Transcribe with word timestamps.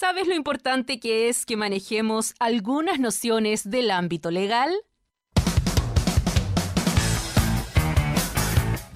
¿Sabes 0.00 0.26
lo 0.26 0.34
importante 0.34 0.98
que 0.98 1.28
es 1.28 1.44
que 1.44 1.58
manejemos 1.58 2.34
algunas 2.38 2.98
nociones 2.98 3.68
del 3.68 3.90
ámbito 3.90 4.30
legal? 4.30 4.72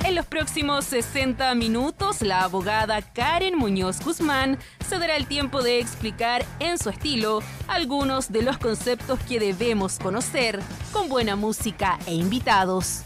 En 0.03 0.14
los 0.14 0.25
próximos 0.25 0.87
60 0.87 1.54
minutos, 1.56 2.22
la 2.22 2.45
abogada 2.45 3.03
Karen 3.03 3.54
Muñoz 3.54 4.03
Guzmán 4.03 4.59
se 4.88 4.98
dará 4.98 5.17
el 5.17 5.27
tiempo 5.27 5.62
de 5.62 5.79
explicar 5.79 6.43
en 6.59 6.79
su 6.79 6.88
estilo 6.88 7.41
algunos 7.68 8.32
de 8.32 8.41
los 8.41 8.57
conceptos 8.57 9.21
que 9.29 9.39
debemos 9.39 9.98
conocer, 9.98 10.59
con 10.91 11.11
buena 11.11 11.36
música 11.36 11.98
e 12.07 12.14
invitados. 12.14 13.05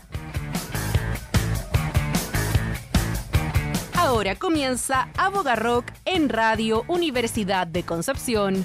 Ahora 4.09 4.37
comienza 4.37 5.11
Aboga 5.19 5.55
Rock 5.55 5.93
en 6.07 6.31
Radio 6.31 6.83
Universidad 6.89 7.67
de 7.67 7.83
Concepción. 7.83 8.65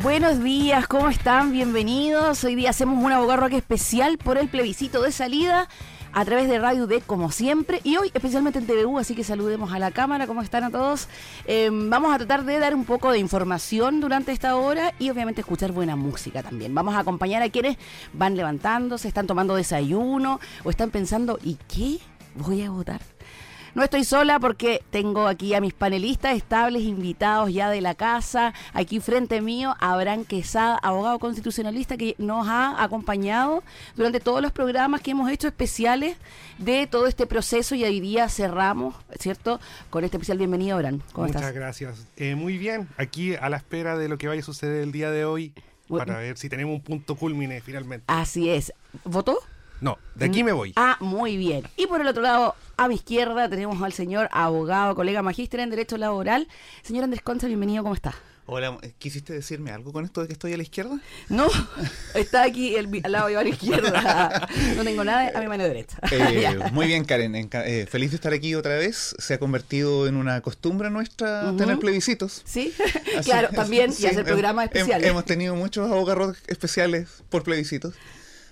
Buenos 0.00 0.44
días, 0.44 0.86
¿cómo 0.86 1.08
están? 1.08 1.50
Bienvenidos. 1.50 2.44
Hoy 2.44 2.54
día 2.54 2.70
hacemos 2.70 3.04
un 3.04 3.10
Aboga 3.10 3.34
Rock 3.34 3.54
especial 3.54 4.16
por 4.16 4.38
el 4.38 4.48
plebiscito 4.48 5.02
de 5.02 5.10
salida 5.10 5.68
a 6.14 6.24
través 6.24 6.48
de 6.48 6.58
Radio 6.58 6.86
D, 6.86 7.00
como 7.00 7.30
siempre, 7.32 7.80
y 7.82 7.96
hoy 7.96 8.10
especialmente 8.14 8.60
en 8.60 8.66
TVU, 8.66 8.98
así 8.98 9.14
que 9.14 9.24
saludemos 9.24 9.72
a 9.72 9.78
la 9.80 9.90
cámara, 9.90 10.26
¿cómo 10.26 10.42
están 10.42 10.62
a 10.62 10.70
todos? 10.70 11.08
Eh, 11.44 11.70
vamos 11.72 12.14
a 12.14 12.18
tratar 12.18 12.44
de 12.44 12.58
dar 12.60 12.74
un 12.74 12.84
poco 12.84 13.10
de 13.10 13.18
información 13.18 14.00
durante 14.00 14.30
esta 14.30 14.56
hora 14.56 14.94
y 14.98 15.10
obviamente 15.10 15.40
escuchar 15.40 15.72
buena 15.72 15.96
música 15.96 16.42
también. 16.42 16.74
Vamos 16.74 16.94
a 16.94 17.00
acompañar 17.00 17.42
a 17.42 17.50
quienes 17.50 17.76
van 18.12 18.36
levantándose, 18.36 19.08
están 19.08 19.26
tomando 19.26 19.56
desayuno 19.56 20.38
o 20.62 20.70
están 20.70 20.90
pensando, 20.90 21.38
¿y 21.42 21.58
qué 21.68 21.98
voy 22.36 22.62
a 22.62 22.70
votar? 22.70 23.13
No 23.74 23.82
estoy 23.82 24.04
sola 24.04 24.38
porque 24.38 24.84
tengo 24.90 25.26
aquí 25.26 25.52
a 25.52 25.60
mis 25.60 25.74
panelistas 25.74 26.36
estables, 26.36 26.84
invitados 26.84 27.52
ya 27.52 27.70
de 27.70 27.80
la 27.80 27.96
casa. 27.96 28.54
Aquí 28.72 29.00
frente 29.00 29.40
mío, 29.40 29.74
Abraham 29.80 30.24
Quesada, 30.24 30.76
abogado 30.76 31.18
constitucionalista 31.18 31.96
que 31.96 32.14
nos 32.18 32.46
ha 32.46 32.80
acompañado 32.80 33.64
durante 33.96 34.20
todos 34.20 34.40
los 34.40 34.52
programas 34.52 35.00
que 35.00 35.10
hemos 35.10 35.28
hecho 35.28 35.48
especiales 35.48 36.16
de 36.58 36.86
todo 36.86 37.08
este 37.08 37.26
proceso 37.26 37.74
y 37.74 37.82
hoy 37.82 37.98
día 37.98 38.28
cerramos, 38.28 38.94
¿cierto? 39.18 39.58
Con 39.90 40.04
este 40.04 40.18
especial 40.18 40.38
bienvenido, 40.38 40.76
Abraham. 40.76 41.00
¿Cómo 41.12 41.26
Muchas 41.26 41.52
gracias. 41.52 42.06
Eh, 42.16 42.36
muy 42.36 42.58
bien, 42.58 42.86
aquí 42.96 43.34
a 43.34 43.48
la 43.48 43.56
espera 43.56 43.98
de 43.98 44.08
lo 44.08 44.18
que 44.18 44.28
vaya 44.28 44.40
a 44.40 44.44
suceder 44.44 44.84
el 44.84 44.92
día 44.92 45.10
de 45.10 45.24
hoy 45.24 45.52
para 45.88 46.18
ver 46.18 46.38
si 46.38 46.48
tenemos 46.48 46.76
un 46.76 46.80
punto 46.80 47.16
culmine 47.16 47.60
finalmente. 47.60 48.04
Así 48.06 48.50
es. 48.50 48.72
¿Votó? 49.04 49.40
No, 49.84 49.98
de 50.14 50.24
aquí 50.24 50.42
me 50.42 50.52
voy. 50.52 50.72
Ah, 50.76 50.96
muy 51.00 51.36
bien. 51.36 51.68
Y 51.76 51.86
por 51.86 52.00
el 52.00 52.06
otro 52.06 52.22
lado, 52.22 52.54
a 52.78 52.88
mi 52.88 52.94
izquierda, 52.94 53.50
tenemos 53.50 53.82
al 53.82 53.92
señor 53.92 54.30
abogado, 54.32 54.94
colega 54.94 55.20
magíster 55.20 55.60
en 55.60 55.68
Derecho 55.68 55.98
Laboral. 55.98 56.48
Señor 56.80 57.04
Andrés 57.04 57.20
Concha, 57.20 57.48
bienvenido, 57.48 57.82
¿cómo 57.82 57.94
está? 57.94 58.14
Hola, 58.46 58.78
¿quisiste 58.98 59.34
decirme 59.34 59.72
algo 59.72 59.92
con 59.92 60.06
esto 60.06 60.22
de 60.22 60.26
que 60.26 60.32
estoy 60.32 60.54
a 60.54 60.56
la 60.56 60.62
izquierda? 60.62 60.98
No, 61.28 61.48
está 62.14 62.44
aquí 62.44 62.78
al 62.78 63.12
lado 63.12 63.28
de 63.28 63.34
la 63.34 63.48
izquierda. 63.50 64.48
No 64.74 64.84
tengo 64.84 65.04
nada 65.04 65.32
a 65.34 65.40
mi 65.42 65.48
mano 65.48 65.64
derecha. 65.64 65.98
Eh, 66.10 66.58
muy 66.72 66.86
bien, 66.86 67.04
Karen. 67.04 67.34
Eh, 67.36 67.86
feliz 67.86 68.10
de 68.10 68.16
estar 68.16 68.32
aquí 68.32 68.54
otra 68.54 68.76
vez. 68.76 69.14
Se 69.18 69.34
ha 69.34 69.38
convertido 69.38 70.06
en 70.06 70.16
una 70.16 70.40
costumbre 70.40 70.88
nuestra 70.88 71.54
tener 71.58 71.78
plebiscitos. 71.78 72.40
Sí, 72.46 72.72
claro, 73.24 73.50
también 73.50 73.92
y 73.98 74.06
hacer 74.06 74.24
programas 74.24 74.64
especiales. 74.64 75.10
Hemos 75.10 75.26
tenido 75.26 75.54
muchos 75.54 75.90
abogados 75.90 76.38
especiales 76.46 77.22
por 77.28 77.42
plebiscitos. 77.42 77.94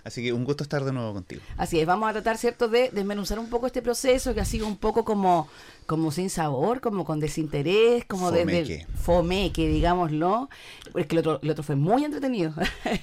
Así 0.04 0.22
que 0.22 0.32
un 0.32 0.44
gusto 0.44 0.64
estar 0.64 0.84
de 0.84 0.92
nuevo 0.92 1.12
contigo. 1.12 1.42
Así 1.56 1.78
es, 1.78 1.86
vamos 1.86 2.08
a 2.08 2.12
tratar, 2.12 2.36
¿cierto?, 2.36 2.68
de 2.68 2.90
desmenuzar 2.90 3.38
un 3.38 3.48
poco 3.48 3.66
este 3.66 3.82
proceso 3.82 4.34
que 4.34 4.40
ha 4.40 4.44
sido 4.44 4.66
un 4.66 4.76
poco 4.76 5.04
como, 5.04 5.48
como 5.86 6.10
sin 6.10 6.28
sabor, 6.28 6.80
como 6.80 7.04
con 7.04 7.20
desinterés, 7.20 8.04
como 8.04 8.30
fomeque. 8.30 8.78
de, 8.78 8.86
fomeque, 8.96 9.68
digámoslo. 9.68 10.48
Porque 10.92 11.14
el 11.14 11.18
otro, 11.20 11.40
el 11.42 11.50
otro 11.50 11.62
fue 11.62 11.76
muy 11.76 12.04
entretenido. 12.04 12.52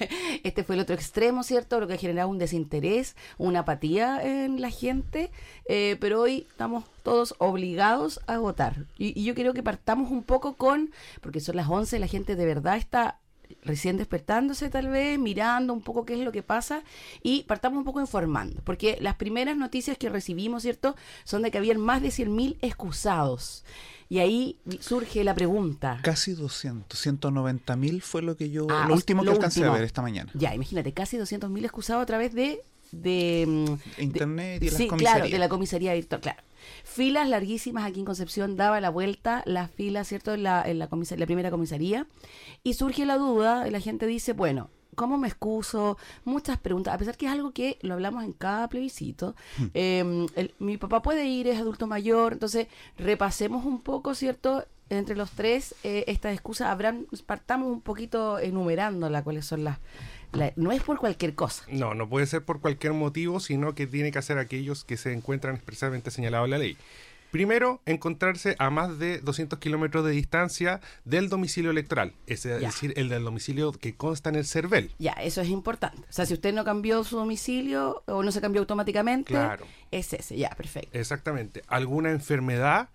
este 0.44 0.62
fue 0.62 0.74
el 0.74 0.82
otro 0.82 0.94
extremo, 0.94 1.42
¿cierto? 1.42 1.80
Lo 1.80 1.86
que 1.86 1.94
ha 1.94 1.98
generado 1.98 2.28
un 2.28 2.38
desinterés, 2.38 3.16
una 3.38 3.60
apatía 3.60 4.22
en 4.22 4.60
la 4.60 4.70
gente. 4.70 5.30
Eh, 5.66 5.96
pero 6.00 6.20
hoy 6.20 6.46
estamos 6.50 6.84
todos 7.02 7.34
obligados 7.38 8.20
a 8.26 8.38
votar. 8.38 8.84
Y, 8.98 9.18
y 9.18 9.24
yo 9.24 9.34
creo 9.34 9.54
que 9.54 9.62
partamos 9.62 10.10
un 10.10 10.22
poco 10.22 10.54
con, 10.54 10.90
porque 11.22 11.40
son 11.40 11.56
las 11.56 11.68
11, 11.68 11.98
la 11.98 12.08
gente 12.08 12.36
de 12.36 12.44
verdad 12.44 12.76
está 12.76 13.19
recién 13.62 13.96
despertándose 13.96 14.70
tal 14.70 14.88
vez, 14.88 15.18
mirando 15.18 15.72
un 15.72 15.82
poco 15.82 16.04
qué 16.04 16.14
es 16.14 16.20
lo 16.20 16.32
que 16.32 16.42
pasa 16.42 16.82
y 17.22 17.42
partamos 17.44 17.78
un 17.78 17.84
poco 17.84 18.00
informando, 18.00 18.60
porque 18.64 18.98
las 19.00 19.16
primeras 19.16 19.56
noticias 19.56 19.98
que 19.98 20.08
recibimos, 20.08 20.62
¿cierto?, 20.62 20.96
son 21.24 21.42
de 21.42 21.50
que 21.50 21.58
habían 21.58 21.80
más 21.80 22.02
de 22.02 22.08
100.000 22.08 22.56
excusados. 22.62 23.64
Y 24.08 24.18
ahí 24.18 24.56
surge 24.80 25.22
la 25.22 25.34
pregunta. 25.34 26.00
Casi 26.02 26.32
200, 26.32 26.98
190 26.98 27.76
mil 27.76 28.02
fue 28.02 28.22
lo 28.22 28.36
que 28.36 28.50
yo, 28.50 28.66
ah, 28.68 28.86
lo 28.88 28.94
último 28.94 29.22
que 29.22 29.30
alcancé 29.30 29.64
a 29.64 29.70
ver 29.70 29.84
esta 29.84 30.02
mañana. 30.02 30.32
Ya, 30.34 30.52
imagínate, 30.52 30.92
casi 30.92 31.16
200 31.16 31.48
mil 31.48 31.64
excusados 31.64 32.02
a 32.02 32.06
través 32.06 32.34
de... 32.34 32.60
de 32.90 33.78
Internet 33.98 34.62
y 34.64 34.70
de 34.70 34.76
sí, 34.76 34.88
claro, 34.88 35.28
de 35.28 35.38
la 35.38 35.48
comisaría 35.48 35.94
virtual, 35.94 36.20
claro. 36.20 36.42
Filas 36.84 37.28
larguísimas 37.28 37.84
aquí 37.84 38.00
en 38.00 38.06
Concepción, 38.06 38.56
daba 38.56 38.80
la 38.80 38.90
vuelta 38.90 39.42
las 39.46 39.70
filas, 39.70 40.08
¿cierto? 40.08 40.34
En 40.34 40.42
la, 40.42 40.62
en 40.66 40.78
la, 40.78 40.88
la 40.90 41.26
primera 41.26 41.50
comisaría. 41.50 42.06
Y 42.62 42.74
surge 42.74 43.06
la 43.06 43.16
duda, 43.16 43.66
y 43.66 43.70
la 43.70 43.80
gente 43.80 44.06
dice, 44.06 44.32
bueno, 44.32 44.70
¿Cómo 44.96 45.18
me 45.18 45.28
excuso? 45.28 45.96
Muchas 46.24 46.58
preguntas, 46.58 46.92
a 46.92 46.98
pesar 46.98 47.16
que 47.16 47.26
es 47.26 47.32
algo 47.32 47.52
que 47.52 47.78
lo 47.80 47.94
hablamos 47.94 48.24
en 48.24 48.32
cada 48.32 48.68
plebiscito. 48.68 49.34
Hmm. 49.56 49.66
Em, 49.72 50.26
mi 50.58 50.76
papá 50.76 51.00
puede 51.00 51.26
ir, 51.26 51.46
es 51.48 51.58
adulto 51.58 51.86
mayor, 51.86 52.32
entonces 52.32 52.66
repasemos 52.98 53.64
un 53.64 53.80
poco, 53.80 54.14
¿cierto? 54.14 54.64
Entre 54.88 55.14
los 55.14 55.30
tres, 55.30 55.76
eh, 55.84 56.04
estas 56.08 56.32
excusas, 56.32 56.68
habrán, 56.68 57.06
partamos 57.24 57.68
un 57.68 57.80
poquito 57.80 58.40
enumerándolas, 58.40 59.22
cuáles 59.22 59.46
son 59.46 59.62
las, 59.62 59.78
no 60.56 60.72
es 60.72 60.82
por 60.82 60.98
cualquier 60.98 61.34
cosa. 61.34 61.64
No, 61.68 61.94
no 61.94 62.08
puede 62.08 62.26
ser 62.26 62.44
por 62.44 62.60
cualquier 62.60 62.92
motivo, 62.92 63.40
sino 63.40 63.74
que 63.74 63.86
tiene 63.86 64.12
que 64.12 64.18
hacer 64.18 64.38
aquellos 64.38 64.84
que 64.84 64.96
se 64.96 65.12
encuentran 65.12 65.54
expresamente 65.54 66.10
señalados 66.10 66.46
en 66.46 66.50
la 66.50 66.58
ley. 66.58 66.76
Primero, 67.30 67.80
encontrarse 67.86 68.56
a 68.58 68.70
más 68.70 68.98
de 68.98 69.18
200 69.18 69.58
kilómetros 69.60 70.04
de 70.04 70.10
distancia 70.10 70.80
del 71.04 71.28
domicilio 71.28 71.70
electoral, 71.70 72.12
es 72.26 72.42
decir, 72.42 72.92
el 72.96 73.08
del 73.08 73.22
domicilio 73.22 73.70
que 73.70 73.94
consta 73.94 74.30
en 74.30 74.36
el 74.36 74.44
CERVEL. 74.44 74.90
Ya, 74.98 75.12
eso 75.12 75.40
es 75.40 75.48
importante. 75.48 76.02
O 76.08 76.12
sea, 76.12 76.26
si 76.26 76.34
usted 76.34 76.52
no 76.52 76.64
cambió 76.64 77.04
su 77.04 77.16
domicilio 77.16 78.02
o 78.06 78.24
no 78.24 78.32
se 78.32 78.40
cambió 78.40 78.60
automáticamente, 78.62 79.34
es 79.92 80.12
ese, 80.12 80.36
ya, 80.36 80.50
perfecto. 80.50 80.98
Exactamente. 80.98 81.62
Alguna 81.68 82.10
enfermedad, 82.10 82.88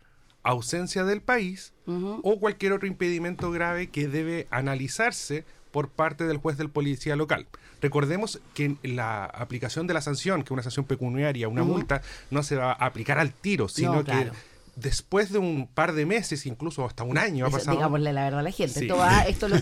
ausencia 0.43 1.05
del 1.05 1.21
país 1.21 1.73
o 1.85 2.37
cualquier 2.37 2.73
otro 2.73 2.87
impedimento 2.87 3.51
grave 3.51 3.87
que 3.87 4.09
debe 4.09 4.47
analizarse 4.51 5.45
por 5.75 5.89
parte 5.89 6.23
del 6.23 6.37
juez 6.37 6.57
del 6.57 6.69
policía 6.69 7.17
local. 7.17 7.47
Recordemos 7.81 8.39
que 8.53 8.77
la 8.81 9.25
aplicación 9.25 9.87
de 9.87 9.93
la 9.93 9.99
sanción, 9.99 10.41
que 10.41 10.45
es 10.45 10.51
una 10.51 10.63
sanción 10.63 10.85
pecuniaria, 10.85 11.49
una 11.49 11.65
multa, 11.65 12.01
no 12.31 12.43
se 12.43 12.55
va 12.55 12.71
a 12.71 12.85
aplicar 12.85 13.19
al 13.19 13.33
tiro, 13.33 13.67
sino 13.67 14.05
que 14.05 14.31
después 14.77 15.33
de 15.33 15.39
un 15.39 15.67
par 15.67 15.91
de 15.91 16.05
meses, 16.05 16.45
incluso 16.45 16.85
hasta 16.85 17.03
un 17.03 17.17
año 17.17 17.45
ha 17.45 17.49
pasado. 17.49 17.75
Digámosle 17.75 18.13
la 18.13 18.23
verdad 18.23 18.39
a 18.39 18.43
la 18.43 18.51
gente. 18.51 18.79
Esto 18.79 18.95
va, 18.95 19.23
esto 19.27 19.49
lo 19.49 19.57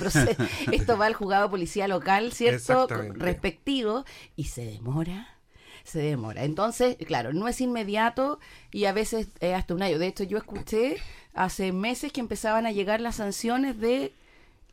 esto 0.72 0.98
va 1.00 1.08
al 1.08 1.16
juzgado 1.16 1.50
policía 1.50 1.88
local, 1.88 2.32
¿cierto? 2.32 2.86
Respectivo, 3.16 4.06
y 4.36 4.44
se 4.44 4.66
demora. 4.66 5.40
Se 5.84 5.98
demora. 5.98 6.44
Entonces, 6.44 6.96
claro, 7.08 7.34
no 7.34 7.48
es 7.48 7.60
inmediato 7.60 8.40
y 8.72 8.86
a 8.86 8.94
veces 8.94 9.30
hasta 9.42 9.74
un 9.74 9.82
año. 9.82 9.98
De 9.98 10.06
hecho, 10.06 10.26
yo 10.26 10.38
escuché 10.38 10.98
hace 11.34 11.72
meses 11.72 12.14
que 12.14 12.20
empezaban 12.20 12.68
a 12.68 12.72
llegar 12.72 13.02
las 13.02 13.16
sanciones 13.16 13.80
de 13.80 14.14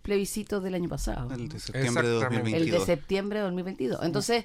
plebiscito 0.03 0.61
del 0.61 0.75
año 0.75 0.89
pasado. 0.89 1.33
El 1.33 1.49
de 1.49 1.61
septiembre 1.61 2.09
de 2.09 2.15
2022. 2.15 2.63
El 2.63 2.71
de 2.71 2.81
septiembre 2.81 3.39
de 3.39 3.45
2022. 3.45 4.01
Entonces, 4.03 4.45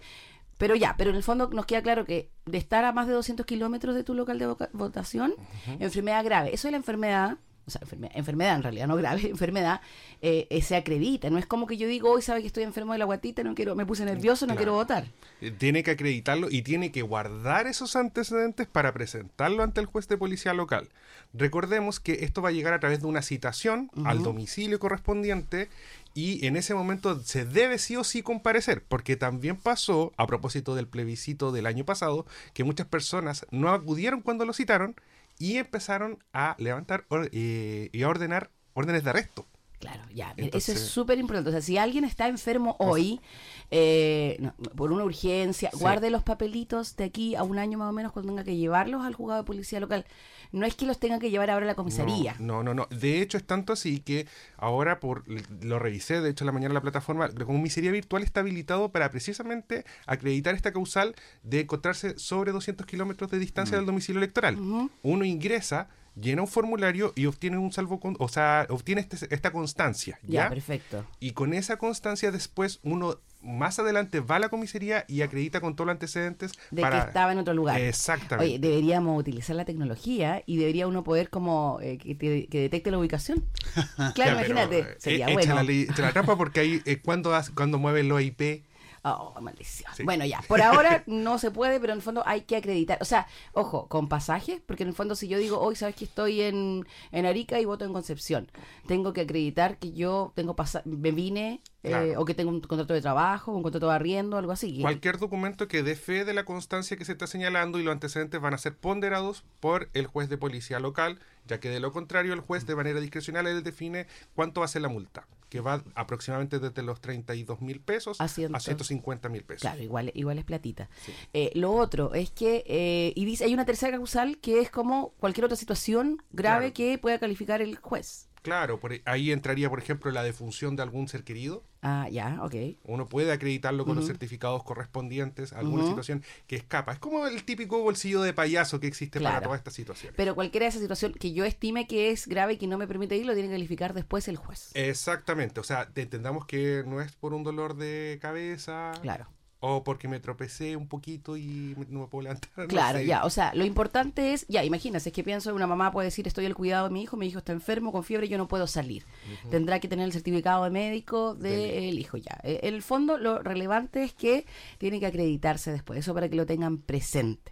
pero 0.57 0.75
ya, 0.75 0.95
pero 0.97 1.09
en 1.09 1.15
el 1.15 1.23
fondo 1.23 1.49
nos 1.49 1.65
queda 1.65 1.81
claro 1.81 2.05
que 2.05 2.29
de 2.45 2.57
estar 2.57 2.85
a 2.85 2.91
más 2.91 3.07
de 3.07 3.13
200 3.13 3.45
kilómetros 3.45 3.95
de 3.95 4.03
tu 4.03 4.13
local 4.13 4.39
de 4.39 4.47
votación, 4.73 5.33
enfermedad 5.79 6.23
grave, 6.23 6.53
eso 6.53 6.67
es 6.67 6.71
la 6.71 6.77
enfermedad 6.77 7.37
o 7.67 7.71
sea, 7.71 7.81
enfermedad, 8.13 8.55
en 8.55 8.63
realidad, 8.63 8.87
no 8.87 8.95
grave, 8.95 9.21
enfermedad, 9.29 9.81
eh, 10.21 10.47
eh, 10.49 10.61
se 10.61 10.75
acredita. 10.75 11.29
No 11.29 11.37
es 11.37 11.45
como 11.45 11.67
que 11.67 11.77
yo 11.77 11.87
digo, 11.87 12.11
hoy 12.11 12.21
sabe 12.21 12.41
que 12.41 12.47
estoy 12.47 12.63
enfermo 12.63 12.93
de 12.93 12.99
la 12.99 13.05
guatita, 13.05 13.43
no 13.43 13.55
quiero, 13.55 13.75
me 13.75 13.85
puse 13.85 14.05
nervioso, 14.05 14.45
no 14.45 14.55
quiero 14.55 14.73
votar. 14.73 15.05
Eh, 15.41 15.51
tiene 15.51 15.83
que 15.83 15.91
acreditarlo 15.91 16.47
y 16.49 16.61
tiene 16.61 16.91
que 16.91 17.01
guardar 17.01 17.67
esos 17.67 17.95
antecedentes 17.95 18.67
para 18.67 18.93
presentarlo 18.93 19.63
ante 19.63 19.81
el 19.81 19.87
juez 19.87 20.07
de 20.07 20.17
policía 20.17 20.53
local. 20.53 20.89
Recordemos 21.33 21.99
que 21.99 22.23
esto 22.25 22.41
va 22.41 22.49
a 22.49 22.51
llegar 22.51 22.73
a 22.73 22.79
través 22.79 23.01
de 23.01 23.07
una 23.07 23.21
citación 23.21 23.89
al 24.05 24.23
domicilio 24.23 24.79
correspondiente 24.79 25.69
y 26.13 26.45
en 26.45 26.55
ese 26.55 26.73
momento 26.73 27.21
se 27.21 27.45
debe 27.45 27.77
sí 27.77 27.97
o 27.97 28.05
sí 28.05 28.21
comparecer, 28.21 28.83
porque 28.87 29.17
también 29.17 29.57
pasó, 29.57 30.13
a 30.15 30.25
propósito 30.27 30.73
del 30.73 30.87
plebiscito 30.87 31.51
del 31.51 31.65
año 31.65 31.83
pasado, 31.83 32.25
que 32.53 32.63
muchas 32.63 32.87
personas 32.87 33.45
no 33.51 33.69
acudieron 33.69 34.21
cuando 34.21 34.45
lo 34.45 34.53
citaron 34.53 34.95
y 35.39 35.57
empezaron 35.57 36.23
a 36.33 36.55
levantar 36.59 37.05
eh, 37.31 37.89
y 37.91 38.03
a 38.03 38.09
ordenar 38.09 38.51
órdenes 38.73 39.03
de 39.03 39.09
arresto. 39.11 39.47
Claro, 39.79 40.03
ya. 40.13 40.33
Entonces- 40.37 40.75
Eso 40.75 40.85
es 40.85 40.89
súper 40.89 41.17
importante. 41.19 41.49
O 41.49 41.51
sea, 41.51 41.61
si 41.61 41.77
alguien 41.77 42.05
está 42.05 42.27
enfermo 42.27 42.75
hoy, 42.79 43.21
eh, 43.71 44.37
no, 44.39 44.53
por 44.75 44.91
una 44.91 45.03
urgencia, 45.03 45.69
Sí. 45.71 45.77
guarde 45.79 46.09
los 46.09 46.23
papelitos 46.23 46.95
de 46.95 47.03
aquí 47.05 47.35
a 47.35 47.43
un 47.43 47.57
año 47.59 47.77
más 47.77 47.89
o 47.89 47.93
menos 47.93 48.11
cuando 48.11 48.31
tenga 48.31 48.43
que 48.43 48.55
llevarlos 48.55 49.03
al 49.05 49.13
juzgado 49.15 49.41
de 49.41 49.45
policía 49.47 49.79
local. 49.79 50.05
No 50.51 50.65
es 50.65 50.75
que 50.75 50.85
los 50.85 50.99
tengan 50.99 51.19
que 51.19 51.31
llevar 51.31 51.49
ahora 51.49 51.65
a 51.65 51.67
la 51.67 51.75
comisaría. 51.75 52.35
No, 52.39 52.63
no, 52.63 52.73
no, 52.73 52.85
no. 52.89 52.95
De 52.95 53.21
hecho, 53.21 53.37
es 53.37 53.43
tanto 53.45 53.73
así 53.73 53.99
que 53.99 54.27
ahora 54.57 54.99
por 54.99 55.23
lo 55.63 55.79
revisé, 55.79 56.21
de 56.21 56.29
hecho, 56.29 56.43
en 56.43 56.47
la 56.47 56.51
mañana 56.51 56.69
en 56.71 56.75
la 56.75 56.81
plataforma, 56.81 57.27
la 57.27 57.45
comisaría 57.45 57.91
virtual 57.91 58.23
está 58.23 58.39
habilitado 58.41 58.89
para 58.89 59.09
precisamente 59.09 59.85
acreditar 60.05 60.55
esta 60.55 60.71
causal 60.71 61.15
de 61.43 61.61
encontrarse 61.61 62.17
sobre 62.19 62.51
200 62.51 62.85
kilómetros 62.85 63.29
de 63.31 63.39
distancia 63.39 63.75
del 63.77 63.85
domicilio 63.85 64.19
electoral. 64.19 64.57
Uno 65.01 65.25
ingresa, 65.25 65.89
llena 66.15 66.43
un 66.43 66.47
formulario 66.47 67.11
y 67.15 67.25
obtiene 67.25 67.57
un 67.57 67.73
salvo, 67.73 67.99
o 68.19 68.27
sea, 68.29 68.65
obtiene 68.69 69.01
este- 69.01 69.33
esta 69.33 69.51
constancia. 69.51 70.19
Ya, 70.23 70.43
¿ya? 70.43 70.49
perfecto. 70.49 71.05
Y 71.19 71.31
con 71.31 71.53
esa 71.53 71.77
constancia 71.77 72.31
después 72.31 72.79
uno 72.83 73.17
más 73.45 73.79
adelante 73.79 74.19
va 74.19 74.37
a 74.37 74.39
la 74.39 74.49
comisaría 74.49 75.05
y 75.07 75.21
acredita 75.21 75.61
con 75.61 75.75
todos 75.75 75.85
los 75.85 75.93
antecedentes 75.93 76.51
De 76.71 76.81
para... 76.81 77.01
que 77.01 77.07
estaba 77.07 77.31
en 77.31 77.37
otro 77.37 77.53
lugar. 77.53 77.79
Exactamente. 77.79 78.43
Oye, 78.43 78.59
deberíamos 78.59 79.19
utilizar 79.19 79.55
la 79.55 79.65
tecnología 79.65 80.43
y 80.45 80.57
debería 80.57 80.87
uno 80.87 81.03
poder 81.03 81.29
como 81.29 81.79
eh, 81.81 81.97
que, 81.97 82.15
te- 82.15 82.47
que 82.47 82.61
detecte 82.61 82.91
la 82.91 82.97
ubicación. 82.97 83.45
Claro, 83.95 84.13
pero, 84.15 84.31
imagínate, 84.31 84.79
eh, 84.79 84.95
sería 84.97 85.25
bueno. 85.27 85.61
Echa 85.61 86.01
la 86.01 86.11
trampa 86.11 86.37
porque 86.37 86.59
ahí 86.59 86.81
eh, 86.85 87.01
cuando, 87.01 87.31
cuando 87.55 87.77
mueven 87.77 88.09
los 88.09 88.21
IP... 88.21 88.63
Oh, 89.07 89.39
maldición. 89.39 89.91
Sí. 89.95 90.01
Bueno, 90.03 90.25
ya, 90.25 90.41
por 90.47 90.63
ahora 90.63 91.03
no 91.05 91.37
se 91.37 91.51
puede, 91.51 91.79
pero 91.79 91.93
en 91.93 91.97
el 91.99 92.01
fondo 92.01 92.23
hay 92.25 92.41
que 92.41 92.55
acreditar. 92.55 92.97
O 93.01 93.05
sea, 93.05 93.27
ojo, 93.53 93.87
con 93.87 94.09
pasajes, 94.09 94.61
porque 94.65 94.81
en 94.81 94.89
el 94.89 94.95
fondo 94.95 95.15
si 95.15 95.27
yo 95.27 95.37
digo, 95.37 95.59
hoy 95.59 95.75
sabes 95.75 95.95
que 95.95 96.05
estoy 96.05 96.41
en, 96.41 96.87
en 97.11 97.25
Arica 97.27 97.59
y 97.59 97.65
voto 97.65 97.85
en 97.85 97.93
Concepción, 97.93 98.49
tengo 98.87 99.13
que 99.13 99.21
acreditar 99.21 99.77
que 99.77 99.93
yo 99.93 100.33
tengo 100.33 100.55
me 100.85 101.11
vine, 101.11 101.61
eh, 101.85 102.17
o 102.17 102.25
que 102.25 102.33
tengo 102.33 102.49
un 102.51 102.61
contrato 102.61 102.93
de 102.93 103.01
trabajo, 103.01 103.51
un 103.51 103.63
contrato 103.63 103.87
de 103.87 103.93
arriendo, 103.95 104.37
algo 104.37 104.51
así. 104.51 104.79
Cualquier 104.81 105.17
documento 105.17 105.67
que 105.67 105.83
dé 105.83 105.95
fe 105.95 106.25
de 106.25 106.33
la 106.33 106.43
constancia 106.45 106.97
que 106.97 107.05
se 107.05 107.11
está 107.13 107.27
señalando 107.27 107.79
y 107.79 107.83
los 107.83 107.91
antecedentes 107.91 108.39
van 108.41 108.53
a 108.53 108.57
ser 108.57 108.75
ponderados 108.75 109.43
por 109.59 109.89
el 109.93 110.07
juez 110.07 110.29
de 110.29 110.37
policía 110.37 110.79
local, 110.79 111.19
ya 111.45 111.59
que 111.59 111.69
de 111.69 111.79
lo 111.79 111.91
contrario 111.91 112.33
el 112.33 112.39
juez 112.41 112.65
de 112.65 112.75
manera 112.75 112.99
discrecional 112.99 113.47
él 113.47 113.63
define 113.63 114.07
cuánto 114.33 114.61
va 114.61 114.65
a 114.65 114.69
ser 114.69 114.81
la 114.81 114.89
multa, 114.89 115.27
que 115.49 115.59
va 115.61 115.83
aproximadamente 115.93 116.59
desde 116.59 116.81
los 116.81 116.99
32 117.01 117.61
mil 117.61 117.79
pesos 117.79 118.19
A 118.19 118.27
ciento. 118.27 118.57
a 118.57 118.59
150 118.59 119.29
mil 119.29 119.43
pesos. 119.43 119.61
Claro, 119.61 119.81
igual, 119.81 120.11
igual 120.15 120.39
es 120.39 120.45
platita. 120.45 120.89
Eh, 121.33 121.51
lo 121.53 121.71
otro 121.73 122.13
es 122.13 122.31
que, 122.31 122.63
eh, 122.67 123.13
y 123.15 123.25
dice, 123.25 123.45
hay 123.45 123.53
una 123.53 123.65
tercera 123.65 123.95
causal 123.97 124.37
que 124.39 124.59
es 124.59 124.71
como 124.71 125.09
cualquier 125.19 125.45
otra 125.45 125.55
situación 125.57 126.23
grave 126.31 126.71
Claro. 126.71 126.73
que 126.73 126.97
pueda 126.97 127.19
calificar 127.19 127.61
el 127.61 127.77
juez. 127.77 128.27
Claro, 128.45 128.79
por 128.79 128.93
ahí 129.05 129.31
entraría, 129.31 129.69
por 129.69 129.79
ejemplo, 129.79 130.09
la 130.11 130.23
defunción 130.23 130.75
de 130.75 130.83
algún 130.83 131.07
ser 131.07 131.23
querido. 131.23 131.63
Ah, 131.81 132.07
ya, 132.09 132.39
ok. 132.41 132.55
Uno 132.83 133.07
puede 133.07 133.31
acreditarlo 133.31 133.85
con 133.85 133.95
los 133.95 134.05
certificados 134.07 134.63
correspondientes 134.63 135.51
a 135.53 135.59
alguna 135.59 135.85
situación 135.85 136.23
que 136.47 136.55
escapa. 136.55 136.93
Es 136.93 136.99
como 136.99 137.27
el 137.27 137.43
típico 137.43 137.81
bolsillo 137.81 138.21
de 138.21 138.33
payaso 138.33 138.79
que 138.79 138.87
existe 138.87 139.19
para 139.19 139.31
Claro. 139.31 139.43
todas 139.45 139.59
estas 139.59 139.73
situaciones. 139.73 140.15
Pero 140.15 140.35
cualquiera 140.35 140.65
de 140.65 140.69
esas 140.69 140.81
situaciones 140.81 141.17
que 141.17 141.33
yo 141.33 141.43
estime 141.45 141.87
que 141.87 142.11
es 142.11 142.27
grave 142.27 142.53
y 142.53 142.57
que 142.57 142.67
no 142.67 142.77
me 142.77 142.87
permite 142.87 143.17
ir, 143.17 143.25
lo 143.25 143.33
tiene 143.33 143.49
que 143.49 143.55
calificar 143.55 143.93
después 143.93 144.27
el 144.27 144.37
juez. 144.37 144.71
Exactamente, 144.73 145.59
o 145.59 145.63
sea, 145.63 145.87
te 145.89 146.01
entendamos 146.03 146.45
que 146.45 146.83
no 146.87 147.01
es 147.01 147.11
por 147.13 147.33
un 147.33 147.43
dolor 147.43 147.75
de 147.75 148.17
cabeza 148.21 148.91
Claro. 149.01 149.27
O 149.67 149.83
porque 149.83 150.07
me 150.07 150.19
tropecé 150.19 150.75
un 150.75 150.87
poquito 150.87 151.37
y 151.37 151.75
no 151.89 152.01
me 152.01 152.07
puedo 152.07 152.21
levantar. 152.23 152.49
no 152.57 152.67
Claro, 152.67 152.99
sé. 152.99 153.07
ya, 153.07 153.25
o 153.25 153.29
sea, 153.31 153.53
lo 153.55 153.65
importante 153.65 154.33
es, 154.33 154.45
ya, 154.47 154.63
imagínate, 154.63 155.09
es 155.09 155.13
que 155.15 155.23
pienso, 155.23 155.55
una 155.55 155.65
mamá 155.65 155.91
puede 155.91 156.05
decir, 156.05 156.27
estoy 156.27 156.45
al 156.45 156.53
cuidado 156.53 156.87
de 156.87 156.93
mi 156.93 157.01
hijo, 157.01 157.17
mi 157.17 157.25
hijo 157.27 157.39
está 157.39 157.51
enfermo, 157.51 157.91
con 157.91 158.03
fiebre, 158.03 158.27
yo 158.27 158.37
no 158.37 158.47
puedo 158.47 158.67
salir. 158.67 159.05
Tendrá 159.49 159.79
que 159.79 159.87
tener 159.87 160.05
el 160.05 160.13
certificado 160.13 160.63
de 160.65 160.69
médico 160.69 161.33
del 161.33 161.97
hijo, 161.97 162.17
ya. 162.17 162.37
En 162.43 162.75
el 162.75 162.83
fondo, 162.83 163.17
lo 163.17 163.39
relevante 163.41 164.03
es 164.03 164.13
que 164.13 164.45
tiene 164.77 164.99
que 164.99 165.07
acreditarse 165.07 165.71
después, 165.71 165.99
eso 165.99 166.13
para 166.13 166.29
que 166.29 166.35
lo 166.35 166.45
tengan 166.45 166.77
presente. 166.77 167.51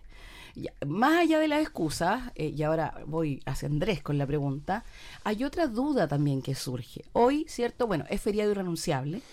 Ya, 0.55 0.71
Más 0.85 1.19
allá 1.19 1.39
de 1.39 1.47
las 1.47 1.61
excusas, 1.63 2.31
eh, 2.35 2.53
y 2.55 2.61
ahora 2.61 3.01
voy 3.07 3.41
hacia 3.47 3.67
Andrés 3.67 4.03
con 4.03 4.19
la 4.19 4.27
pregunta, 4.27 4.83
hay 5.23 5.43
otra 5.43 5.65
duda 5.65 6.07
también 6.07 6.43
que 6.43 6.53
surge. 6.53 7.05
Hoy, 7.13 7.45
¿cierto? 7.49 7.87
Bueno, 7.87 8.05
es 8.07 8.21
feriado 8.21 8.51
irrenunciable. 8.51 9.23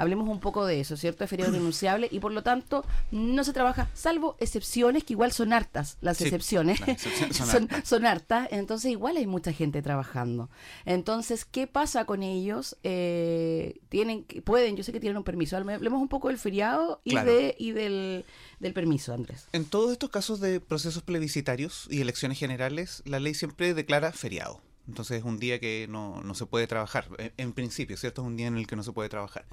Hablemos 0.00 0.28
un 0.28 0.40
poco 0.40 0.64
de 0.66 0.80
eso, 0.80 0.96
¿cierto? 0.96 1.24
Es 1.24 1.30
feriado 1.30 1.52
irrenunciable 1.54 2.08
y 2.10 2.18
por 2.20 2.32
lo 2.32 2.42
tanto 2.42 2.84
no 3.10 3.44
se 3.44 3.52
trabaja, 3.52 3.88
salvo 3.94 4.36
excepciones, 4.40 5.04
que 5.04 5.12
igual 5.12 5.32
son 5.32 5.52
hartas 5.52 5.98
las 6.00 6.16
Sí, 6.16 6.24
excepciones. 6.24 6.80
las 6.80 6.88
excepciones 6.88 7.36
son 7.36 7.46
son, 7.50 7.62
hartas. 7.64 7.88
son 7.88 8.06
hartas, 8.06 8.48
entonces 8.50 8.90
igual 8.90 9.16
hay 9.16 9.26
mucha 9.26 9.52
gente 9.52 9.82
trabajando. 9.82 10.48
Entonces, 10.84 11.44
¿qué 11.44 11.66
pasa 11.66 12.04
con 12.04 12.22
ellos? 12.22 12.76
Eh, 12.82 13.80
tienen, 13.88 14.24
pueden, 14.44 14.76
yo 14.76 14.82
sé 14.84 14.92
que 14.92 15.00
tienen 15.00 15.16
un 15.16 15.24
permiso. 15.24 15.56
Hablemos 15.56 16.00
un 16.00 16.08
poco 16.08 16.28
del 16.28 16.38
feriado 16.38 17.00
y, 17.04 17.10
Claro. 17.10 17.30
de, 17.32 17.54
y 17.58 17.72
del, 17.72 18.24
del 18.58 18.72
permiso, 18.72 19.12
Andrés. 19.12 19.48
En 19.52 19.64
todos 19.64 19.92
estos 19.92 20.10
casos 20.10 20.40
de 20.40 20.60
procesos 20.60 21.02
plebiscitarios 21.02 21.86
y 21.90 22.00
elecciones 22.00 22.38
generales, 22.38 23.02
la 23.04 23.20
ley 23.20 23.34
siempre 23.34 23.74
declara 23.74 24.12
feriado. 24.12 24.60
Entonces 24.90 25.18
es 25.18 25.24
un 25.24 25.38
día 25.38 25.58
que 25.60 25.86
no, 25.88 26.20
no 26.22 26.34
se 26.34 26.44
puede 26.46 26.66
trabajar, 26.66 27.08
en, 27.18 27.32
en 27.36 27.52
principio, 27.52 27.96
¿cierto? 27.96 28.22
Es 28.22 28.26
un 28.26 28.36
día 28.36 28.48
en 28.48 28.56
el 28.56 28.66
que 28.66 28.76
no 28.76 28.82
se 28.82 28.92
puede 28.92 29.08
trabajar. 29.08 29.46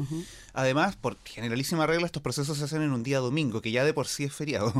Además, 0.53 0.95
por 0.95 1.17
generalísima 1.23 1.85
regla, 1.87 2.05
estos 2.07 2.21
procesos 2.23 2.57
se 2.57 2.63
hacen 2.65 2.81
en 2.81 2.91
un 2.91 3.03
día 3.03 3.19
domingo, 3.19 3.61
que 3.61 3.71
ya 3.71 3.85
de 3.85 3.93
por 3.93 4.07
sí 4.07 4.23
es 4.25 4.33
feriado. 4.33 4.73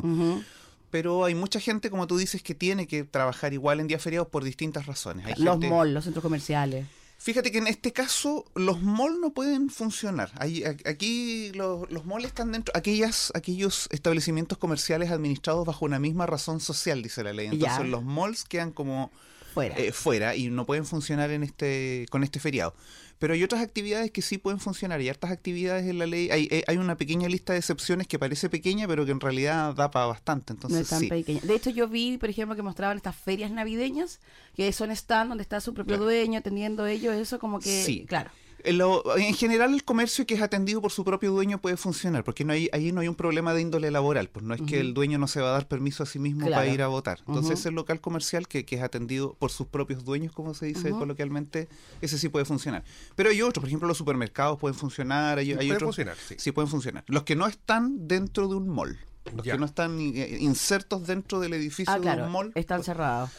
Pero 0.90 1.26
hay 1.26 1.36
mucha 1.36 1.60
gente, 1.60 1.90
como 1.90 2.08
tú 2.08 2.18
dices, 2.18 2.42
que 2.42 2.56
tiene 2.56 2.88
que 2.88 3.04
trabajar 3.04 3.54
igual 3.54 3.80
en 3.82 3.88
días 3.88 4.02
feriados 4.02 4.30
por 4.30 4.44
distintas 4.44 4.86
razones. 4.86 5.26
Hay 5.26 5.34
Los 5.38 5.54
gente- 5.56 5.70
malls, 5.70 5.94
los 5.94 6.04
centros 6.06 6.24
comerciales. 6.24 6.88
Fíjate 7.20 7.52
que 7.52 7.58
en 7.58 7.68
este 7.68 7.92
caso 7.92 8.46
los 8.56 8.82
malls 8.82 9.18
no 9.20 9.32
pueden 9.34 9.70
funcionar. 9.70 10.32
Hay- 10.36 10.64
aquí 10.64 11.52
los, 11.56 11.90
los 11.92 12.06
malls 12.06 12.28
están 12.28 12.52
dentro, 12.52 12.72
aquellas, 12.78 13.32
aquellos 13.36 13.90
establecimientos 13.92 14.58
comerciales 14.60 15.10
administrados 15.12 15.66
bajo 15.66 15.84
una 15.86 16.00
misma 16.00 16.26
razón 16.28 16.60
social, 16.60 17.02
dice 17.02 17.24
la 17.24 17.34
ley. 17.34 17.48
Entonces 17.48 17.80
Ya. 17.80 17.84
los 17.84 18.04
malls 18.04 18.44
quedan 18.46 18.72
como 18.72 19.12
Fuera. 19.58 19.76
eh, 19.78 19.92
fuera 19.92 20.36
y 20.36 20.50
no 20.50 20.66
pueden 20.66 20.86
funcionar 20.86 21.32
en 21.32 21.44
este 21.44 22.06
con 22.10 22.24
este 22.24 22.40
feriado. 22.40 22.74
Pero 23.20 23.34
hay 23.34 23.44
otras 23.44 23.64
actividades 23.64 24.12
que 24.12 24.22
sí 24.22 24.38
pueden 24.38 24.60
funcionar 24.60 25.02
y 25.02 25.10
hartas 25.10 25.32
actividades 25.32 25.88
en 25.88 25.98
la 25.98 26.06
ley. 26.06 26.30
Hay, 26.30 26.48
eh, 26.52 26.64
hay 26.68 26.78
una 26.78 26.98
pequeña 26.98 27.28
lista 27.28 27.54
de 27.54 27.58
excepciones 27.60 28.06
que 28.08 28.20
parece 28.20 28.48
pequeña, 28.48 28.88
pero 28.88 29.06
que 29.06 29.12
en 29.12 29.20
realidad 29.20 29.74
da 29.74 29.90
para 29.90 30.06
bastante. 30.06 30.54
no 30.54 30.58
Entonces 30.58 30.82
es 30.82 30.90
tan 30.90 31.00
sí. 31.00 31.08
pequeña. 31.08 31.40
De 31.42 31.56
hecho, 31.56 31.72
yo 31.72 31.88
vi, 31.88 32.20
por 32.20 32.30
ejemplo, 32.30 32.56
que 32.56 32.62
mostraban 32.62 32.96
estas 32.98 33.16
ferias 33.16 33.50
navideñas, 33.50 34.20
que 34.56 34.72
son 34.72 34.92
stand 34.92 35.30
donde 35.30 35.42
está 35.42 35.60
su 35.62 35.74
propio 35.74 35.96
Claro. 35.96 36.04
dueño 36.04 36.38
atendiendo 36.38 36.86
ellos, 36.86 37.16
eso 37.16 37.40
como 37.40 37.60
que, 37.60 37.84
Sí. 37.84 38.06
claro. 38.08 38.30
En, 38.68 38.78
lo- 38.78 39.18
en 39.18 39.34
general 39.34 39.74
el 39.74 39.84
comercio 39.84 40.26
que 40.26 40.34
es 40.36 40.42
atendido 40.42 40.82
por 40.82 40.92
su 40.92 41.04
propio 41.04 41.32
dueño 41.32 41.60
puede 41.60 41.78
funcionar, 41.78 42.24
porque 42.24 42.44
no 42.44 42.54
hay, 42.54 42.70
ahí 42.74 42.92
no 42.92 43.02
hay 43.02 43.08
un 43.08 43.16
problema 43.16 43.54
de 43.54 43.62
índole 43.62 43.90
laboral, 43.92 44.30
pues 44.30 44.46
no 44.46 44.54
es 44.54 44.62
que 44.62 44.80
el 44.80 44.94
dueño 44.94 45.18
no 45.18 45.28
se 45.28 45.42
va 45.42 45.50
a 45.50 45.52
dar 45.54 45.68
permiso 45.68 46.04
a 46.04 46.06
sí 46.06 46.20
mismo 46.20 46.46
Claro. 46.48 46.62
para 46.62 46.74
ir 46.74 46.82
a 46.82 46.88
votar. 46.88 47.20
Entonces 47.28 47.60
Ujú. 47.62 47.70
el 47.70 47.76
local 47.76 48.02
comercial 48.02 48.48
que, 48.48 48.66
que 48.66 48.76
es 48.76 48.82
atendido 48.82 49.34
por 49.40 49.52
sus 49.52 49.68
propios 49.68 50.04
dueños, 50.04 50.34
como 50.34 50.54
se 50.54 50.66
dice 50.68 50.90
coloquialmente, 50.92 51.68
ese 52.02 52.18
sí 52.18 52.30
puede 52.30 52.46
funcionar. 52.46 52.84
Pero 53.16 53.30
hay 53.30 53.42
otros, 53.42 53.62
por 53.62 53.68
ejemplo 53.70 53.88
los 53.88 53.98
supermercados 53.98 54.60
pueden 54.60 54.78
funcionar, 54.78 55.38
hay, 55.38 55.52
hay 55.52 55.56
Puede 55.56 55.74
otros... 55.74 55.88
funcionar, 55.96 56.18
sí. 56.28 56.36
Sí, 56.38 56.52
pueden 56.52 56.70
funcionar. 56.70 57.04
Los 57.08 57.24
que 57.24 57.36
no 57.36 57.48
están 57.48 58.08
dentro 58.08 58.48
de 58.48 58.56
un 58.56 58.68
mall, 58.68 58.98
los 59.36 59.46
Ya. 59.46 59.54
que 59.54 59.60
no 59.60 59.66
están 59.66 60.00
eh, 60.00 60.38
insertos 60.42 61.08
dentro 61.08 61.40
del 61.40 61.54
edificio 61.54 61.92
Ah, 61.94 61.98
de 61.98 62.02
claro, 62.02 62.26
un 62.26 62.32
mall, 62.32 62.52
están 62.56 62.84
cerrados. 62.84 63.30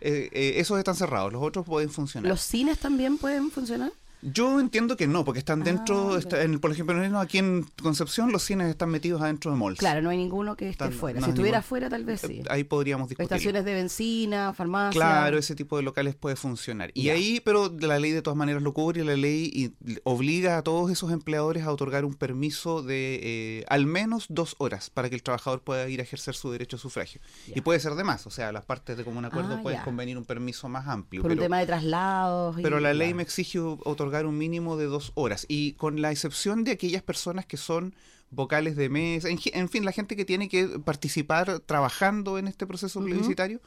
eh, 0.00 0.28
eh, 0.32 0.54
esos 0.56 0.78
están 0.78 0.94
cerrados, 0.94 1.32
los 1.32 1.42
otros 1.42 1.66
pueden 1.66 1.90
funcionar. 1.90 2.28
¿Los 2.28 2.40
cines 2.40 2.78
también 2.78 3.18
pueden 3.18 3.50
funcionar? 3.50 3.92
Yo 4.22 4.58
entiendo 4.60 4.96
que 4.96 5.06
no, 5.06 5.24
porque 5.24 5.38
están 5.38 5.62
dentro, 5.62 6.14
Ah, 6.14 6.18
está- 6.18 6.42
en- 6.42 6.58
por 6.58 6.70
ejemplo, 6.72 7.18
aquí 7.20 7.38
en 7.38 7.64
Concepción 7.82 8.32
los 8.32 8.42
cines 8.42 8.68
están 8.68 8.90
metidos 8.90 9.22
adentro 9.22 9.50
de 9.52 9.56
malls. 9.56 9.78
Claro, 9.78 10.02
no 10.02 10.10
hay 10.10 10.16
ninguno 10.16 10.56
que 10.56 10.68
esté 10.68 10.90
fuera. 10.90 11.20
no 11.20 11.26
si 11.26 11.30
estuviera 11.30 11.62
fuera, 11.62 11.88
tal 11.88 12.04
vez 12.04 12.20
sí. 12.22 12.40
Eh, 12.40 12.44
Ahí 12.50 12.64
podríamos 12.64 13.08
discutir. 13.08 13.24
Estaciones 13.32 13.64
de 13.64 13.74
benzina, 13.74 14.52
farmacia. 14.54 14.98
Claro, 14.98 15.38
ese 15.38 15.54
tipo 15.54 15.76
de 15.76 15.82
locales 15.84 16.14
puede 16.16 16.34
funcionar. 16.36 16.90
Y 16.94 17.10
ahí, 17.10 17.40
pero 17.44 17.72
la 17.78 17.98
ley 17.98 18.10
de 18.12 18.22
todas 18.22 18.36
maneras 18.36 18.62
lo 18.62 18.72
cubre 18.74 19.04
la 19.04 19.14
ley 19.16 19.50
y- 19.54 19.98
obliga 20.04 20.58
a 20.58 20.62
todos 20.62 20.90
esos 20.90 21.12
empleadores 21.12 21.62
a 21.64 21.72
otorgar 21.72 22.04
un 22.04 22.14
permiso 22.14 22.82
de 22.82 23.20
eh, 23.22 23.64
al 23.68 23.86
menos 23.86 24.26
dos 24.28 24.56
horas 24.58 24.90
para 24.90 25.08
que 25.08 25.14
el 25.14 25.22
trabajador 25.22 25.62
pueda 25.62 25.88
ir 25.88 26.00
a 26.00 26.02
ejercer 26.02 26.34
su 26.34 26.50
derecho 26.50 26.76
a 26.76 26.78
sufragio. 26.80 27.20
Y 27.54 27.60
puede 27.60 27.78
ser 27.80 27.94
de 27.94 28.02
más, 28.04 28.26
o 28.26 28.30
sea, 28.30 28.50
las 28.52 28.64
partes 28.64 28.96
de 28.96 29.04
común 29.04 29.24
acuerdo 29.24 29.54
Ah, 29.54 29.62
pueden 29.62 29.80
convenir 29.82 30.18
un 30.18 30.24
permiso 30.24 30.68
más 30.68 30.88
amplio. 30.88 31.22
Por 31.22 31.30
un 31.30 31.36
pero- 31.36 31.44
tema 31.46 31.58
de 31.60 31.66
traslados. 31.66 32.58
y- 32.58 32.62
Pero 32.62 32.80
la 32.80 32.92
ley 32.94 33.14
me 33.14 33.22
exige 33.22 33.58
otorgar 33.60 34.07
un 34.26 34.38
mínimo 34.38 34.76
de 34.76 34.86
dos 34.86 35.12
horas. 35.14 35.46
Y 35.48 35.72
con 35.74 36.00
la 36.00 36.10
excepción 36.10 36.64
de 36.64 36.72
aquellas 36.72 37.02
personas 37.02 37.46
que 37.46 37.56
son 37.56 37.94
vocales 38.30 38.76
de 38.76 38.88
mesa, 38.88 39.28
en, 39.28 39.68
fin, 39.68 39.84
la 39.84 39.92
gente 39.92 40.16
que 40.16 40.24
tiene 40.24 40.48
que 40.48 40.66
participar 40.80 41.60
trabajando 41.60 42.38
en 42.38 42.48
este 42.48 42.66
proceso 42.66 42.98
Ujú. 42.98 43.08
plebiscitario, 43.08 43.60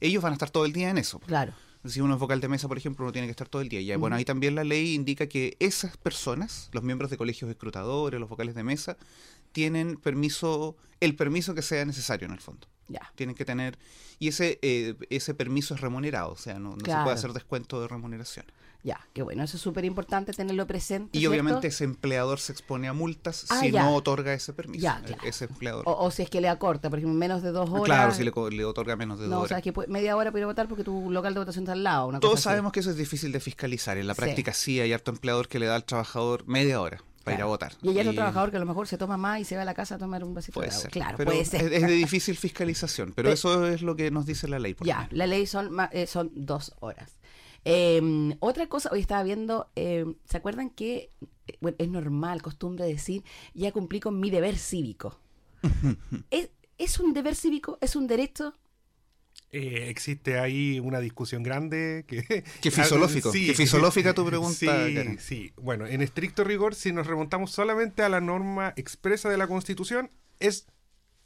ellos 0.00 0.22
van 0.22 0.32
a 0.32 0.34
estar 0.34 0.50
todo 0.50 0.64
el 0.64 0.72
día 0.72 0.90
en 0.90 0.98
eso. 0.98 1.18
Claro. 1.20 1.52
Si 1.84 2.00
uno 2.00 2.14
es 2.14 2.20
vocal 2.20 2.40
de 2.40 2.48
mesa, 2.48 2.66
por 2.66 2.78
ejemplo, 2.78 3.04
uno 3.04 3.12
tiene 3.12 3.26
que 3.26 3.32
estar 3.32 3.48
todo 3.48 3.60
el 3.60 3.68
día. 3.68 3.80
Ya, 3.82 3.98
bueno, 3.98 4.16
ahí 4.16 4.24
también 4.24 4.54
la 4.54 4.64
ley 4.64 4.94
indica 4.94 5.26
que 5.26 5.56
esas 5.60 5.96
personas, 5.98 6.70
los 6.72 6.82
miembros 6.82 7.10
de 7.10 7.18
colegios 7.18 7.50
escrutadores, 7.50 8.18
los 8.18 8.28
vocales 8.28 8.54
de 8.54 8.64
mesa, 8.64 8.96
tienen 9.52 9.96
permiso, 9.96 10.76
el 11.00 11.14
permiso 11.14 11.54
que 11.54 11.60
sea 11.60 11.84
necesario 11.84 12.26
en 12.26 12.32
el 12.32 12.40
fondo. 12.40 12.66
Ya. 12.88 13.12
Tienen 13.16 13.34
que 13.34 13.44
tener. 13.44 13.78
Y 14.18 14.28
ese, 14.28 14.58
eh, 14.62 14.94
ese 15.10 15.34
permiso 15.34 15.74
es 15.74 15.80
remunerado, 15.80 16.32
o 16.32 16.36
sea, 16.36 16.58
no, 16.58 16.70
no 16.76 16.84
se 16.84 17.02
puede 17.02 17.12
hacer 17.12 17.32
descuento 17.32 17.80
de 17.80 17.88
remuneración. 17.88 18.46
Ya, 18.84 19.00
qué 19.14 19.22
bueno, 19.22 19.42
eso 19.42 19.56
es 19.56 19.62
súper 19.62 19.86
importante 19.86 20.32
tenerlo 20.34 20.66
presente. 20.66 21.16
Y 21.16 21.20
¿cierto? 21.20 21.32
obviamente 21.32 21.68
ese 21.68 21.84
empleador 21.84 22.38
se 22.38 22.52
expone 22.52 22.86
a 22.86 22.92
multas 22.92 23.46
Ah, 23.48 23.60
si 23.60 23.70
ya. 23.70 23.82
no 23.82 23.94
otorga 23.94 24.34
ese 24.34 24.52
permiso. 24.52 24.82
Ya, 24.82 25.00
claro. 25.02 25.22
Ese 25.24 25.46
empleador. 25.46 25.84
O, 25.86 26.04
o 26.04 26.10
si 26.10 26.20
es 26.22 26.28
que 26.28 26.42
le 26.42 26.50
acorta, 26.50 26.90
por 26.90 26.98
ejemplo, 26.98 27.18
menos 27.18 27.42
de 27.42 27.50
dos 27.50 27.70
horas. 27.70 27.84
claro, 27.86 28.12
si 28.12 28.22
le, 28.24 28.64
otorga 28.66 28.94
menos 28.96 29.18
de 29.18 29.24
No, 29.24 29.30
dos 29.30 29.38
o 29.38 29.40
horas. 29.44 29.48
sea, 29.48 29.62
que 29.62 29.72
puede- 29.72 29.88
media 29.88 30.14
hora 30.16 30.28
a 30.28 30.46
votar 30.46 30.68
porque 30.68 30.84
tu 30.84 31.10
local 31.10 31.32
de 31.32 31.40
votación 31.40 31.62
está 31.64 31.72
al 31.72 31.82
lado. 31.82 32.08
Una 32.08 32.20
Todos 32.20 32.34
cosa 32.34 32.50
sabemos 32.50 32.72
que 32.72 32.80
eso 32.80 32.90
es 32.90 32.96
difícil 32.96 33.32
de 33.32 33.40
fiscalizar. 33.40 33.96
En 33.96 34.06
la 34.06 34.14
práctica 34.14 34.52
sí 34.52 34.78
hay 34.80 34.92
harto 34.92 35.10
empleador 35.10 35.48
que 35.48 35.58
le 35.58 35.64
da 35.66 35.76
al 35.76 35.84
trabajador 35.84 36.46
media 36.46 36.78
hora 36.80 37.02
para 37.24 37.38
ir 37.38 37.42
a 37.42 37.46
votar. 37.46 37.72
Y 37.80 37.88
hay 37.88 38.00
otro 38.00 38.12
trabajador 38.12 38.50
que 38.50 38.58
a 38.58 38.60
lo 38.60 38.66
mejor 38.66 38.86
se 38.86 38.98
toma 38.98 39.16
más 39.16 39.40
y 39.40 39.44
se 39.46 39.56
va 39.56 39.62
a 39.62 39.64
la 39.64 39.72
casa 39.72 39.94
a 39.94 39.98
tomar 39.98 40.22
un 40.22 40.34
vasito 40.34 40.52
Puede 40.60 40.68
de 40.68 40.74
agua. 40.74 40.82
ser. 40.82 40.90
Claro, 40.90 41.16
pero 41.16 41.30
puede 41.30 41.46
ser. 41.46 41.72
Es, 41.72 41.82
es 41.82 41.88
de 41.88 41.94
difícil 41.94 42.36
fiscalización, 42.36 43.14
pero 43.16 43.30
Pe- 43.30 43.32
eso 43.32 43.66
es 43.66 43.80
lo 43.80 43.96
que 43.96 44.10
nos 44.10 44.26
dice 44.26 44.46
la 44.46 44.58
ley. 44.58 44.74
por 44.74 44.86
Ya, 44.86 44.96
ejemplo. 44.96 45.16
la 45.16 45.26
ley 45.26 45.46
son, 45.46 45.70
eh, 45.92 46.06
son 46.06 46.30
dos 46.34 46.74
horas. 46.80 47.12
Eh, 47.64 48.36
otra 48.40 48.66
cosa, 48.68 48.90
hoy 48.92 49.00
estaba 49.00 49.22
viendo, 49.22 49.70
eh, 49.76 50.04
¿se 50.24 50.36
acuerdan 50.36 50.70
que 50.70 51.10
eh, 51.46 51.56
bueno, 51.60 51.76
es 51.80 51.88
normal, 51.88 52.42
costumbre 52.42 52.84
decir, 52.86 53.24
ya 53.54 53.72
cumplí 53.72 54.00
con 54.00 54.20
mi 54.20 54.30
deber 54.30 54.56
cívico? 54.58 55.18
¿Es, 56.30 56.50
¿Es 56.78 57.00
un 57.00 57.14
deber 57.14 57.34
cívico? 57.36 57.78
¿Es 57.80 57.96
un 57.96 58.06
derecho? 58.06 58.54
Eh, 59.50 59.88
existe 59.88 60.40
ahí 60.40 60.80
una 60.80 60.98
discusión 61.00 61.42
grande 61.42 62.04
que... 62.08 62.44
Qué 62.60 62.70
fisolófico, 62.70 63.30
qué 63.32 63.54
fisolófica 63.54 64.12
tu 64.12 64.26
pregunta, 64.26 64.58
Sí, 64.58 64.66
Karen. 64.66 65.18
sí. 65.20 65.52
Bueno, 65.56 65.86
en 65.86 66.02
estricto 66.02 66.44
rigor, 66.44 66.74
si 66.74 66.92
nos 66.92 67.06
remontamos 67.06 67.52
solamente 67.52 68.02
a 68.02 68.08
la 68.08 68.20
norma 68.20 68.72
expresa 68.76 69.28
de 69.30 69.38
la 69.38 69.46
Constitución, 69.46 70.10
es 70.40 70.66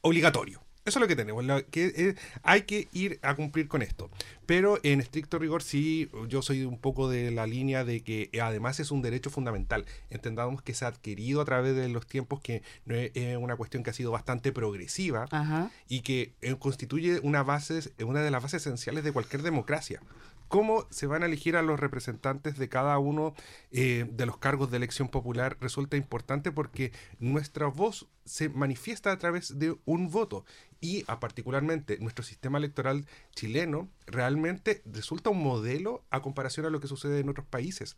obligatorio. 0.03 0.63
Eso 0.89 0.99
es 0.99 1.03
lo 1.03 1.09
que 1.09 1.17
tenemos, 1.17 1.45
que 1.71 1.87
eh, 1.87 2.15
hay 2.43 2.63
que 2.63 2.89
ir 2.93 3.19
a 3.21 3.35
cumplir 3.35 3.69
con 3.69 3.83
esto. 3.83 4.09
Pero 4.47 4.79
en 4.83 5.01
estricto 5.01 5.39
rigor 5.39 5.63
sí, 5.63 6.11
yo 6.29 6.41
soy 6.41 6.65
un 6.65 6.79
poco 6.79 7.11
de 7.11 7.31
la 7.31 7.47
línea 7.47 7.85
de 7.85 8.01
que 8.01 8.31
eh, 8.33 8.41
además 8.41 8.81
es 8.81 8.91
un 8.91 9.03
derecho 9.03 9.29
fundamental. 9.29 9.85
Entendamos 10.09 10.63
que 10.63 10.73
se 10.73 10.87
ha 10.87 10.89
adquirido 10.89 11.43
a 11.43 11.45
través 11.45 11.77
de 11.77 11.91
los 11.91 12.07
tiempos, 12.07 12.41
que 12.41 12.63
no 12.87 12.95
es, 12.95 13.11
es 13.15 13.37
una 13.37 13.57
cuestión 13.57 13.83
que 13.83 13.91
ha 13.91 13.93
sido 13.93 14.11
bastante 14.11 14.51
progresiva 14.51 15.27
Ajá. 15.31 15.71
y 15.89 16.01
que 16.01 16.33
eh, 16.41 16.57
constituye 16.59 17.21
una, 17.23 17.43
base, 17.43 17.93
una 18.03 18.23
de 18.23 18.31
las 18.31 18.43
bases 18.43 18.63
esenciales 18.63 19.05
de 19.05 19.13
cualquier 19.13 19.43
democracia. 19.43 20.01
¿Cómo 20.49 20.87
se 20.89 21.07
van 21.07 21.23
a 21.23 21.27
elegir 21.27 21.57
a 21.57 21.63
los 21.63 21.79
representantes 21.79 22.57
de 22.57 22.71
cada 22.71 22.99
uno 22.99 23.35
eh, 23.71 24.07
de 24.11 24.25
los 24.25 24.39
cargos 24.39 24.71
de 24.71 24.79
elección 24.79 25.09
popular? 25.09 25.59
Resulta 25.61 25.99
importante 25.99 26.51
porque 26.51 26.93
nuestra 27.19 27.67
voz 27.67 28.07
se 28.29 28.49
manifiesta 28.49 29.11
a 29.13 29.19
través 29.19 29.59
de 29.59 29.77
un 29.85 30.11
voto 30.11 30.45
y 30.81 31.03
a 31.09 31.19
particularmente 31.19 31.99
nuestro 31.99 32.25
sistema 32.25 32.59
electoral 32.59 33.05
chileno 33.35 33.89
realmente 34.07 34.81
resulta 34.85 35.29
un 35.31 35.43
modelo 35.43 36.05
a 36.11 36.23
comparación 36.23 36.67
a 36.67 36.71
lo 36.71 36.79
que 36.79 36.87
sucede 36.87 37.19
en 37.19 37.29
otros 37.29 37.47
países. 37.47 37.97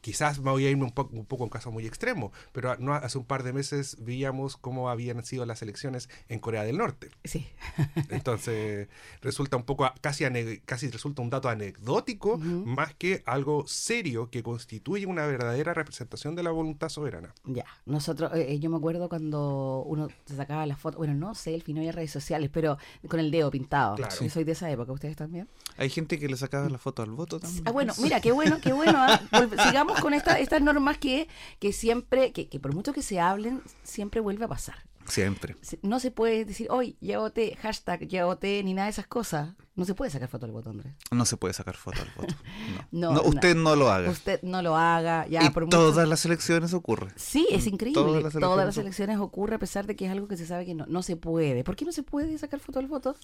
Quizás 0.00 0.38
voy 0.38 0.64
a 0.66 0.70
irme 0.70 0.84
un, 0.84 0.92
po- 0.92 1.10
un 1.12 1.26
poco 1.26 1.42
a 1.44 1.46
un 1.46 1.50
caso 1.50 1.70
muy 1.70 1.86
extremo, 1.86 2.32
pero 2.52 2.74
no, 2.78 2.94
hace 2.94 3.18
un 3.18 3.26
par 3.26 3.42
de 3.42 3.52
meses 3.52 3.98
veíamos 4.00 4.56
cómo 4.56 4.88
habían 4.88 5.22
sido 5.24 5.44
las 5.44 5.60
elecciones 5.60 6.08
en 6.30 6.40
Corea 6.40 6.64
del 6.64 6.78
Norte. 6.78 7.10
Sí. 7.24 7.46
Entonces 8.08 8.88
resulta 9.20 9.56
un 9.56 9.64
poco, 9.64 9.90
casi, 10.00 10.24
casi 10.64 10.88
resulta 10.90 11.22
un 11.22 11.30
dato 11.30 11.48
anecdótico 11.48 12.38
más 12.38 12.94
que 12.94 13.22
algo 13.26 13.66
serio 13.66 14.30
que 14.30 14.42
constituye 14.42 15.06
una 15.06 15.26
verdadera 15.26 15.74
representación 15.74 16.34
de 16.34 16.42
la 16.42 16.50
voluntad 16.50 16.88
soberana. 16.88 17.34
Ya, 17.44 17.64
nosotros, 17.86 18.32
eh, 18.34 18.58
yo 18.58 18.70
me 18.70 18.76
acuerdo 18.78 19.08
cuando 19.08 19.71
uno 19.80 20.08
se 20.26 20.36
sacaba 20.36 20.66
las 20.66 20.78
fotos, 20.78 20.98
bueno, 20.98 21.14
no 21.14 21.34
selfie, 21.34 21.74
no 21.74 21.80
había 21.80 21.92
redes 21.92 22.10
sociales, 22.10 22.50
pero 22.52 22.78
con 23.08 23.20
el 23.20 23.30
dedo 23.30 23.50
pintado. 23.50 23.96
Claro. 23.96 24.14
Yo 24.20 24.28
soy 24.28 24.44
de 24.44 24.52
esa 24.52 24.70
época, 24.70 24.92
¿ustedes 24.92 25.16
también? 25.16 25.48
Hay 25.76 25.88
gente 25.88 26.18
que 26.18 26.28
le 26.28 26.36
sacaba 26.36 26.68
la 26.68 26.78
foto 26.78 27.02
al 27.02 27.10
voto 27.10 27.40
también. 27.40 27.64
Ah, 27.66 27.70
bueno, 27.70 27.94
mira, 27.98 28.20
qué 28.20 28.32
bueno, 28.32 28.58
qué 28.60 28.72
bueno. 28.72 28.94
¿ah? 28.96 29.20
Sigamos 29.66 30.00
con 30.00 30.14
esta, 30.14 30.38
estas 30.38 30.60
normas 30.60 30.98
que, 30.98 31.28
que 31.58 31.72
siempre, 31.72 32.32
que, 32.32 32.48
que 32.48 32.60
por 32.60 32.74
mucho 32.74 32.92
que 32.92 33.02
se 33.02 33.20
hablen, 33.20 33.62
siempre 33.82 34.20
vuelve 34.20 34.44
a 34.44 34.48
pasar. 34.48 34.76
Siempre. 35.06 35.56
No 35.82 36.00
se 36.00 36.10
puede 36.10 36.44
decir, 36.44 36.68
hoy 36.70 36.96
ya 37.00 37.18
voté, 37.18 37.56
hashtag 37.56 38.06
ya 38.08 38.24
voté, 38.24 38.62
ni 38.62 38.72
nada 38.74 38.86
de 38.86 38.92
esas 38.92 39.06
cosas. 39.06 39.50
No 39.74 39.84
se 39.84 39.94
puede 39.94 40.10
sacar 40.10 40.28
foto 40.28 40.46
del 40.46 40.52
voto, 40.52 40.70
Andrés. 40.70 40.94
No 41.10 41.24
se 41.24 41.36
puede 41.36 41.54
sacar 41.54 41.76
foto 41.76 42.00
al 42.02 42.10
voto. 42.16 42.34
No. 42.92 43.12
No, 43.12 43.14
No, 43.16 43.22
usted 43.22 43.56
no 43.56 43.74
lo 43.76 43.90
haga. 43.90 44.10
Usted 44.10 44.40
no 44.42 44.62
lo 44.62 44.76
haga, 44.76 45.26
ya 45.26 45.44
y 45.44 45.50
por 45.50 45.64
mucho- 45.64 45.76
todas 45.78 46.06
las 46.08 46.24
elecciones 46.24 46.72
ocurre. 46.74 47.08
Sí, 47.16 47.46
es 47.50 47.66
increíble. 47.66 48.00
todas 48.02 48.32
Todas 48.34 48.56
las 48.58 48.66
las, 48.66 48.78
elecciones 48.78 49.18
ocurre 49.18 49.56
a 49.56 49.58
pesar 49.58 49.86
de 49.86 49.96
que 49.96 50.06
es 50.06 50.10
algo 50.12 50.28
que 50.28 50.36
se 50.36 50.46
sabe 50.46 50.64
que 50.66 50.74
no, 50.74 50.84
no 50.86 51.02
se 51.02 51.16
puede. 51.16 51.64
¿Por 51.64 51.74
qué 51.76 51.84
no 51.84 51.92
se 51.92 52.02
puede 52.02 52.36
sacar 52.38 52.60
foto 52.60 52.78
al 52.78 52.86
voto? 52.86 53.16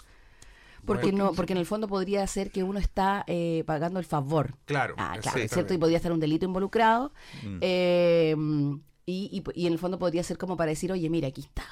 Porque 0.84 1.12
no, 1.12 1.32
porque 1.32 1.52
en 1.52 1.58
el 1.58 1.66
fondo 1.66 1.86
podría 1.88 2.26
ser 2.26 2.50
que 2.50 2.62
uno 2.62 2.78
está 2.78 3.24
eh, 3.26 3.62
pagando 3.66 3.98
el 3.98 4.06
favor. 4.06 4.54
Claro, 4.64 4.94
Ah, 4.96 5.18
claro. 5.20 5.38
¿cierto? 5.48 5.74
Y 5.74 5.78
podría 5.78 5.96
estar 5.98 6.12
un 6.12 6.20
delito 6.20 6.46
involucrado. 6.46 7.12
Mm. 7.44 7.58
eh, 7.60 8.36
y, 9.10 9.30
y- 9.54 9.62
y 9.62 9.66
en 9.66 9.72
el 9.72 9.78
fondo 9.78 9.98
podría 9.98 10.22
ser 10.22 10.36
como 10.38 10.56
para 10.56 10.70
decir, 10.70 10.92
oye, 10.92 11.08
mira, 11.08 11.28
aquí 11.28 11.40
está. 11.40 11.64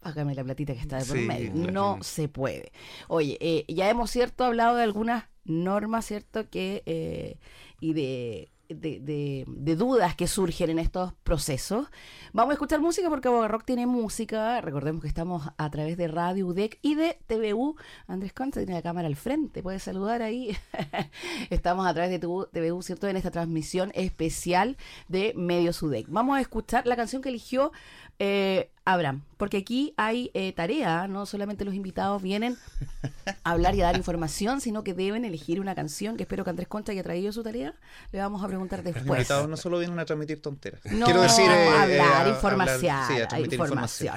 Págame 0.00 0.34
la 0.34 0.42
platita 0.42 0.72
que 0.72 0.80
está 0.80 0.96
de 0.98 1.04
por 1.04 1.16
Sí, 1.18 1.24
medio. 1.26 1.52
No 1.54 1.98
se 2.02 2.28
puede. 2.28 2.72
Oye, 3.08 3.36
eh, 3.40 3.64
ya 3.68 3.90
hemos, 3.90 4.10
¿cierto? 4.10 4.44
Hablado 4.44 4.76
de 4.76 4.82
algunas 4.84 5.24
normas, 5.44 6.06
¿cierto? 6.06 6.48
Que, 6.48 6.82
eh, 6.86 7.36
y 7.80 7.92
de, 7.92 8.48
de, 8.74 9.44
de- 9.46 9.76
dudas 9.76 10.14
que 10.14 10.26
surgen 10.26 10.70
en 10.70 10.78
estos 10.78 11.12
procesos. 11.22 11.86
Vamos 12.32 12.50
a 12.50 12.54
escuchar 12.54 12.80
música 12.80 13.08
porque 13.08 13.28
Boga 13.28 13.48
Rock 13.48 13.64
tiene 13.64 13.86
música. 13.86 14.60
Recordemos 14.60 15.02
que 15.02 15.08
estamos 15.08 15.48
a 15.56 15.70
través 15.70 15.96
de 15.96 16.08
Radio 16.08 16.46
UDEC 16.48 16.78
y 16.82 16.94
de 16.94 17.18
TVU. 17.26 17.76
Andrés 18.06 18.32
Concha 18.32 18.60
tiene 18.60 18.74
la 18.74 18.82
cámara 18.82 19.06
al 19.08 19.16
frente. 19.16 19.62
Puedes 19.62 19.82
saludar 19.82 20.22
ahí. 20.22 20.56
estamos 21.50 21.86
a 21.86 21.94
través 21.94 22.10
de 22.10 22.18
TVU, 22.18 22.82
¿cierto? 22.82 23.08
En 23.08 23.16
esta 23.16 23.30
transmisión 23.30 23.90
especial 23.94 24.76
de 25.08 25.32
Medios 25.36 25.82
UDEC. 25.82 26.06
Vamos 26.08 26.36
a 26.36 26.40
escuchar 26.40 26.86
la 26.86 26.96
canción 26.96 27.22
que 27.22 27.28
eligió 27.30 27.72
eh, 28.22 28.70
Abraham, 28.84 29.22
porque 29.38 29.56
aquí 29.56 29.94
hay 29.96 30.30
eh, 30.34 30.52
tarea, 30.52 31.08
no 31.08 31.24
solamente 31.26 31.64
los 31.64 31.74
invitados 31.74 32.20
vienen 32.22 32.56
a 33.44 33.50
hablar 33.52 33.74
y 33.74 33.80
a 33.80 33.86
dar 33.86 33.96
información, 33.96 34.60
sino 34.60 34.84
que 34.84 34.94
deben 34.94 35.24
elegir 35.24 35.58
una 35.60 35.74
canción, 35.74 36.16
que 36.16 36.24
espero 36.24 36.44
que 36.44 36.50
Andrés 36.50 36.68
Concha 36.68 36.92
haya 36.92 37.02
traído 37.02 37.32
su 37.32 37.42
tarea, 37.42 37.74
le 38.12 38.18
vamos 38.18 38.42
a 38.44 38.48
preguntar 38.48 38.80
Los 38.84 38.94
después. 38.94 39.06
invitados 39.20 39.48
no 39.48 39.56
solo 39.56 39.78
vienen 39.78 39.98
a 39.98 40.04
transmitir 40.04 40.42
tonteras. 40.42 40.80
No, 40.84 41.06
Quiero 41.06 41.22
decir, 41.22 41.46
eh, 41.50 41.68
a 41.68 41.88
eh, 41.88 42.00
hablar, 42.00 42.26
a- 42.26 42.28
información, 42.28 42.94
hablar- 42.94 43.06
sí, 43.08 43.20
a 43.20 43.24
a 43.24 43.28
transmitir 43.28 43.58
información. 43.58 44.14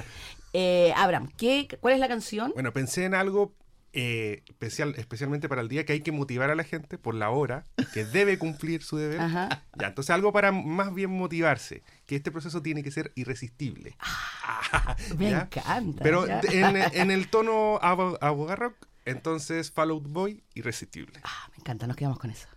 Eh, 0.52 0.92
Abraham, 0.96 1.30
¿qué, 1.36 1.66
¿cuál 1.80 1.94
es 1.94 2.00
la 2.00 2.08
canción? 2.08 2.52
Bueno, 2.54 2.72
pensé 2.72 3.04
en 3.06 3.14
algo 3.14 3.52
eh, 3.94 4.42
especial, 4.48 4.94
especialmente 4.98 5.48
para 5.48 5.60
el 5.62 5.68
día 5.68 5.84
que 5.86 5.92
hay 5.94 6.00
que 6.00 6.12
motivar 6.12 6.50
a 6.50 6.54
la 6.54 6.64
gente 6.64 6.98
por 6.98 7.14
la 7.14 7.30
hora, 7.30 7.64
que 7.92 8.04
debe 8.04 8.38
cumplir 8.38 8.82
su 8.82 8.96
deber. 8.96 9.20
Ajá. 9.20 9.64
Ya, 9.78 9.86
entonces 9.88 10.10
algo 10.10 10.32
para 10.32 10.52
más 10.52 10.92
bien 10.92 11.10
motivarse, 11.10 11.82
que 12.06 12.16
este 12.16 12.30
proceso 12.30 12.60
tiene 12.62 12.82
que 12.82 12.90
ser 12.90 13.12
irresistible. 13.14 13.96
Me 15.18 15.30
¿ya? 15.30 15.42
encanta. 15.42 16.02
Pero 16.02 16.26
en, 16.28 16.76
en 16.76 17.10
el 17.10 17.28
tono 17.30 17.78
abo- 17.80 18.18
abogarrock, 18.20 18.74
entonces 19.04 19.70
Fall 19.70 19.90
Out 19.90 20.08
Boy, 20.08 20.42
irresistible. 20.54 21.20
Ah, 21.24 21.48
me 21.52 21.58
encanta, 21.58 21.86
nos 21.86 21.96
quedamos 21.96 22.18
con 22.18 22.30
eso. 22.30 22.48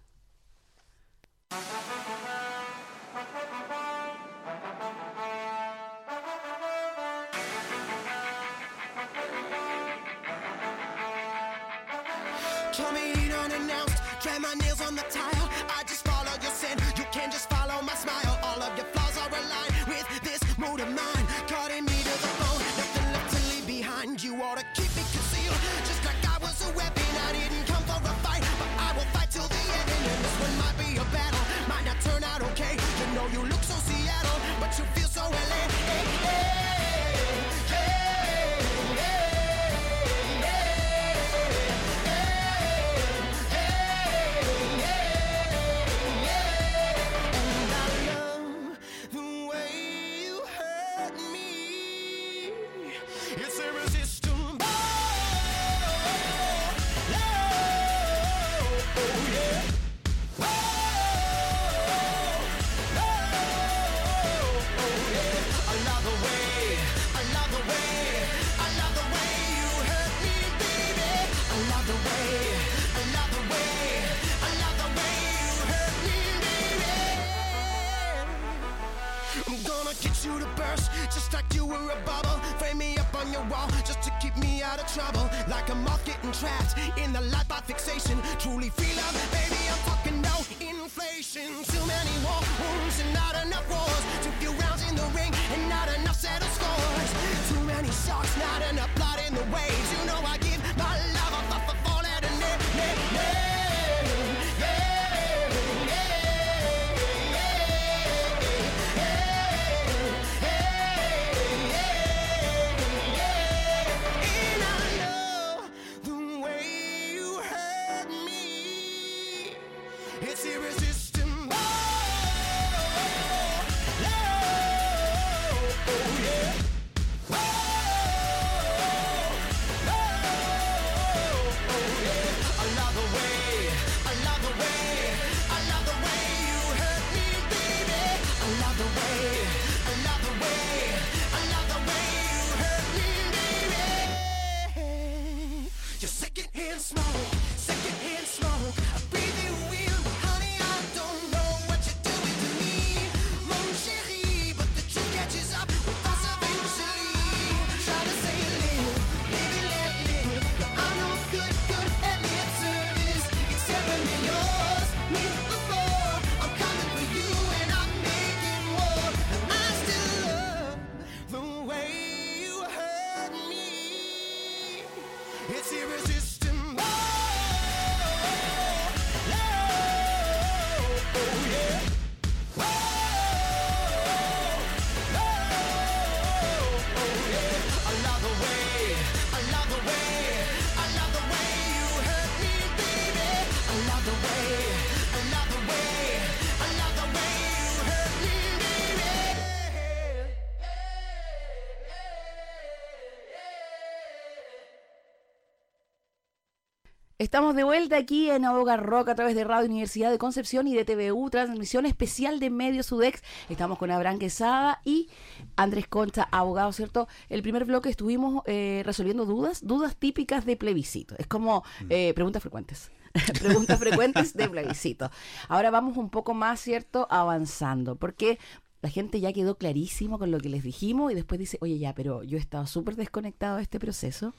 Estamos 207.27 207.57
de 207.57 207.65
vuelta 207.65 207.97
aquí 207.97 208.29
en 208.29 208.45
Ahoga 208.45 208.77
Rock 208.77 209.09
a 209.09 209.15
través 209.15 209.35
de 209.35 209.43
Radio 209.43 209.67
Universidad 209.67 210.11
de 210.11 210.17
Concepción 210.17 210.65
y 210.65 210.73
de 210.73 210.85
TVU, 210.85 211.29
transmisión 211.29 211.85
especial 211.85 212.39
de 212.39 212.49
Medio 212.49 212.83
Sudex. 212.83 213.21
Estamos 213.49 213.77
con 213.77 213.91
Abraham 213.91 214.17
Quesada 214.17 214.79
y 214.85 215.09
Andrés 215.57 215.89
Concha, 215.89 216.29
abogado, 216.31 216.71
¿cierto? 216.71 217.09
El 217.27 217.41
primer 217.41 217.65
bloque 217.65 217.89
estuvimos 217.89 218.43
eh, 218.45 218.81
resolviendo 218.85 219.25
dudas, 219.25 219.67
dudas 219.67 219.97
típicas 219.97 220.45
de 220.45 220.55
plebiscito. 220.55 221.15
Es 221.17 221.27
como 221.27 221.65
eh, 221.89 222.13
preguntas 222.13 222.41
frecuentes. 222.41 222.91
preguntas 223.41 223.77
frecuentes 223.77 224.33
de 224.33 224.47
plebiscito. 224.47 225.11
Ahora 225.49 225.69
vamos 225.69 225.97
un 225.97 226.09
poco 226.09 226.33
más, 226.33 226.61
¿cierto? 226.61 227.07
Avanzando, 227.09 227.97
porque 227.97 228.39
la 228.81 228.89
gente 228.89 229.19
ya 229.19 229.33
quedó 229.33 229.57
clarísimo 229.57 230.17
con 230.17 230.31
lo 230.31 230.37
que 230.37 230.47
les 230.47 230.63
dijimos 230.63 231.11
y 231.11 231.15
después 231.15 231.39
dice, 231.39 231.57
oye 231.59 231.77
ya, 231.77 231.93
pero 231.93 232.23
yo 232.23 232.37
he 232.37 232.39
estado 232.39 232.67
súper 232.67 232.95
desconectado 232.95 233.57
de 233.57 233.63
este 233.63 233.81
proceso. 233.81 234.33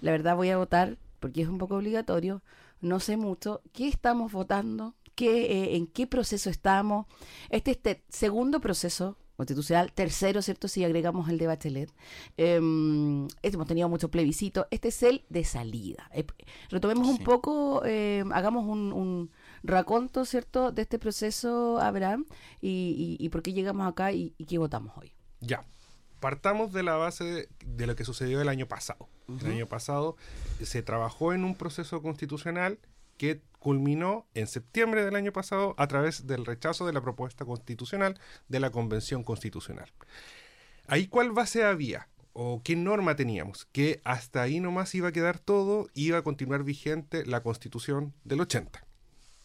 La 0.00 0.10
verdad 0.10 0.34
voy 0.34 0.50
a 0.50 0.58
votar 0.58 0.98
porque 1.24 1.40
es 1.40 1.48
un 1.48 1.56
poco 1.56 1.76
obligatorio, 1.76 2.42
no 2.82 3.00
sé 3.00 3.16
mucho, 3.16 3.62
¿qué 3.72 3.88
estamos 3.88 4.30
votando? 4.30 4.94
¿Qué, 5.14 5.46
eh, 5.46 5.76
¿En 5.76 5.86
qué 5.86 6.06
proceso 6.06 6.50
estamos? 6.50 7.06
Este 7.48 7.70
es 7.70 7.78
este 7.78 8.04
segundo 8.10 8.60
proceso 8.60 9.16
constitucional, 9.38 9.90
tercero, 9.94 10.42
¿cierto? 10.42 10.68
Si 10.68 10.84
agregamos 10.84 11.30
el 11.30 11.38
de 11.38 11.46
Bachelet. 11.46 11.90
Eh, 12.36 12.60
este 13.42 13.56
hemos 13.56 13.66
tenido 13.66 13.88
mucho 13.88 14.10
plebiscito. 14.10 14.66
Este 14.70 14.88
es 14.88 15.02
el 15.02 15.24
de 15.30 15.44
salida. 15.44 16.10
Eh, 16.12 16.26
retomemos 16.68 17.08
un 17.08 17.16
poco, 17.24 17.82
eh, 17.86 18.22
hagamos 18.32 18.66
un, 18.66 18.92
un 18.92 19.30
raconto, 19.62 20.26
¿cierto? 20.26 20.72
De 20.72 20.82
este 20.82 20.98
proceso, 20.98 21.78
Abraham, 21.78 22.26
y, 22.60 23.16
y- 23.18 23.24
y 23.24 23.28
por 23.30 23.42
qué 23.42 23.54
llegamos 23.54 23.88
acá 23.88 24.12
y, 24.12 24.34
y 24.36 24.44
qué 24.44 24.58
votamos 24.58 24.92
hoy. 24.98 25.14
Ya. 25.40 25.64
Partamos 26.24 26.72
de 26.72 26.82
la 26.82 26.94
base 26.94 27.22
de, 27.22 27.48
de 27.66 27.86
lo 27.86 27.96
que 27.96 28.06
sucedió 28.06 28.40
el 28.40 28.48
año 28.48 28.66
pasado. 28.66 29.10
El 29.42 29.52
año 29.52 29.66
pasado 29.66 30.16
se 30.62 30.82
trabajó 30.82 31.34
en 31.34 31.44
un 31.44 31.54
proceso 31.54 32.00
constitucional 32.00 32.78
que 33.18 33.42
culminó 33.58 34.26
en 34.32 34.46
septiembre 34.46 35.04
del 35.04 35.16
año 35.16 35.34
pasado 35.34 35.74
a 35.76 35.86
través 35.86 36.26
del 36.26 36.46
rechazo 36.46 36.86
de 36.86 36.94
la 36.94 37.02
propuesta 37.02 37.44
constitucional 37.44 38.18
de 38.48 38.58
la 38.58 38.70
Convención 38.70 39.22
Constitucional. 39.22 39.92
Ahí 40.86 41.08
cuál 41.08 41.32
base 41.32 41.62
había 41.62 42.08
o 42.32 42.62
qué 42.64 42.74
norma 42.74 43.16
teníamos, 43.16 43.66
que 43.66 44.00
hasta 44.02 44.40
ahí 44.40 44.60
nomás 44.60 44.94
iba 44.94 45.08
a 45.08 45.12
quedar 45.12 45.38
todo, 45.38 45.90
iba 45.92 46.16
a 46.16 46.22
continuar 46.22 46.62
vigente 46.62 47.26
la 47.26 47.42
Constitución 47.42 48.14
del 48.24 48.40
80. 48.40 48.82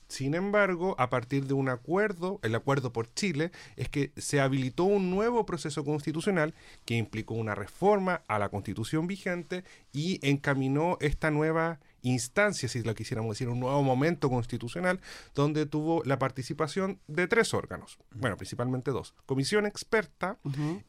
Sin 0.09 0.33
embargo, 0.33 0.95
a 0.97 1.09
partir 1.11 1.45
de 1.45 1.53
un 1.53 1.69
acuerdo, 1.69 2.39
el 2.41 2.55
acuerdo 2.55 2.91
por 2.91 3.13
Chile, 3.13 3.51
es 3.75 3.89
que 3.89 4.11
se 4.17 4.41
habilitó 4.41 4.85
un 4.85 5.11
nuevo 5.11 5.45
proceso 5.45 5.85
constitucional 5.85 6.55
que 6.83 6.95
implicó 6.95 7.35
una 7.35 7.53
reforma 7.53 8.23
a 8.27 8.39
la 8.39 8.49
constitución 8.49 9.05
vigente 9.05 9.63
y 9.93 10.19
encaminó 10.27 10.97
esta 10.99 11.29
nueva 11.29 11.79
instancia, 12.01 12.67
si 12.67 12.81
lo 12.81 12.95
quisiéramos 12.95 13.35
decir, 13.35 13.49
un 13.49 13.59
nuevo 13.59 13.83
momento 13.83 14.29
constitucional, 14.29 14.99
donde 15.35 15.67
tuvo 15.67 16.01
la 16.05 16.17
participación 16.17 16.99
de 17.07 17.27
tres 17.27 17.53
órganos, 17.53 17.99
bueno, 18.15 18.35
principalmente 18.35 18.89
dos, 18.89 19.13
comisión 19.27 19.67
experta, 19.67 20.39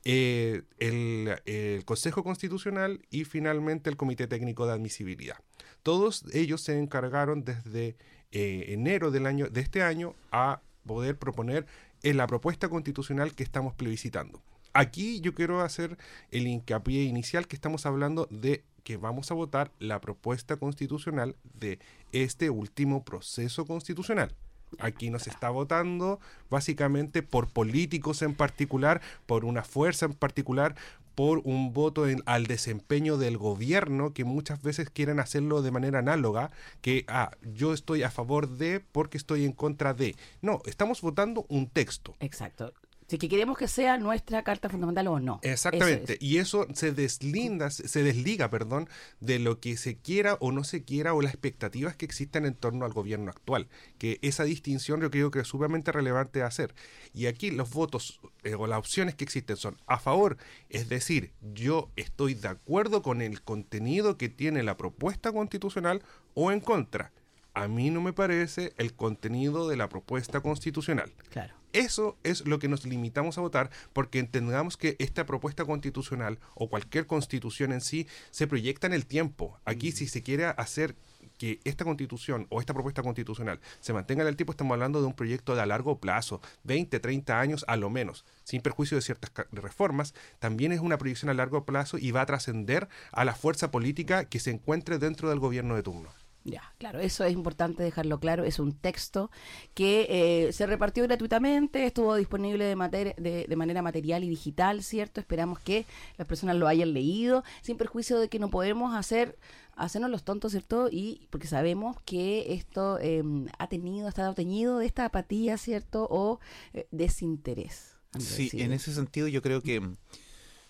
eh, 0.05 0.63
el, 0.79 1.37
el 1.45 1.85
Consejo 1.85 2.25
Constitucional 2.25 3.05
y 3.11 3.25
finalmente 3.25 3.91
el 3.91 3.97
Comité 3.97 4.27
Técnico 4.29 4.67
de 4.67 4.73
Admisibilidad. 4.73 5.37
Todos 5.83 6.25
ellos 6.33 6.63
se 6.63 6.79
encargaron 6.79 7.45
desde 7.45 7.97
eh, 8.33 8.67
enero 8.69 9.11
del 9.11 9.27
año, 9.27 9.49
de 9.49 9.61
este 9.61 9.83
año 9.83 10.15
a 10.31 10.61
poder 10.87 11.19
proponer 11.19 11.67
en 12.03 12.17
la 12.17 12.27
propuesta 12.27 12.69
constitucional 12.69 13.35
que 13.35 13.43
estamos 13.43 13.75
plebiscitando. 13.75 14.43
Aquí 14.73 15.21
yo 15.21 15.35
quiero 15.35 15.61
hacer 15.61 15.99
el 16.31 16.47
hincapié 16.47 17.03
inicial 17.03 17.49
que 17.49 17.57
estamos 17.57 17.87
hablando 17.87 18.27
de 18.31 18.65
que 18.85 18.97
vamos 18.97 19.31
a 19.31 19.35
votar 19.35 19.73
la 19.79 20.01
propuesta 20.01 20.57
constitucional 20.57 21.37
de 21.59 21.79
este 22.13 22.51
último 22.51 23.05
proceso 23.05 23.67
constitucional. 23.67 24.35
Aquí 24.79 25.11
nos 25.11 25.27
está 25.27 25.51
votando 25.51 26.21
básicamente 26.49 27.23
por 27.23 27.49
políticos 27.49 28.23
en 28.23 28.35
particular, 28.35 29.01
por 29.27 29.45
una 29.45 29.65
fuerza 29.65 30.07
en 30.07 30.15
particular, 30.15 30.77
por 31.21 31.43
un 31.45 31.75
voto 31.75 32.09
en- 32.09 32.23
al 32.25 32.47
desempeño 32.47 33.19
del 33.19 33.37
gobierno 33.37 34.15
que 34.15 34.25
muchas 34.25 34.63
veces 34.63 34.89
quieren 34.89 35.21
hacerlo 35.21 35.61
de 35.61 35.71
manera 35.71 35.99
análoga, 35.99 36.51
que 36.81 37.05
ah, 37.09 37.33
yo 37.43 37.75
estoy 37.75 38.03
a 38.05 38.11
favor 38.11 38.49
de 38.49 38.81
porque 38.81 39.19
estoy 39.19 39.45
en 39.45 39.53
contra 39.53 39.93
de. 39.93 40.17
No, 40.41 40.63
estamos 40.65 41.03
votando 41.03 41.45
un 41.51 41.69
texto. 41.69 42.15
Exacto. 42.21 42.73
Si 43.11 43.19
que 43.19 43.29
queremos 43.29 43.59
que 43.59 43.67
sea 43.67 43.99
nuestra 43.99 44.45
carta 44.45 44.69
fundamental 44.69 45.09
o 45.09 45.19
no. 45.19 45.41
Exactamente, 45.43 46.13
Eso 46.13 46.13
es. 46.13 46.23
y 46.23 46.39
eso 46.39 46.69
se 46.75 46.93
deslinda, 46.93 47.69
se 47.69 48.05
desliga, 48.05 48.51
perdón, 48.51 48.89
de 49.19 49.41
lo 49.41 49.59
que 49.59 49.77
se 49.77 49.97
quiera 49.97 50.35
o 50.35 50.53
no 50.53 50.63
se 50.63 50.85
quiera 50.85 51.13
o 51.13 51.21
las 51.21 51.35
expectativas 51.35 51.97
que 51.97 52.05
existen 52.05 52.47
en 52.47 52.55
torno 52.55 52.85
al 52.85 52.93
gobierno 52.93 53.29
actual, 53.29 53.67
que 53.99 54.21
esa 54.23 54.45
distinción 54.45 55.01
yo 55.01 55.11
creo 55.11 55.33
que 55.33 55.41
es 55.41 55.49
sumamente 55.49 55.91
relevante 55.91 56.45
hacer. 56.45 56.73
Y 57.13 57.27
aquí 57.27 57.51
los 57.51 57.71
votos 57.71 58.21
eh, 58.45 58.55
o 58.55 58.69
las 58.69 58.79
opciones 58.79 59.17
que 59.17 59.25
existen 59.25 59.57
son 59.57 59.77
a 59.89 59.99
favor, 59.99 60.37
es 60.69 60.89
decir, 60.89 61.33
yo 61.53 61.91
estoy 61.97 62.35
de 62.35 62.47
acuerdo 62.47 63.03
con 63.03 63.23
el 63.23 63.43
contenido 63.43 64.19
que 64.19 64.29
tiene 64.29 64.63
la 64.63 64.77
propuesta 64.77 65.33
constitucional 65.33 66.05
o 66.35 66.53
en 66.53 66.61
contra. 66.61 67.11
A 67.55 67.67
mí 67.67 67.91
no 67.91 68.01
me 68.01 68.13
parece 68.13 68.73
el 68.77 68.95
contenido 68.95 69.69
de 69.69 69.77
la 69.77 69.89
propuesta 69.89 70.41
constitucional. 70.43 71.13
Claro. 71.31 71.60
Eso 71.73 72.17
es 72.25 72.47
lo 72.47 72.59
que 72.59 72.69
nos 72.69 72.85
limitamos 72.85 73.39
a 73.39 73.43
votar 73.43 73.71
porque 73.93 74.19
entendamos 74.19 74.77
que 74.77 74.97
esta 74.99 75.25
propuesta 75.25 75.65
constitucional 75.65 76.39
o 76.55 76.69
cualquier 76.69 77.07
constitución 77.07 77.73
en 77.73 77.81
sí 77.81 78.09
se 78.31 78.47
proyecta 78.47 78.87
en 78.87 78.93
el 78.93 79.07
tiempo. 79.07 79.59
Aquí 79.65 79.93
si 79.93 80.09
se 80.09 80.23
quiere 80.23 80.47
hacer 80.47 80.97
que 81.39 81.59
esta 81.65 81.85
constitución 81.85 82.47
o 82.51 82.61
esta 82.61 82.75
propuesta 82.75 83.03
constitucional 83.03 83.61
se 83.81 83.93
mantenga 83.93 84.23
en 84.23 84.29
el 84.29 84.37
tiempo, 84.37 84.53
estamos 84.53 84.75
hablando 84.75 85.01
de 85.01 85.07
un 85.07 85.15
proyecto 85.15 85.55
de 85.55 85.63
a 85.63 85.67
largo 85.67 85.99
plazo, 85.99 86.41
20, 86.65 87.01
30 87.01 87.41
años 87.41 87.65
a 87.67 87.77
lo 87.77 87.89
menos, 87.89 88.27
sin 88.45 88.61
perjuicio 88.61 88.97
de 88.97 89.03
ciertas 89.03 89.31
reformas, 89.53 90.13
también 90.39 90.73
es 90.73 90.81
una 90.81 90.99
proyección 90.99 91.31
a 91.31 91.35
largo 91.35 91.65
plazo 91.65 91.97
y 91.97 92.11
va 92.11 92.21
a 92.21 92.27
trascender 92.27 92.89
a 93.13 93.25
la 93.25 93.35
fuerza 93.35 93.71
política 93.71 94.27
que 94.27 94.41
se 94.41 94.51
encuentre 94.51 94.99
dentro 94.99 95.31
del 95.31 95.39
gobierno 95.39 95.77
de 95.77 95.83
turno. 95.83 96.11
Ya, 96.43 96.63
claro, 96.79 97.01
eso 97.01 97.23
es 97.25 97.33
importante 97.35 97.83
dejarlo 97.83 98.19
claro. 98.19 98.45
Es 98.45 98.59
un 98.59 98.73
texto 98.73 99.31
que 99.75 100.07
eh, 100.09 100.53
se 100.53 100.67
repartió 100.67 101.05
gratuitamente, 101.05 101.85
estuvo 101.85 102.15
disponible 102.15 102.65
de, 102.65 102.77
mater- 102.77 103.15
de, 103.17 103.45
de 103.47 103.57
manera 103.57 103.83
material 103.83 104.25
y 104.25 104.29
digital, 104.31 104.83
¿cierto? 104.83 105.21
Esperamos 105.21 105.59
que 105.59 105.85
las 106.17 106.27
personas 106.27 106.57
lo 106.57 106.67
hayan 106.67 106.95
leído, 106.95 107.45
sin 107.61 107.77
perjuicio 107.77 108.19
de 108.19 108.29
que 108.29 108.39
no 108.39 108.49
podemos 108.49 108.95
hacer 108.95 109.39
hacernos 109.77 110.11
los 110.11 110.25
tontos, 110.25 110.53
¿cierto? 110.53 110.89
Y 110.91 111.27
porque 111.31 111.47
sabemos 111.47 111.97
que 112.05 112.55
esto 112.55 112.99
eh, 113.01 113.23
ha 113.59 113.67
tenido, 113.69 114.07
ha 114.07 114.11
estado 114.11 114.35
teñido 114.35 114.79
de 114.79 114.87
esta 114.87 115.07
apatía, 115.07 115.57
¿cierto? 115.59 116.07
O 116.11 116.41
eh, 116.73 116.87
desinterés. 116.91 117.97
Sí, 118.19 118.51
en 118.55 118.73
ese 118.73 118.93
sentido 118.95 119.29
yo 119.29 119.43
creo 119.43 119.63
que... 119.63 119.81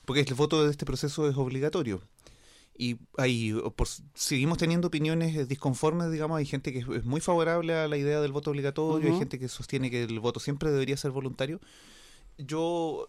Porque 0.04 0.20
el 0.20 0.34
voto 0.34 0.64
de 0.64 0.70
este 0.70 0.84
proceso 0.84 1.28
es 1.28 1.36
obligatorio. 1.36 2.02
Y 2.82 2.96
hay, 3.18 3.52
por, 3.76 3.86
seguimos 4.14 4.56
teniendo 4.56 4.88
opiniones 4.88 5.36
eh, 5.36 5.44
disconformes, 5.44 6.10
digamos, 6.10 6.38
hay 6.38 6.46
gente 6.46 6.72
que 6.72 6.78
es, 6.78 6.88
es 6.88 7.04
muy 7.04 7.20
favorable 7.20 7.74
a 7.74 7.86
la 7.88 7.98
idea 7.98 8.22
del 8.22 8.32
voto 8.32 8.50
obligatorio, 8.50 9.04
hay 9.06 9.10
Ujú. 9.12 9.18
gente 9.18 9.38
que 9.38 9.48
sostiene 9.48 9.90
que 9.90 10.04
el 10.04 10.18
voto 10.18 10.40
siempre 10.40 10.70
debería 10.70 10.96
ser 10.96 11.10
voluntario. 11.10 11.60
Yo 12.38 13.06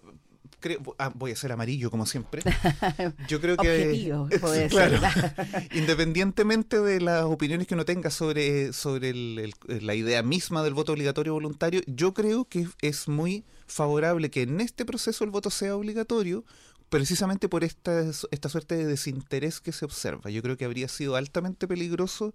creo, 0.60 0.82
ah, 1.00 1.14
voy 1.16 1.32
a 1.32 1.36
ser 1.38 1.54
amarillo 1.54 1.90
como 1.90 2.06
siempre. 2.06 2.42
Yo 3.30 3.40
creo 3.40 3.56
que... 3.56 3.70
Objetivo, 3.72 4.28
puede 4.42 4.68
Claro. 4.68 5.00
Independientemente 5.74 6.80
de 6.82 7.00
las 7.02 7.24
opiniones 7.24 7.66
que 7.68 7.74
uno 7.76 7.86
tenga 7.86 8.10
sobre, 8.10 8.74
sobre 8.74 9.10
el- 9.12 9.54
el- 9.70 9.86
la 9.88 9.96
idea 9.96 10.22
misma 10.22 10.64
del 10.64 10.74
voto 10.74 10.92
obligatorio 10.92 11.34
voluntario, 11.34 11.82
yo 11.88 12.14
creo 12.14 12.46
que 12.46 12.68
es 12.82 13.08
muy 13.08 13.46
favorable 13.68 14.30
que 14.30 14.42
en 14.42 14.60
este 14.60 14.84
proceso 14.86 15.24
el 15.24 15.30
voto 15.30 15.50
sea 15.50 15.76
obligatorio, 15.78 16.44
precisamente 16.92 17.48
por 17.48 17.64
esta, 17.64 18.02
esta 18.32 18.50
suerte 18.50 18.76
de 18.76 18.86
desinterés 18.86 19.62
que 19.62 19.72
se 19.72 19.86
observa. 19.86 20.30
Yo 20.30 20.42
creo 20.42 20.58
que 20.58 20.66
habría 20.66 20.90
sido 20.90 21.16
altamente 21.16 21.66
peligroso 21.66 22.34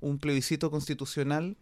un 0.00 0.18
plebiscito 0.18 0.70
constitucional 0.70 1.56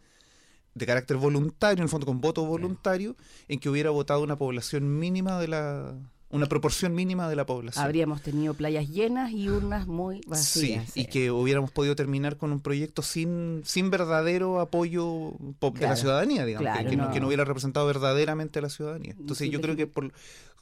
de 0.74 0.85
carácter 0.85 1.16
voluntario, 1.16 1.78
en 1.78 1.85
el 1.85 1.88
fondo 1.88 2.04
con 2.04 2.20
voto 2.20 2.44
voluntario, 2.44 3.16
en 3.48 3.61
que 3.61 3.70
hubiera 3.70 3.88
votado 3.88 4.22
una 4.22 4.37
población 4.37 4.98
mínima 4.98 5.40
de 5.40 5.48
la... 5.48 5.94
una 6.30 6.46
proporción 6.46 6.94
mínima 6.94 7.28
de 7.28 7.37
la 7.37 7.46
población. 7.46 7.84
Habríamos 7.84 8.20
tenido 8.22 8.54
playas 8.54 8.88
llenas 8.88 9.30
y 9.30 9.48
urnas 9.48 9.87
muy 9.87 10.20
vacías. 10.26 10.90
Sí, 10.90 11.00
y 11.02 11.06
que 11.06 11.30
hubiéramos 11.30 11.70
podido 11.70 11.94
terminar 11.94 12.37
con 12.37 12.50
un 12.50 12.60
proyecto 12.60 13.02
sin, 13.02 13.62
sin 13.64 13.90
verdadero 13.90 14.58
apoyo 14.60 15.32
po- 15.60 15.70
de 15.70 15.87
la 15.87 15.94
ciudadanía, 15.96 16.44
digamos, 16.44 16.68
claro, 16.72 16.90
que, 16.90 16.96
no, 16.96 17.06
no. 17.06 17.12
que 17.12 17.20
no 17.20 17.28
hubiera 17.28 17.44
representado 17.44 17.87
verdaderamente 17.87 18.58
a 18.58 18.62
la 18.62 18.68
ciudadanía. 18.68 19.12
Entonces 19.18 19.46
Sí, 19.46 19.50
yo 19.50 19.60
creo 19.60 19.76
que, 19.76 19.87
por, 19.87 20.12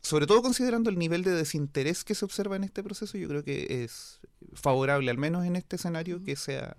sobre 0.03 0.27
todo 0.27 0.43
considerando 0.43 0.91
el 0.91 0.99
nivel 0.99 1.25
de 1.25 1.31
desinterés 1.31 2.05
que 2.05 2.15
se 2.15 2.25
observa 2.25 2.57
en 2.57 2.65
este 2.65 2.83
proceso, 2.83 3.17
yo 3.17 3.29
creo 3.29 3.43
que 3.43 3.85
es 3.85 4.21
favorable, 4.53 5.11
al 5.11 5.17
menos 5.19 5.47
en 5.47 5.57
este 5.57 5.77
escenario, 5.77 6.23
que 6.23 6.37
sea 6.37 6.77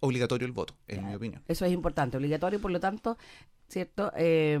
obligatorio 0.00 0.46
el 0.46 0.52
voto, 0.52 0.74
en 0.86 1.06
mi 1.06 1.14
opinión. 1.14 1.42
Eso 1.48 1.64
es 1.64 1.72
importante, 1.72 2.16
obligatorio, 2.16 2.60
por 2.60 2.70
lo 2.70 2.78
tanto, 2.80 3.16
¿cierto? 3.74 4.12
Eh, 4.16 4.56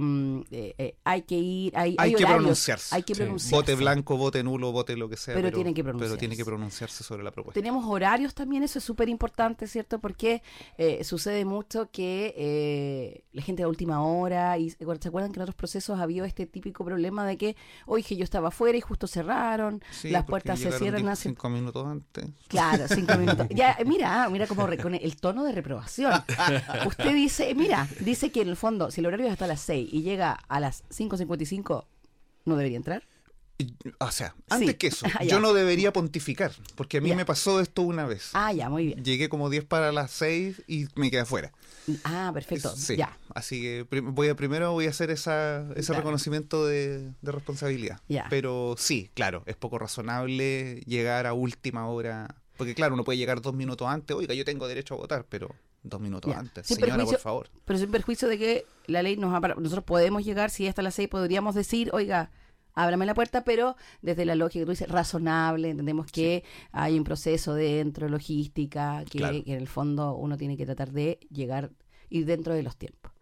eh, 0.50 0.74
eh, 0.76 0.96
hay 1.04 1.22
que 1.22 1.36
ir, 1.36 1.72
hay, 1.78 1.94
Hay, 1.98 2.14
que 2.14 2.24
horarios, 2.24 2.40
pronunciarse. 2.42 2.94
Hay 2.96 3.04
que 3.04 3.14
Sí. 3.14 3.20
pronunciarse. 3.20 3.54
Vote 3.54 3.74
blanco, 3.76 4.16
vote 4.16 4.42
nulo, 4.42 4.72
vote 4.72 4.96
lo 4.96 5.08
que 5.08 5.16
sea. 5.16 5.34
Pero 5.34 5.46
Pero, 5.46 5.54
tienen 5.54 5.72
que 5.72 5.84
Pero 5.84 5.96
tiene 5.96 6.08
pronunciarse. 6.08 6.36
que 6.36 6.44
pronunciarse 6.44 7.04
sobre 7.04 7.22
la 7.22 7.30
propuesta. 7.30 7.60
Tenemos 7.60 7.84
horarios 7.86 8.34
también, 8.34 8.64
eso 8.64 8.80
es 8.80 8.84
súper 8.84 9.08
importante, 9.08 9.68
¿cierto? 9.68 10.00
Porque 10.00 10.42
eh, 10.78 11.04
sucede 11.04 11.44
mucho 11.44 11.88
que 11.92 12.34
eh, 12.36 13.24
la 13.30 13.42
gente 13.42 13.62
a 13.62 13.68
última 13.68 14.04
hora, 14.04 14.58
y 14.58 14.70
¿se 14.70 14.84
acuerdan 14.84 15.30
que 15.30 15.38
en 15.38 15.42
otros 15.42 15.54
procesos 15.54 16.00
había 16.00 16.24
este 16.24 16.46
típico 16.46 16.84
problema 16.84 17.24
de 17.24 17.36
que, 17.36 17.56
oye, 17.86 18.16
yo 18.16 18.24
estaba 18.24 18.48
afuera 18.48 18.76
y 18.76 18.80
justo 18.80 19.06
cerraron, 19.06 19.80
Sí, 19.92 20.10
las 20.10 20.24
puertas 20.24 20.58
se 20.58 20.72
cierran 20.72 21.08
hace... 21.08 21.28
cinco 21.28 21.48
minutos 21.48 21.86
antes. 21.86 22.26
Claro, 22.48 22.88
cinco 22.88 23.14
minutos. 23.18 23.46
Ya, 23.50 23.78
mira, 23.86 24.28
mira 24.28 24.48
cómo 24.48 24.64
con 24.82 24.94
el 24.96 25.16
tono 25.18 25.44
de 25.44 25.52
reprobación. 25.52 26.12
Usted 26.88 27.14
dice, 27.14 27.54
mira, 27.54 27.86
dice 28.00 28.32
que 28.32 28.42
en 28.42 28.48
el 28.48 28.56
fondo, 28.56 28.90
si 28.90 29.03
el 29.04 29.14
horario 29.14 29.26
es 29.26 29.32
hasta 29.32 29.46
las 29.46 29.60
6 29.60 29.88
y 29.92 30.02
llega 30.02 30.32
a 30.32 30.60
las 30.60 30.84
5.55, 30.90 31.84
¿no 32.44 32.56
debería 32.56 32.76
entrar? 32.76 33.02
O 34.00 34.10
sea, 34.10 34.34
antes 34.50 34.70
Sí. 34.70 34.74
que 34.74 34.86
eso, 34.88 35.06
Ah, 35.20 35.22
yo 35.24 35.38
no 35.38 35.52
debería 35.52 35.92
pontificar, 35.92 36.50
porque 36.74 36.98
a 36.98 37.00
mí 37.00 37.10
Ya. 37.10 37.16
me 37.16 37.24
pasó 37.24 37.60
esto 37.60 37.82
una 37.82 38.04
vez. 38.04 38.30
Ah, 38.32 38.52
ya, 38.52 38.68
muy 38.68 38.86
bien. 38.86 39.04
Llegué 39.04 39.28
como 39.28 39.48
10 39.48 39.64
para 39.64 39.92
las 39.92 40.10
6 40.10 40.62
y 40.66 40.86
me 40.96 41.08
quedé 41.10 41.20
afuera. 41.20 41.52
Ah, 42.02 42.30
perfecto. 42.34 42.74
Sí. 42.76 42.96
Ya, 42.96 43.16
Así 43.34 43.60
que 43.62 43.86
voy 44.00 44.28
a, 44.28 44.34
primero 44.34 44.72
voy 44.72 44.86
a 44.86 44.90
hacer 44.90 45.10
esa, 45.10 45.60
ese 45.76 45.86
Claro. 45.86 46.00
reconocimiento 46.00 46.66
de, 46.66 47.12
de 47.22 47.32
responsabilidad. 47.32 48.00
Ya. 48.08 48.26
Pero 48.28 48.74
sí, 48.78 49.10
claro, 49.14 49.44
es 49.46 49.54
poco 49.56 49.78
razonable 49.78 50.80
llegar 50.86 51.26
a 51.26 51.32
última 51.32 51.86
hora. 51.86 52.34
Porque 52.56 52.74
claro, 52.74 52.94
uno 52.94 53.04
puede 53.04 53.18
llegar 53.18 53.40
dos 53.40 53.54
minutos 53.54 53.86
antes. 53.88 54.16
Oiga, 54.16 54.34
yo 54.34 54.44
tengo 54.44 54.66
derecho 54.66 54.94
a 54.94 54.96
votar, 54.96 55.26
pero 55.28 55.54
dos 55.84 56.00
minutos 56.00 56.32
Ya. 56.32 56.40
antes. 56.40 56.66
Sin 56.66 56.78
Señora, 56.78 57.04
por 57.04 57.18
favor. 57.18 57.48
pero 57.64 57.78
sin 57.78 57.90
perjuicio 57.90 58.26
de 58.28 58.38
que 58.38 58.66
la 58.86 59.02
ley 59.02 59.16
nos 59.16 59.30
Nosotros 59.58 59.84
podemos 59.84 60.24
llegar, 60.24 60.50
si 60.50 60.66
hasta 60.66 60.82
las 60.82 60.94
6 60.94 61.08
podríamos 61.08 61.54
decir, 61.54 61.90
oiga, 61.92 62.30
ábrame 62.72 63.06
la 63.06 63.14
puerta, 63.14 63.44
pero 63.44 63.76
desde 64.02 64.24
la 64.24 64.34
lógica 64.34 64.62
que 64.62 64.66
tú 64.66 64.72
dices, 64.72 64.88
razonable, 64.88 65.70
entendemos 65.70 66.06
que 66.10 66.42
hay 66.72 66.98
un 66.98 67.04
proceso 67.04 67.54
dentro, 67.54 68.08
logística, 68.08 69.04
que, 69.08 69.18
Claro. 69.18 69.44
que 69.44 69.52
en 69.52 69.58
el 69.60 69.68
fondo 69.68 70.16
uno 70.16 70.36
tiene 70.36 70.56
que 70.56 70.64
tratar 70.64 70.90
de 70.90 71.20
llegar, 71.30 71.70
ir 72.10 72.26
dentro 72.26 72.52
de 72.54 72.62
los 72.64 72.76
tiempos, 72.76 73.12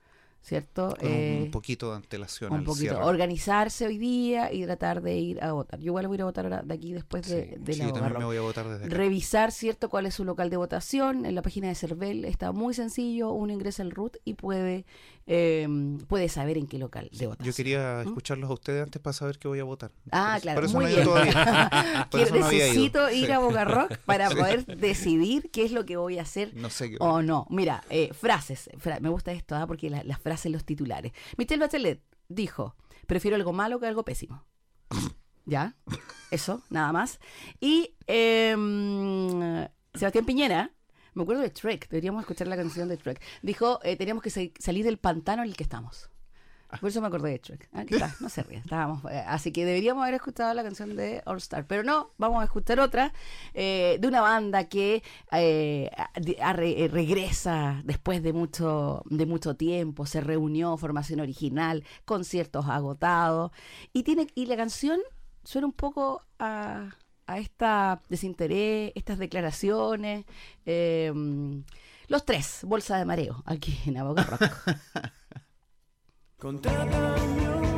¿cierto? 0.42 0.96
Con 0.98 1.08
Eh, 1.08 1.42
un 1.44 1.50
poquito 1.50 1.90
de 1.90 1.96
antelación 1.96 2.52
un 2.52 2.64
poquito, 2.64 2.94
cierre. 2.94 3.04
organizarse 3.04 3.86
hoy 3.86 3.96
día 3.98 4.52
y 4.52 4.64
tratar 4.64 5.00
de 5.00 5.16
ir 5.16 5.42
a 5.42 5.52
votar. 5.52 5.78
Yo 5.80 5.86
igual 5.86 6.08
voy 6.08 6.14
a 6.14 6.18
ir 6.18 6.22
a 6.22 6.24
votar 6.26 6.44
ahora 6.46 6.62
de 6.62 6.74
aquí 6.74 6.92
después 6.92 7.28
de, 7.28 7.44
Sí, 7.44 7.54
de 7.58 7.72
Sí, 7.72 7.78
la 7.78 7.86
yo 7.86 7.92
también 7.92 8.18
me 8.18 8.24
voy 8.24 8.36
a 8.36 8.40
votar 8.40 8.68
desde 8.68 8.86
acá. 8.86 8.94
Revisar, 8.94 9.52
¿cierto?, 9.52 9.88
cuál 9.88 10.06
es 10.06 10.14
su 10.14 10.24
local 10.24 10.50
de 10.50 10.56
votación. 10.56 11.24
En 11.26 11.34
la 11.34 11.42
página 11.42 11.68
de 11.68 11.74
CERVEL 11.76 12.24
está 12.24 12.52
muy 12.52 12.74
sencillo. 12.74 13.30
Uno 13.32 13.52
ingresa 13.52 13.82
al 13.82 13.92
RUT 13.92 14.16
y 14.24 14.34
puede, 14.34 14.84
eh, 15.26 15.68
puede 16.08 16.28
saber 16.28 16.58
en 16.58 16.66
qué 16.66 16.78
local 16.78 17.08
de 17.12 17.26
votación. 17.26 17.46
Yo 17.52 17.56
quería 17.56 18.02
escucharlos 18.02 18.50
a 18.50 18.54
ustedes 18.54 18.82
antes 18.82 19.00
para 19.00 19.12
saber 19.14 19.38
que 19.38 19.48
voy 19.48 19.60
a 19.60 19.64
votar. 19.64 19.90
Ah, 20.10 20.32
Por 20.34 20.42
claro, 20.42 20.56
por 20.56 20.64
eso 20.64 20.74
muy 20.76 20.84
no 20.86 20.90
bien. 20.90 21.04
todavía. 21.04 22.08
Por 22.10 22.30
no 22.32 22.48
necesito 22.50 23.10
ir 23.10 23.26
Sí. 23.26 23.32
a 23.32 23.38
Boca 23.38 23.64
Rock 23.64 23.96
para 24.04 24.28
poder 24.30 24.66
decidir 24.66 25.50
qué 25.52 25.64
es 25.64 25.72
lo 25.72 25.84
que 25.86 25.96
voy 25.96 26.18
a 26.18 26.22
hacer 26.22 26.54
No 26.56 26.70
sé 26.70 26.90
qué. 26.90 26.96
o 27.00 27.22
no. 27.22 27.46
Mira, 27.50 27.84
eh, 27.90 28.10
frases. 28.12 28.68
Fra- 28.78 29.00
me 29.00 29.08
gusta 29.08 29.32
esto, 29.32 29.54
¿ah? 29.54 29.66
porque 29.66 29.88
la- 29.90 30.02
las 30.04 30.18
frases, 30.20 30.50
los 30.52 30.64
titulares. 30.64 31.12
Michelle 31.36 31.60
Bachelet 31.60 32.02
dijo, 32.28 32.74
prefiero 33.06 33.36
algo 33.36 33.52
malo 33.52 33.78
que 33.80 33.86
algo 33.86 34.04
pésimo. 34.04 34.44
¿Ya? 35.44 35.74
Eso, 36.30 36.62
nada 36.70 36.92
más. 36.92 37.18
Y 37.60 37.94
em, 38.06 39.66
Sebastián 39.94 40.24
Piñera, 40.24 40.70
me 41.14 41.22
acuerdo 41.22 41.42
de 41.42 41.50
Trek, 41.50 41.88
deberíamos 41.88 42.22
escuchar 42.22 42.48
la 42.48 42.56
canción 42.56 42.88
de 42.88 42.96
Trek. 42.96 43.20
Dijo, 43.42 43.80
eh, 43.82 43.96
teníamos 43.96 44.22
que 44.22 44.30
sa- 44.30 44.40
salir 44.58 44.84
del 44.84 44.98
pantano 44.98 45.42
en 45.42 45.48
el 45.50 45.56
que 45.56 45.62
estamos. 45.64 46.08
Por 46.80 46.88
eso 46.88 47.02
me 47.02 47.06
acordé 47.08 47.32
de 47.32 47.38
Trek. 47.38 47.68
Ah, 47.74 47.82
está, 47.86 48.14
no 48.20 48.30
se 48.30 48.42
ríe. 48.44 48.56
Estábamos, 48.60 49.04
eh, 49.12 49.22
así 49.26 49.52
que 49.52 49.66
deberíamos 49.66 50.02
haber 50.04 50.14
escuchado 50.14 50.54
la 50.54 50.62
canción 50.62 50.96
de 50.96 51.20
All 51.26 51.36
Star. 51.36 51.66
Pero 51.66 51.82
no, 51.82 52.12
vamos 52.16 52.40
a 52.40 52.44
escuchar 52.44 52.80
otra 52.80 53.12
eh, 53.52 53.98
de 54.00 54.08
una 54.08 54.22
banda 54.22 54.64
que 54.64 55.02
regresa 56.90 57.82
después 57.84 58.22
de 58.22 58.32
mucho, 58.32 59.02
de 59.06 59.26
mucho 59.26 59.54
tiempo. 59.54 60.06
Se 60.06 60.20
reunió, 60.20 60.76
formación 60.76 61.20
original, 61.20 61.84
conciertos 62.04 62.66
agotados. 62.68 63.52
Y, 63.92 64.04
y 64.34 64.46
la 64.46 64.56
canción 64.56 64.98
suena 65.44 65.66
un 65.66 65.72
poco 65.74 66.22
a, 66.38 66.94
a 67.32 67.38
esta 67.38 68.00
desinterés, 68.08 68.92
estas 68.94 69.18
declaraciones. 69.18 70.24
eh, 70.66 71.12
los 72.08 72.24
tres, 72.26 72.60
bolsa 72.64 72.98
de 72.98 73.04
mareo, 73.06 73.42
aquí 73.46 73.78
en 73.86 73.96
Aboga 73.96 74.24
Rock. 74.24 74.42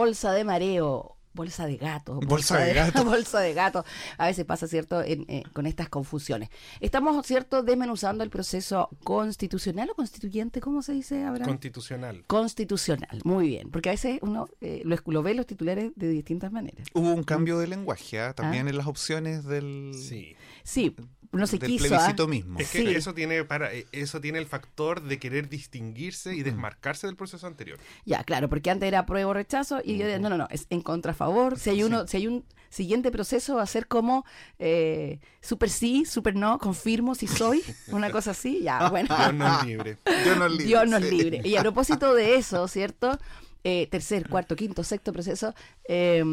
Bolsa 0.00 0.32
de 0.32 0.44
mareo. 0.44 1.16
Bolsa 1.34 1.66
de 1.66 1.76
gato. 1.76 2.20
Bolsa 2.26 2.56
de 2.58 2.72
gato. 2.80 3.04
bolsa 3.04 3.40
de 3.40 3.52
gato. 3.52 3.84
A 4.16 4.26
veces 4.26 4.46
pasa, 4.46 4.66
¿cierto?, 4.66 5.02
En, 5.02 5.26
eh, 5.28 5.42
con 5.52 5.66
estas 5.66 5.90
confusiones. 5.90 6.48
Estamos, 6.80 7.24
¿cierto?, 7.26 7.62
desmenuzando 7.62 8.24
el 8.24 8.30
proceso 8.30 8.88
constitucional 9.04 9.90
o 9.90 9.94
constituyente, 9.94 10.62
¿cómo 10.62 10.80
se 10.80 10.92
dice, 10.92 11.22
Abraham? 11.22 11.46
Constitucional. 11.48 12.24
Constitucional, 12.26 13.20
muy 13.24 13.46
bien. 13.48 13.70
Porque 13.70 13.90
a 13.90 13.92
veces 13.92 14.18
uno 14.22 14.48
eh, 14.62 14.80
lo, 14.86 14.96
lo 15.04 15.22
ve 15.22 15.34
los 15.34 15.46
titulares 15.46 15.92
de 15.96 16.08
distintas 16.08 16.50
maneras. 16.50 16.88
Hubo 16.94 17.12
un 17.12 17.24
cambio 17.24 17.58
de 17.58 17.66
lenguaje 17.68 18.20
¿ah? 18.20 18.32
también 18.32 18.68
en 18.68 18.76
las 18.78 18.86
opciones 18.86 19.44
del, 19.44 19.92
Sí. 19.94 20.34
Sí, 20.64 20.96
no 21.32 21.46
se 21.46 21.58
del 21.58 21.70
quiso. 21.70 21.86
plebiscito 21.86 22.24
¿ah? 22.24 22.26
mismo. 22.26 22.58
Es 22.58 22.70
que 22.70 22.78
Sí. 22.80 22.88
eso 22.88 23.14
tiene 23.14 23.44
para 23.44 23.72
eh, 23.72 23.86
eso 23.92 24.20
tiene 24.20 24.38
el 24.38 24.46
factor 24.46 25.02
de 25.02 25.18
querer 25.18 25.48
distinguirse 25.48 26.34
y 26.34 26.42
desmarcarse 26.42 27.06
del 27.06 27.16
proceso 27.16 27.46
anterior. 27.46 27.78
Ya, 28.04 28.24
claro, 28.24 28.48
porque 28.48 28.70
antes 28.70 28.86
era 28.88 29.06
prueba 29.06 29.30
o 29.30 29.34
rechazo 29.34 29.80
y 29.84 29.96
yo 29.98 30.06
decía, 30.06 30.18
no, 30.18 30.28
no, 30.28 30.36
no, 30.38 30.48
es 30.50 30.66
en 30.70 30.80
contra 30.82 31.12
a 31.12 31.14
favor. 31.14 31.58
Si 31.58 31.70
hay 31.70 31.82
uno, 31.84 32.06
si 32.06 32.16
hay 32.18 32.26
un 32.26 32.44
siguiente 32.68 33.10
proceso 33.10 33.56
va 33.56 33.62
a 33.62 33.66
ser 33.66 33.86
como 33.88 34.24
eh, 34.58 35.18
super 35.40 35.70
sí, 35.70 36.04
super 36.04 36.34
no, 36.36 36.58
confirmo 36.58 37.14
si 37.14 37.26
soy, 37.26 37.62
una 37.88 38.10
cosa 38.10 38.32
así, 38.32 38.60
ya, 38.62 38.88
bueno. 38.90 39.14
Dios 39.16 39.34
nos 39.34 39.66
libre. 39.66 39.98
Dios 40.24 40.36
nos 40.38 40.50
libre, 40.50 40.66
Dios 40.66 40.88
nos 40.88 41.02
sí. 41.04 41.10
libre. 41.10 41.40
Y 41.44 41.56
a 41.56 41.60
propósito 41.62 42.14
de 42.14 42.36
eso, 42.36 42.66
¿cierto? 42.68 43.18
Eh, 43.62 43.86
tercer, 43.90 44.28
cuarto, 44.28 44.56
quinto, 44.56 44.82
sexto 44.84 45.12
proceso. 45.12 45.54
eh, 45.88 46.24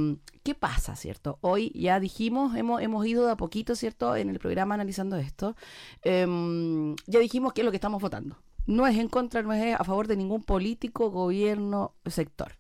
¿Qué 0.44 0.56
pasa, 0.56 0.96
cierto? 0.96 1.40
Hoy 1.42 1.72
ya 1.76 2.00
dijimos, 2.00 2.56
hemos, 2.56 2.82
hemos 2.82 3.06
ido 3.06 3.26
de 3.26 3.34
a 3.34 3.36
poquito, 3.36 3.76
¿cierto? 3.76 4.16
En 4.16 4.30
el 4.30 4.40
programa 4.40 4.76
analizando 4.76 5.18
esto. 5.18 5.56
em, 6.04 6.96
ya 7.06 7.20
dijimos 7.20 7.52
qué 7.54 7.62
es 7.62 7.66
lo 7.66 7.72
que 7.72 7.78
estamos 7.78 8.02
votando. 8.02 8.38
No 8.66 8.88
es 8.88 8.98
en 8.98 9.08
contra, 9.10 9.42
no 9.42 9.52
es 9.54 9.76
a 9.80 9.84
favor 9.84 10.08
de 10.08 10.16
ningún 10.18 10.44
político, 10.44 11.10
gobierno, 11.12 11.94
sector. 12.06 12.54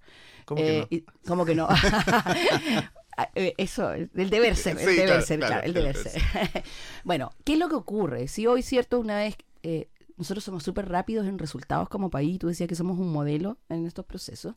¿Cómo 0.45 0.61
que 0.61 0.77
Eh, 0.77 0.79
no? 0.81 0.87
y- 0.89 1.05
¿Cómo 1.27 1.45
que 1.45 1.55
no? 1.55 1.67
Ah, 3.19 3.29
eh, 3.33 3.55
Eso, 3.57 3.91
el 3.93 4.29
deber 4.29 4.55
ser, 4.55 4.73
el 4.77 4.79
Sí, 4.79 4.85
deber 4.95 5.05
claro, 5.07 5.21
ser, 5.25 5.39
claro, 5.39 5.53
claro, 5.53 5.65
el 5.67 5.73
deber 5.73 5.95
ser. 5.97 6.21
bueno, 7.03 7.31
¿qué 7.43 7.53
es 7.53 7.59
lo 7.59 7.67
que 7.67 7.73
ocurre? 7.73 8.27
Si 8.27 8.45
hoy, 8.45 8.61
cierto, 8.61 8.99
una 8.99 9.17
vez 9.17 9.35
eh, 9.63 9.87
nosotros 10.17 10.43
somos 10.43 10.63
súper 10.63 10.89
rápidos 10.89 11.27
en 11.27 11.37
resultados 11.39 11.89
como 11.89 12.09
país, 12.09 12.39
tú 12.39 12.47
decías 12.47 12.67
que 12.67 12.75
somos 12.75 12.97
un 12.99 13.11
modelo 13.11 13.57
en 13.69 13.85
estos 13.85 14.05
procesos. 14.05 14.55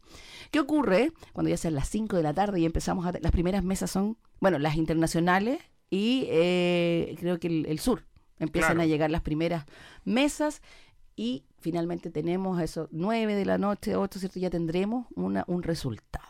¿Qué 0.51 0.59
ocurre 0.61 1.13
cuando 1.33 1.51
ya 1.51 1.57
sean 1.57 1.75
las 1.75 1.89
5 1.89 2.17
de 2.17 2.23
la 2.23 2.33
tarde 2.35 2.61
y 2.61 2.65
empezamos 2.65 3.05
a... 3.07 3.13
Las 3.21 3.33
primeras 3.33 3.63
mesas 3.63 3.91
son, 3.91 4.17
bueno, 4.41 4.59
las 4.59 4.77
internacionales 4.77 5.61
y 5.91 6.25
eh, 6.29 7.15
creo 7.19 7.39
que 7.39 7.49
el, 7.49 7.67
el 7.67 7.79
sur. 7.79 8.07
Empiezan 8.39 8.77
Claro. 8.77 8.83
a 8.83 8.87
llegar 8.87 9.11
las 9.11 9.21
primeras 9.21 9.67
mesas 10.05 10.63
y 11.15 11.45
finalmente 11.59 12.11
tenemos 12.11 12.59
a 12.59 12.65
eso 12.65 12.89
9 12.91 13.35
de 13.35 13.45
la 13.45 13.59
noche, 13.59 13.97
8, 13.97 14.19
¿cierto? 14.19 14.41
Ya 14.41 14.49
tendremos 14.49 15.07
una, 15.15 15.45
un 15.47 15.63
resultado 15.63 16.25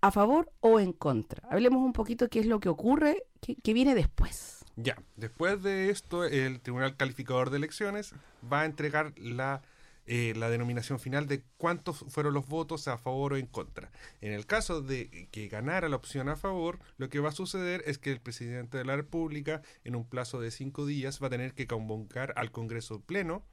a 0.00 0.10
favor 0.10 0.50
o 0.60 0.80
en 0.80 0.92
contra. 0.94 1.46
Hablemos 1.50 1.84
un 1.84 1.92
poquito 1.92 2.28
qué 2.28 2.38
es 2.40 2.46
lo 2.46 2.60
que 2.60 2.68
ocurre, 2.70 3.24
qué, 3.42 3.56
qué 3.56 3.74
viene 3.74 3.94
después. 3.94 4.55
Ya, 4.76 5.02
después 5.16 5.62
de 5.62 5.88
esto, 5.88 6.24
el 6.24 6.60
Tribunal 6.60 6.96
Calificador 6.96 7.48
de 7.48 7.56
Elecciones 7.56 8.14
va 8.52 8.60
a 8.60 8.64
entregar 8.66 9.14
la, 9.16 9.62
eh, 10.04 10.34
la 10.36 10.50
denominación 10.50 11.00
final 11.00 11.26
de 11.26 11.42
cuántos 11.56 12.04
fueron 12.10 12.34
los 12.34 12.46
votos 12.46 12.86
a 12.86 12.98
favor 12.98 13.32
o 13.32 13.36
en 13.38 13.46
contra. 13.46 13.90
En 14.20 14.32
el 14.32 14.44
caso 14.44 14.82
de 14.82 15.28
que 15.32 15.48
ganara 15.48 15.88
la 15.88 15.96
opción 15.96 16.28
a 16.28 16.36
favor, 16.36 16.78
lo 16.98 17.08
que 17.08 17.20
va 17.20 17.30
a 17.30 17.32
suceder 17.32 17.82
es 17.86 17.96
que 17.96 18.12
el 18.12 18.20
presidente 18.20 18.76
de 18.76 18.84
la 18.84 18.96
República, 18.96 19.62
en 19.82 19.96
un 19.96 20.06
plazo 20.06 20.40
de 20.40 20.50
cinco 20.50 20.84
días, 20.84 21.22
va 21.22 21.28
a 21.28 21.30
tener 21.30 21.54
que 21.54 21.66
convocar 21.66 22.34
al 22.36 22.50
Congreso 22.52 23.00
Pleno 23.00 23.46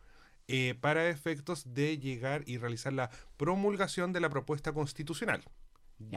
eh, 0.50 0.76
para 0.82 1.08
efectos 1.08 1.74
de 1.74 2.00
llegar 2.00 2.44
y 2.48 2.58
realizar 2.58 2.92
la 2.92 3.10
promulgación 3.38 4.12
de 4.12 4.20
la 4.20 4.30
propuesta 4.30 4.74
constitucional. 4.74 5.42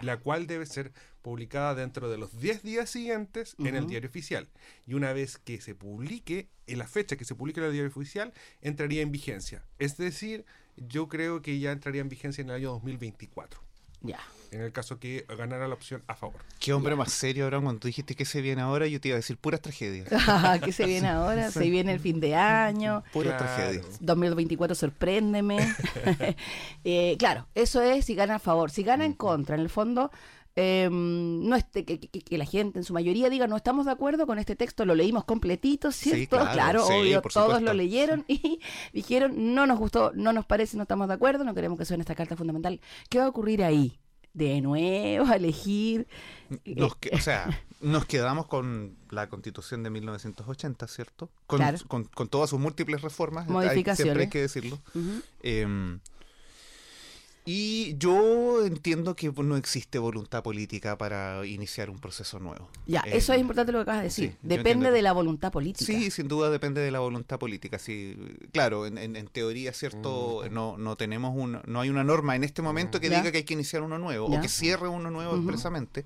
La 0.03 0.19
cual 0.19 0.47
debe 0.47 0.67
ser 0.67 0.93
publicada 1.23 1.75
dentro 1.75 2.09
de 2.09 2.19
los 2.19 2.39
10 2.39 2.63
días 2.63 2.91
siguientes 2.91 3.57
en 3.59 3.75
el 3.75 3.87
diario 3.87 4.09
oficial. 4.09 4.49
Y 4.87 4.95
una 4.95 5.13
vez 5.13 5.39
que 5.39 5.61
se 5.61 5.75
publique, 5.75 6.49
en 6.67 6.79
la 6.79 6.87
fecha 6.87 7.17
que 7.17 7.25
se 7.25 7.35
publique 7.35 7.61
en 7.61 7.67
el 7.67 7.73
diario 7.73 7.91
oficial, 7.91 8.33
entraría 8.63 9.03
en 9.03 9.11
vigencia. 9.11 9.65
Es 9.79 9.97
decir, 9.97 10.45
yo 10.77 11.09
creo 11.09 11.43
que 11.43 11.59
ya 11.59 11.73
entraría 11.73 12.01
en 12.01 12.09
vigencia 12.09 12.43
en 12.43 12.51
el 12.51 12.57
año 12.57 12.71
2024, 12.73 13.61
Ya. 14.03 14.21
En 14.57 14.63
el 14.63 14.73
caso 14.73 14.99
que 14.99 15.25
ganara 15.39 15.69
la 15.69 15.75
opción 15.75 16.03
a 16.09 16.15
favor. 16.17 16.37
Qué 16.59 16.73
hombre 16.73 16.97
más 16.97 17.13
serio, 17.13 17.45
Abraham, 17.45 17.65
cuando 17.65 17.81
tú 17.81 17.87
dijiste 17.89 18.15
que 18.15 18.25
se 18.25 18.41
viene 18.41 18.63
ahora, 18.63 18.87
yo 18.87 19.01
te 19.01 19.09
iba 19.09 19.15
a 19.15 19.19
decir 19.19 19.37
puras 19.37 19.61
tragedias. 19.61 20.09
¿Qué 20.65 20.73
se 20.73 20.87
viene 20.87 21.09
ahora? 21.09 21.51
Se 21.51 21.69
viene 21.71 21.93
el 21.93 22.01
fin 22.01 22.19
de 22.21 22.35
año. 22.35 23.05
Puras 23.13 23.35
Claro. 23.37 23.55
tragedias. 23.55 23.99
2024, 24.01 24.75
sorpréndeme. 24.75 25.59
Eh, 26.85 27.17
claro, 27.19 27.47
eso 27.55 27.83
es 27.83 28.05
si 28.05 28.15
gana 28.15 28.37
a 28.37 28.39
favor. 28.39 28.71
Si 28.71 28.83
gana 28.83 29.05
en 29.05 29.13
contra, 29.13 29.55
en 29.57 29.61
el 29.61 29.69
fondo, 29.69 30.11
eh, 30.55 30.89
no 30.91 31.55
esté, 31.57 31.85
que, 31.85 31.99
que- 32.01 32.21
que 32.23 32.39
la 32.39 32.45
gente 32.47 32.79
en 32.79 32.85
su 32.85 32.95
mayoría 32.95 33.29
diga 33.29 33.47
no 33.47 33.57
estamos 33.57 33.85
de 33.87 33.93
acuerdo 33.93 34.27
con 34.27 34.39
este 34.39 34.57
texto, 34.57 34.85
lo 34.87 34.95
leímos 34.95 35.25
completito, 35.25 35.93
¿cierto? 35.93 36.39
claro, 36.53 36.87
sí, 36.87 36.93
obvio, 36.95 37.21
por 37.23 37.33
todos 37.33 37.47
supuesto. 37.49 37.67
lo 37.67 37.75
leyeron 37.75 38.25
y 38.29 38.61
dijeron 38.93 39.55
no 39.55 39.67
nos 39.67 39.79
gustó, 39.79 40.13
no 40.15 40.33
nos 40.33 40.47
parece, 40.47 40.77
no 40.79 40.85
estamos 40.85 41.09
de 41.09 41.15
acuerdo, 41.15 41.45
no 41.45 41.55
queremos 41.55 41.79
que 41.79 41.85
suene 41.85 42.03
esta 42.03 42.15
carta 42.15 42.37
fundamental. 42.37 42.81
¿Qué 43.11 43.19
va 43.19 43.27
a 43.27 43.29
ocurrir 43.29 43.63
ahí? 43.65 43.99
De 44.37 44.61
nuevo, 44.61 45.27
a 45.27 45.37
elegir. 45.37 46.07
Nos 46.65 46.95
que- 46.97 47.11
o 47.15 47.19
sea, 47.21 47.49
nos 47.81 48.05
quedamos 48.05 48.47
con 48.47 48.95
la 49.11 49.29
constitución 49.29 49.83
de 49.83 49.89
1980, 49.91 50.87
¿cierto? 50.89 51.31
Con, 51.47 51.59
Claro. 51.59 51.79
con, 51.89 52.05
con 52.05 52.29
todas 52.29 52.51
sus 52.51 52.61
múltiples 52.61 53.01
reformas. 53.01 53.47
hay- 53.47 53.53
Modificaciones. 53.53 53.97
siempre 54.03 54.23
hay 54.25 54.31
que 54.31 54.41
decirlo. 54.43 54.79
Eh, 55.43 55.99
y 57.49 57.97
yo 57.97 58.67
entiendo 58.67 59.15
que 59.15 59.31
no 59.31 59.57
existe 59.57 59.99
voluntad 60.01 60.43
política 60.43 60.99
para 60.99 61.47
iniciar 61.47 61.89
un 61.91 61.99
proceso 62.01 62.41
nuevo. 62.41 62.69
Ya, 62.87 63.03
Eh, 63.07 63.17
eso 63.19 63.33
es 63.33 63.41
importante 63.41 63.71
lo 63.71 63.79
que 63.79 63.83
acabas 63.83 64.01
de 64.01 64.05
decir. 64.09 64.31
sí, 64.33 64.37
Depende 64.43 64.91
de 64.91 65.01
la 65.01 65.13
voluntad 65.13 65.53
política. 65.53 65.85
Sí, 65.87 66.11
sin 66.11 66.27
duda 66.27 66.51
depende 66.51 66.81
de 66.81 66.91
la 66.91 66.99
voluntad 66.99 67.39
política. 67.39 67.79
Sí, 67.79 68.17
claro, 68.53 68.85
en, 68.87 68.99
en- 68.99 69.15
en 69.15 69.29
teoría, 69.29 69.73
cierto, 69.73 70.43
no, 70.51 70.77
no 70.77 70.97
tenemos 70.97 71.35
un, 71.37 71.61
no 71.67 71.81
hay 71.81 71.89
una 71.89 72.03
norma 72.03 72.35
en 72.35 72.43
este 72.43 72.63
momento 72.63 73.01
que 73.01 73.09
Ya. 73.09 73.19
diga 73.21 73.31
que 73.31 73.39
hay 73.39 73.45
que 73.45 73.55
iniciar 73.55 73.83
uno 73.83 73.97
nuevo 73.97 74.29
Ya. 74.29 74.39
o 74.39 74.43
que 74.43 74.49
cierre 74.49 74.89
uno 74.89 75.11
nuevo 75.13 75.37
expresamente, 75.37 76.05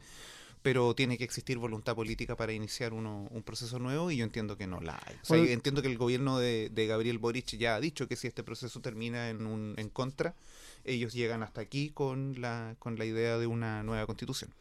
pero 0.63 0.95
tiene 0.95 1.17
que 1.17 1.25
existir 1.25 1.57
voluntad 1.57 1.95
política 1.95 2.37
para 2.37 2.53
iniciar 2.53 2.93
uno, 2.93 3.29
un 3.31 3.43
proceso 3.43 3.79
nuevo 3.79 4.11
y 4.11 4.19
yo 4.19 4.25
entiendo 4.25 4.59
que 4.59 4.67
no 4.67 4.81
la 4.83 5.01
hay. 5.07 5.17
O 5.23 5.25
sea, 5.25 5.39
entiendo 5.39 5.81
que 5.81 5.89
el 5.89 5.97
gobierno 5.97 6.39
de, 6.39 6.69
de 6.69 6.87
Gabriel 6.87 7.19
Boric 7.19 7.57
ya 7.57 7.77
ha 7.77 7.81
dicho 7.81 8.07
que 8.07 8.15
si 8.17 8.27
este 8.27 8.43
proceso 8.43 8.81
termina 8.83 9.31
en 9.31 9.47
un 9.47 9.73
en 9.79 9.89
contra, 9.89 10.35
ellos 10.85 11.13
llegan 11.13 11.43
hasta 11.43 11.61
aquí 11.61 11.91
con 11.91 12.41
la 12.41 12.77
con 12.79 12.99
la 12.99 13.05
idea 13.05 13.39
de 13.39 13.47
una 13.47 13.83
nueva 13.83 14.07
constitución. 14.07 14.53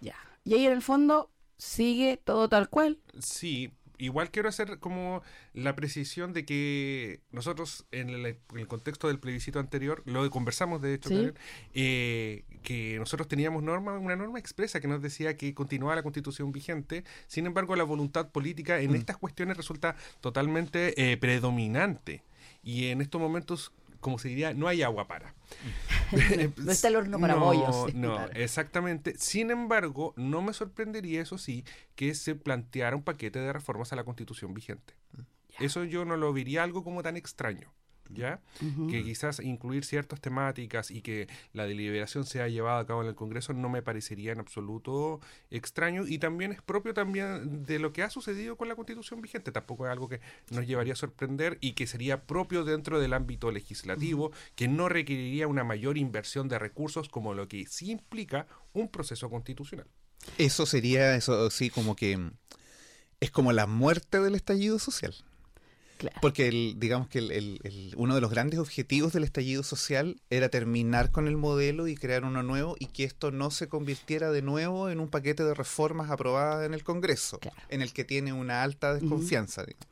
Ya. 0.00 0.16
Y 0.44 0.54
ahí 0.54 0.66
en 0.66 0.72
el 0.72 0.82
fondo 0.82 1.30
sigue 1.56 2.16
todo 2.16 2.48
tal 2.48 2.68
cual. 2.68 2.98
Sí, 3.18 3.72
igual 3.98 4.30
quiero 4.30 4.48
hacer 4.48 4.78
como 4.78 5.22
la 5.52 5.74
precisión 5.74 6.32
de 6.32 6.44
que 6.44 7.20
nosotros 7.32 7.84
en 7.90 8.10
el, 8.10 8.26
en 8.26 8.38
el 8.54 8.68
contexto 8.68 9.08
del 9.08 9.18
plebiscito 9.18 9.58
anterior, 9.58 10.02
lo 10.06 10.28
conversamos 10.30 10.80
de 10.80 10.94
hecho, 10.94 11.08
Sí. 11.08 11.16
Karen, 11.16 11.34
eh, 11.74 12.44
que 12.62 12.98
nosotros 12.98 13.28
teníamos 13.28 13.62
norma, 13.62 13.98
una 13.98 14.16
norma 14.16 14.38
expresa 14.38 14.80
que 14.80 14.88
nos 14.88 15.02
decía 15.02 15.36
que 15.36 15.54
continuaba 15.54 15.96
la 15.96 16.02
constitución 16.02 16.52
vigente, 16.52 17.04
sin 17.26 17.46
embargo 17.46 17.76
la 17.76 17.84
voluntad 17.84 18.30
política 18.30 18.80
en 18.80 18.94
estas 18.94 19.16
cuestiones 19.16 19.56
resulta 19.56 19.96
totalmente 20.20 21.12
eh, 21.12 21.16
predominante 21.16 22.22
y 22.62 22.86
en 22.86 23.00
estos 23.00 23.20
momentos, 23.20 23.72
como 24.00 24.18
se 24.18 24.28
diría, 24.28 24.54
no 24.54 24.68
hay 24.68 24.82
agua 24.82 25.06
para. 25.08 25.34
No 26.56 26.72
está 26.72 26.88
el 26.88 26.96
horno 26.96 27.18
para 27.20 27.34
No, 27.34 27.40
bollos. 27.40 27.94
No, 27.94 28.14
claro. 28.16 28.32
exactamente. 28.34 29.14
Sin 29.18 29.50
embargo, 29.50 30.14
no 30.16 30.40
me 30.42 30.52
sorprendería, 30.52 31.20
eso 31.20 31.38
sí, 31.38 31.64
que 31.94 32.14
se 32.14 32.34
planteara 32.34 32.96
un 32.96 33.02
paquete 33.02 33.38
de 33.38 33.52
reformas 33.52 33.92
a 33.92 33.96
la 33.96 34.04
constitución 34.04 34.54
vigente. 34.54 34.94
Eso 35.58 35.84
yo 35.84 36.04
no 36.04 36.16
lo 36.16 36.32
vería 36.32 36.62
algo 36.62 36.84
como 36.84 37.02
tan 37.02 37.16
extraño. 37.16 37.72
¿Ya? 38.10 38.40
Que 38.90 39.04
quizás 39.04 39.40
incluir 39.40 39.84
ciertas 39.84 40.20
temáticas 40.20 40.90
y 40.90 41.02
que 41.02 41.28
la 41.52 41.66
deliberación 41.66 42.24
sea 42.24 42.48
llevada 42.48 42.80
a 42.80 42.86
cabo 42.86 43.02
en 43.02 43.08
el 43.08 43.14
Congreso 43.14 43.52
no 43.52 43.68
me 43.68 43.82
parecería 43.82 44.32
en 44.32 44.40
absoluto 44.40 45.20
extraño 45.50 46.06
y 46.06 46.18
también 46.18 46.52
es 46.52 46.62
propio 46.62 46.94
también 46.94 47.64
de 47.64 47.78
lo 47.78 47.92
que 47.92 48.02
ha 48.02 48.10
sucedido 48.10 48.56
con 48.56 48.68
la 48.68 48.76
Constitución 48.76 49.20
vigente. 49.20 49.52
Tampoco 49.52 49.86
es 49.86 49.92
algo 49.92 50.08
que 50.08 50.20
nos 50.50 50.66
llevaría 50.66 50.94
a 50.94 50.96
sorprender 50.96 51.58
y 51.60 51.72
que 51.72 51.86
sería 51.86 52.22
propio 52.22 52.64
dentro 52.64 52.98
del 53.00 53.12
ámbito 53.12 53.50
legislativo, 53.50 54.32
que 54.54 54.68
no 54.68 54.88
requeriría 54.88 55.46
una 55.46 55.64
mayor 55.64 55.98
inversión 55.98 56.48
de 56.48 56.58
recursos 56.58 57.08
como 57.08 57.34
lo 57.34 57.48
que 57.48 57.66
sí 57.66 57.90
implica 57.90 58.46
un 58.72 58.88
proceso 58.88 59.30
constitucional. 59.30 59.86
Eso 60.36 60.66
sería, 60.66 61.14
eso 61.14 61.50
sí, 61.50 61.70
como 61.70 61.96
que 61.96 62.18
es 63.20 63.30
como 63.30 63.52
la 63.52 63.66
muerte 63.66 64.20
del 64.20 64.34
estallido 64.34 64.78
social. 64.78 65.14
Claro. 65.98 66.16
Porque 66.22 66.48
el, 66.48 66.76
digamos 66.78 67.08
que 67.08 67.18
el- 67.18 67.32
el- 67.32 67.60
el- 67.64 67.92
uno 67.96 68.14
de 68.14 68.20
los 68.20 68.30
grandes 68.30 68.58
objetivos 68.60 69.12
del 69.12 69.24
estallido 69.24 69.62
social 69.64 70.20
era 70.30 70.48
terminar 70.48 71.10
con 71.10 71.26
el 71.28 71.36
modelo 71.36 71.88
y 71.88 71.96
crear 71.96 72.24
uno 72.24 72.42
nuevo 72.42 72.76
y 72.78 72.86
que 72.86 73.04
esto 73.04 73.30
no 73.32 73.50
se 73.50 73.68
convirtiera 73.68 74.30
de 74.30 74.40
nuevo 74.40 74.90
en 74.90 75.00
un 75.00 75.08
paquete 75.08 75.42
de 75.44 75.54
reformas 75.54 76.10
aprobadas 76.10 76.64
en 76.64 76.72
el 76.72 76.84
Congreso, 76.84 77.38
Claro. 77.40 77.56
en 77.68 77.82
el 77.82 77.92
que 77.92 78.04
tiene 78.04 78.32
una 78.32 78.62
alta 78.62 78.94
desconfianza. 78.94 79.64
digamos. 79.64 79.86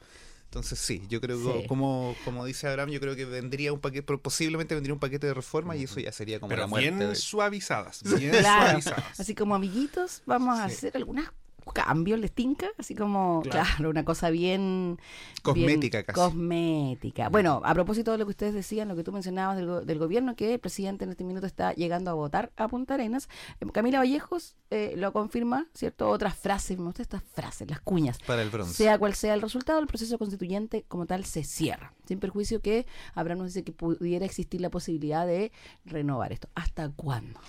Entonces 0.44 0.78
sí, 0.78 1.02
yo 1.10 1.20
creo 1.20 1.36
que 1.42 1.62
Sí. 1.62 1.66
como, 1.66 2.14
como 2.24 2.44
dice 2.46 2.68
Abraham, 2.68 2.90
yo 2.90 3.00
creo 3.00 3.16
que 3.16 3.24
vendría 3.24 3.72
un 3.72 3.80
paquete, 3.80 4.16
posiblemente 4.16 4.74
vendría 4.76 4.94
un 4.94 5.00
paquete 5.00 5.26
de 5.26 5.34
reformas 5.34 5.76
y 5.76 5.82
eso 5.84 5.98
ya 6.00 6.12
sería 6.12 6.38
como 6.40 6.50
la 6.50 6.56
Pero 6.56 6.68
muerte. 6.68 6.88
bien 6.90 7.00
de- 7.00 7.14
suavizadas, 7.16 8.02
bien 8.18 8.30
Claro. 8.30 8.80
suavizadas. 8.80 9.20
Así 9.20 9.34
como 9.34 9.54
amiguitos, 9.56 10.22
vamos 10.24 10.56
a 10.58 10.64
hacer 10.66 10.96
algunos 10.96 11.26
cambios, 11.72 12.18
les 12.18 12.32
tinca, 12.32 12.68
así 12.78 12.94
como, 12.94 13.42
claro, 13.42 13.66
Claro. 13.76 13.90
una 13.90 14.04
cosa 14.04 14.30
bien 14.30 14.98
Cosmética 15.42 15.98
bien 15.98 16.04
casi. 16.06 16.14
Cosmética. 16.20 17.28
Bueno, 17.28 17.60
a 17.64 17.74
propósito 17.74 18.12
de 18.12 18.18
lo 18.18 18.24
que 18.26 18.30
ustedes 18.30 18.54
decían, 18.54 18.88
lo 18.88 18.96
que 18.96 19.02
tú 19.04 19.12
mencionabas 19.12 19.56
del, 19.56 19.86
del 19.86 19.98
gobierno, 19.98 20.36
que 20.36 20.54
el 20.54 20.60
presidente 20.60 21.04
en 21.04 21.10
este 21.10 21.24
minuto 21.24 21.46
está 21.46 21.72
llegando 21.74 22.10
a 22.10 22.14
votar 22.14 22.52
a 22.56 22.68
Punta 22.68 22.94
Arenas. 22.94 23.28
eh, 23.60 23.66
Camila 23.72 23.98
Vallejos 23.98 24.56
eh, 24.70 24.94
lo 24.96 25.12
confirma, 25.12 25.66
¿cierto? 25.74 26.08
Otras 26.08 26.34
frases, 26.36 26.78
me 26.78 26.84
gustan 26.84 27.02
estas 27.02 27.22
frases, 27.22 27.68
las 27.68 27.80
cuñas. 27.80 28.18
para 28.26 28.42
el 28.42 28.50
bronce. 28.50 28.74
Sea 28.74 28.98
cual 28.98 29.14
sea 29.14 29.34
el 29.34 29.42
resultado, 29.42 29.78
el 29.80 29.86
proceso 29.86 30.18
constituyente 30.18 30.84
como 30.88 31.06
tal 31.06 31.24
se 31.24 31.44
cierra. 31.44 31.92
Sin 32.06 32.18
perjuicio 32.20 32.60
que 32.60 32.86
Abraham 33.14 33.38
nos 33.40 33.48
dice 33.48 33.64
que 33.64 33.72
pudiera 33.72 34.24
existir 34.24 34.60
la 34.60 34.70
posibilidad 34.70 35.26
de 35.26 35.52
renovar 35.84 36.32
esto. 36.32 36.48
¿Hasta 36.54 36.88
cuándo? 36.90 37.40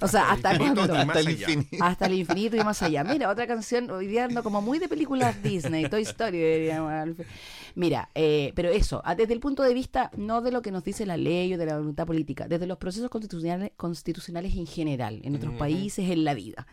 O 0.00 0.08
sea, 0.08 0.30
¿hasta 0.32 0.50
el 0.50 0.60
infinito 0.60 0.86
cuándo? 0.86 1.02
y 1.02 1.06
más 1.06 1.16
Hasta 1.16 1.20
el 1.20 1.26
allá. 1.26 1.50
infinito. 1.52 1.84
Hasta 1.84 2.06
el 2.06 2.14
infinito 2.14 2.56
y 2.56 2.60
más 2.64 2.82
allá. 2.82 3.04
Mira, 3.04 3.30
otra 3.30 3.46
canción, 3.46 3.90
hoy 3.90 4.06
día 4.06 4.24
ando 4.26 4.42
como 4.42 4.60
muy 4.60 4.78
de 4.78 4.88
películas 4.88 5.42
Disney, 5.42 5.88
Toy 5.88 6.02
Story. 6.02 6.68
Mira, 7.74 8.10
eh, 8.14 8.52
pero 8.54 8.70
eso, 8.70 9.02
desde 9.16 9.32
el 9.32 9.40
punto 9.40 9.62
de 9.62 9.74
vista 9.74 10.10
no 10.16 10.40
de 10.40 10.50
lo 10.52 10.62
que 10.62 10.70
nos 10.70 10.84
dice 10.84 11.06
la 11.06 11.16
ley 11.16 11.54
o 11.54 11.58
de 11.58 11.66
la 11.66 11.76
voluntad 11.78 12.06
política, 12.06 12.46
desde 12.48 12.66
los 12.66 12.78
procesos 12.78 13.10
constitucionales, 13.10 13.72
constitucionales 13.76 14.54
en 14.56 14.66
general, 14.66 15.20
en 15.24 15.36
otros 15.36 15.54
países, 15.54 16.10
en 16.10 16.24
la 16.24 16.34
vida. 16.34 16.66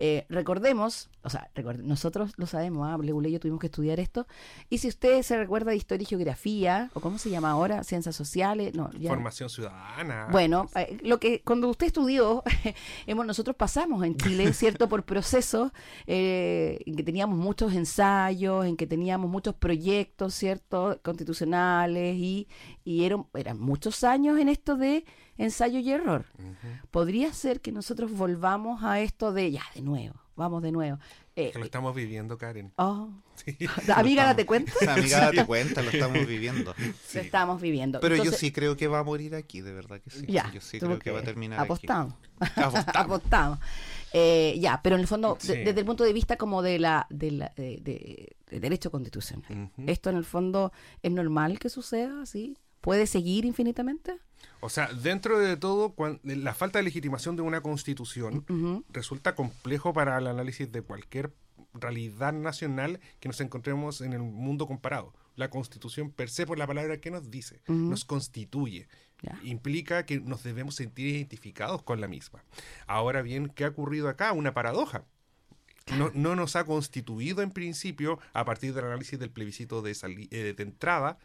Eh, 0.00 0.26
recordemos, 0.28 1.10
o 1.22 1.30
sea, 1.30 1.50
recuerde- 1.54 1.82
nosotros 1.82 2.32
lo 2.36 2.46
sabemos, 2.46 2.86
¿ah? 2.88 2.96
Y 3.02 3.30
yo 3.32 3.40
tuvimos 3.40 3.60
que 3.60 3.66
estudiar 3.66 3.98
esto, 4.00 4.26
y 4.70 4.78
si 4.78 4.88
usted 4.88 5.22
se 5.22 5.36
recuerda 5.36 5.70
de 5.72 5.76
historia 5.76 6.02
y 6.04 6.06
geografía, 6.06 6.90
o 6.94 7.00
cómo 7.00 7.18
se 7.18 7.30
llama 7.30 7.50
ahora, 7.50 7.82
ciencias 7.84 8.14
sociales, 8.14 8.74
no, 8.74 8.90
ya- 8.92 9.10
Formación 9.10 9.48
ciudadana. 9.48 10.28
bueno, 10.30 10.68
eh, 10.76 10.98
lo 11.02 11.18
que 11.18 11.42
cuando 11.42 11.68
usted 11.68 11.88
estudió, 11.88 12.42
hemos, 13.06 13.26
nosotros 13.26 13.56
pasamos 13.56 14.04
en 14.04 14.16
Chile, 14.16 14.52
¿cierto? 14.52 14.88
Por 14.88 15.02
procesos 15.04 15.72
eh, 16.06 16.78
en 16.86 16.94
que 16.96 17.02
teníamos 17.02 17.36
muchos 17.38 17.74
ensayos, 17.74 18.64
en 18.66 18.76
que 18.76 18.86
teníamos 18.86 19.28
muchos 19.30 19.54
proyectos, 19.54 20.34
¿cierto? 20.34 20.98
Constitucionales 21.02 22.16
y, 22.16 22.48
y 22.84 23.04
eran, 23.04 23.26
eran 23.34 23.58
muchos 23.60 24.04
años 24.04 24.38
en 24.38 24.48
esto 24.48 24.76
de 24.76 25.04
ensayo 25.38 25.78
y 25.78 25.90
error. 25.90 26.26
Podría 26.90 27.32
ser 27.32 27.60
que 27.60 27.72
nosotros 27.72 28.12
volvamos 28.12 28.82
a 28.82 29.00
esto 29.00 29.32
de, 29.32 29.50
ya, 29.52 29.62
de 29.74 29.80
nuevo, 29.82 30.14
vamos 30.36 30.62
de 30.62 30.72
nuevo. 30.72 30.98
Eh, 31.36 31.52
lo 31.54 31.64
estamos 31.64 31.94
viviendo, 31.94 32.36
Karen. 32.36 32.72
oh, 32.76 33.10
Sí. 33.36 33.56
amiga, 33.94 34.24
date 34.24 34.44
cuenta, 34.44 34.72
amiga, 34.92 35.20
date 35.20 35.46
cuenta, 35.46 35.80
lo 35.82 35.90
estamos 35.90 36.26
viviendo. 36.26 36.74
lo 37.14 37.20
estamos 37.20 37.60
viviendo. 37.60 38.00
Pero 38.00 38.16
yo 38.16 38.32
sí 38.32 38.50
creo 38.50 38.76
que 38.76 38.88
va 38.88 38.98
a 38.98 39.04
morir 39.04 39.36
aquí, 39.36 39.60
de 39.60 39.72
verdad 39.72 40.00
que 40.00 40.10
sí. 40.10 40.26
Ya, 40.26 40.50
yo 40.52 40.60
sí 40.60 40.80
creo 40.80 40.98
que, 40.98 41.12
va 41.12 41.20
a 41.20 41.22
terminar 41.22 41.60
apostamos. 41.60 42.14
aquí. 42.14 42.24
Apostamos. 42.60 42.96
apostamos. 42.96 43.58
Eh, 44.12 44.56
ya, 44.58 44.80
pero 44.82 44.96
en 44.96 45.02
el 45.02 45.06
fondo, 45.06 45.34
de- 45.34 45.40
Sí. 45.40 45.52
desde 45.64 45.80
el 45.80 45.86
punto 45.86 46.02
de 46.02 46.12
vista 46.12 46.36
como 46.36 46.62
de 46.62 46.78
la, 46.80 47.06
de 47.10 47.30
la- 47.30 47.52
de- 47.56 47.78
de- 47.82 48.36
de 48.50 48.60
derecho 48.60 48.90
constitucional. 48.90 49.70
¿esto 49.86 50.10
en 50.10 50.16
el 50.16 50.24
fondo 50.24 50.72
es 51.02 51.12
normal 51.12 51.58
que 51.60 51.68
suceda 51.68 52.22
así? 52.22 52.56
¿Puede 52.80 53.06
seguir 53.06 53.44
infinitamente? 53.44 54.18
O 54.60 54.68
sea, 54.68 54.92
dentro 54.92 55.38
de 55.38 55.56
todo, 55.56 55.94
la 56.22 56.54
falta 56.54 56.78
de 56.78 56.82
legitimación 56.82 57.36
de 57.36 57.42
una 57.42 57.60
constitución 57.60 58.44
resulta 58.90 59.34
complejo 59.34 59.92
para 59.92 60.18
el 60.18 60.26
análisis 60.26 60.70
de 60.70 60.82
cualquier 60.82 61.32
realidad 61.74 62.32
nacional 62.32 63.00
que 63.20 63.28
nos 63.28 63.40
encontremos 63.40 64.00
en 64.00 64.12
el 64.12 64.20
mundo 64.20 64.66
comparado. 64.66 65.14
La 65.36 65.50
constitución 65.50 66.10
per 66.10 66.30
se, 66.30 66.46
por 66.46 66.58
la 66.58 66.66
palabra 66.66 67.00
que 67.00 67.10
nos 67.10 67.30
dice, 67.30 67.60
nos 67.68 68.04
constituye. 68.04 68.88
Implica 69.42 70.06
que 70.06 70.20
nos 70.20 70.42
debemos 70.42 70.74
sentir 70.74 71.06
identificados 71.06 71.82
con 71.82 72.00
la 72.00 72.08
misma. 72.08 72.44
Ahora 72.86 73.22
bien, 73.22 73.48
¿qué 73.48 73.64
ha 73.64 73.68
ocurrido 73.68 74.08
acá? 74.08 74.32
Una 74.32 74.54
paradoja. 74.54 75.04
No, 75.96 76.10
no 76.14 76.36
nos 76.36 76.54
ha 76.54 76.64
constituido 76.64 77.40
en 77.42 77.50
principio, 77.50 78.18
a 78.32 78.44
partir 78.44 78.74
del 78.74 78.84
análisis 78.84 79.18
del 79.18 79.30
plebiscito 79.30 79.80
de, 79.80 79.96
eh, 80.30 80.54
de 80.54 80.62
entrada, 80.62 81.18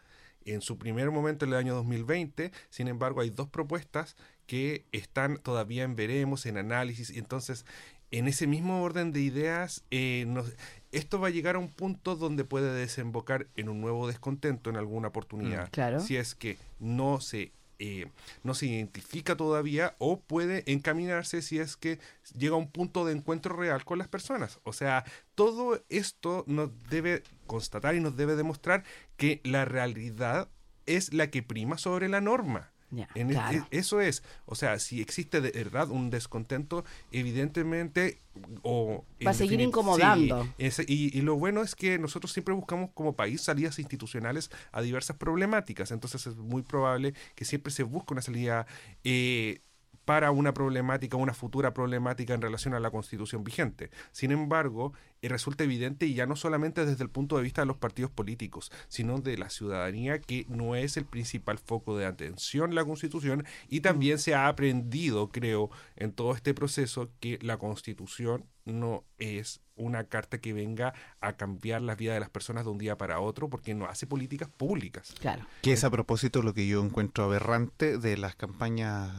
en 0.46 0.62
su 0.62 0.78
primer 0.78 1.12
momento 1.12 1.46
en 1.46 1.52
el 1.52 1.58
año 1.58 1.76
2020. 1.76 2.52
Sin 2.70 2.88
embargo, 2.88 3.22
hay 3.22 3.30
dos 3.30 3.48
propuestas 3.50 4.16
que 4.46 4.86
están 4.91 5.38
todavía 5.38 5.84
en 5.84 5.96
veremos, 5.96 6.46
en 6.46 6.58
análisis. 6.58 7.10
y 7.10 7.20
Entonces, 7.20 7.66
en 8.12 8.28
ese 8.28 8.46
mismo 8.46 8.84
orden 8.84 9.12
de 9.12 9.22
ideas, 9.22 9.84
eh, 9.89 10.26
nos- 10.28 10.54
esto 10.91 11.20
va 11.20 11.28
a 11.30 11.32
llegar 11.32 11.56
a 11.56 11.60
un 11.60 11.70
punto 11.70 12.16
donde 12.16 12.44
puede 12.44 12.72
desembocar 12.74 13.48
en 13.56 13.70
un 13.70 13.82
nuevo 13.82 14.08
descontento 14.08 14.70
en 14.70 14.76
alguna 14.76 15.08
oportunidad. 15.08 15.68
Mm, 15.68 15.72
claro. 15.72 16.00
Si 16.00 16.18
es 16.18 16.36
que 16.36 16.58
no 16.80 17.20
se, 17.22 17.52
eh, 17.80 18.10
no 18.44 18.54
se 18.54 18.68
identifica 18.68 19.36
todavía 19.36 19.96
o 20.00 20.20
puede 20.20 20.64
encaminarse 20.72 21.42
si 21.42 21.60
es 21.60 21.78
que 21.78 22.00
llega 22.38 22.56
a 22.56 22.60
un 22.60 22.72
punto 22.72 23.06
de 23.06 23.14
encuentro 23.14 23.56
real 23.56 23.86
con 23.86 23.98
las 23.98 24.08
personas. 24.08 24.60
O 24.64 24.74
sea, 24.74 25.06
todo 25.36 25.82
esto 25.90 26.44
nos 26.48 26.72
debe 26.90 27.24
constatar 27.48 27.96
y 27.96 28.00
nos 28.00 28.18
debe 28.18 28.36
demostrar 28.36 28.84
que 29.18 29.42
la 29.44 29.66
realidad 29.66 30.50
es 30.86 31.14
la 31.14 31.30
que 31.30 31.44
prima 31.44 31.78
sobre 31.78 32.10
la 32.10 32.22
norma. 32.22 32.73
En 33.16 33.30
e- 33.30 33.34
claro. 33.34 33.68
e- 33.72 33.78
eso 33.80 34.02
es, 34.02 34.24
o 34.46 34.56
sea, 34.56 34.80
si 34.80 35.02
existe 35.02 35.41
de 35.41 35.52
verdad 35.52 35.89
un 35.89 36.10
descontento, 36.10 36.84
evidentemente, 37.12 38.20
o 38.64 39.04
Va 39.26 39.32
a 39.32 39.34
seguir 39.34 39.62
incomodando. 39.62 40.44
sí, 40.44 40.50
ese- 40.58 40.86
y, 40.88 41.18
y 41.18 41.22
lo 41.22 41.36
bueno 41.36 41.62
es 41.62 41.76
que 41.76 41.98
nosotros 42.00 42.32
siempre 42.34 42.54
buscamos 42.54 42.89
como 42.94 43.16
país 43.16 43.41
salidas 43.41 43.80
institucionales 43.80 44.50
a 44.72 44.82
diversas 44.82 45.18
problemáticas, 45.18 45.91
entonces 45.91 46.26
es 46.28 46.36
muy 46.36 46.62
probable 46.64 47.14
que 47.36 47.46
siempre 47.46 47.72
se 47.72 47.84
busque 47.84 48.14
una 48.14 48.22
salida 48.22 48.66
eh, 49.04 49.62
para 50.06 50.32
una 50.32 50.54
problemática, 50.54 51.18
una 51.18 51.34
futura 51.34 51.74
problemática 51.74 52.34
en 52.34 52.41
relación 52.41 52.74
a 52.74 52.80
la 52.80 52.91
constitución 52.91 53.43
vigente. 53.43 53.89
Sin 54.12 54.32
embargo, 54.32 54.93
eh, 55.22 55.30
resulta 55.30 55.64
evidente, 55.64 56.06
y 56.06 56.14
ya 56.14 56.26
no 56.26 56.36
solamente 56.36 56.86
desde 56.86 57.04
el 57.04 57.10
punto 57.10 57.38
de 57.38 57.43
vista 57.43 57.62
de 57.62 57.68
los 57.68 57.78
partidos 57.78 58.12
políticos, 58.12 58.72
sino 58.88 59.20
de 59.20 59.38
la 59.38 59.49
ciudadanía, 59.49 60.20
que 60.20 60.45
no 60.49 60.76
es 60.76 60.97
el 60.97 61.06
principal 61.06 61.58
foco 61.58 61.97
de 61.97 62.06
atención 62.06 62.76
la 62.76 62.86
constitución, 62.86 63.45
y 63.70 63.80
también 63.80 64.20
se 64.20 64.36
ha 64.36 64.47
aprendido, 64.47 65.30
creo, 65.30 65.70
en 65.95 66.12
todo 66.12 66.34
este 66.34 66.54
proceso, 66.54 67.10
que 67.20 67.39
la 67.41 67.58
constitución 67.58 68.45
no 68.66 69.06
es 69.18 69.62
una 69.76 70.04
carta 70.04 70.40
que 70.40 70.54
venga 70.54 70.94
a 71.20 71.34
cambiar 71.34 71.82
la 71.82 71.96
vida 71.96 72.14
de 72.14 72.20
las 72.20 72.30
personas 72.30 72.64
de 72.66 72.70
un 72.72 72.78
día 72.78 72.98
para 72.98 73.20
otro, 73.20 73.50
porque 73.50 73.74
no 73.74 73.86
hace 73.86 74.06
políticas 74.06 74.48
públicas. 74.50 75.14
Claro. 75.20 75.46
Que 75.62 75.74
es 75.74 75.84
a 75.84 75.90
propósito 75.90 76.42
lo 76.44 76.54
que 76.54 76.68
yo 76.68 76.84
encuentro 76.84 77.24
aberrante 77.24 77.98
de 77.98 78.18
las 78.18 78.36
campañas 78.36 79.12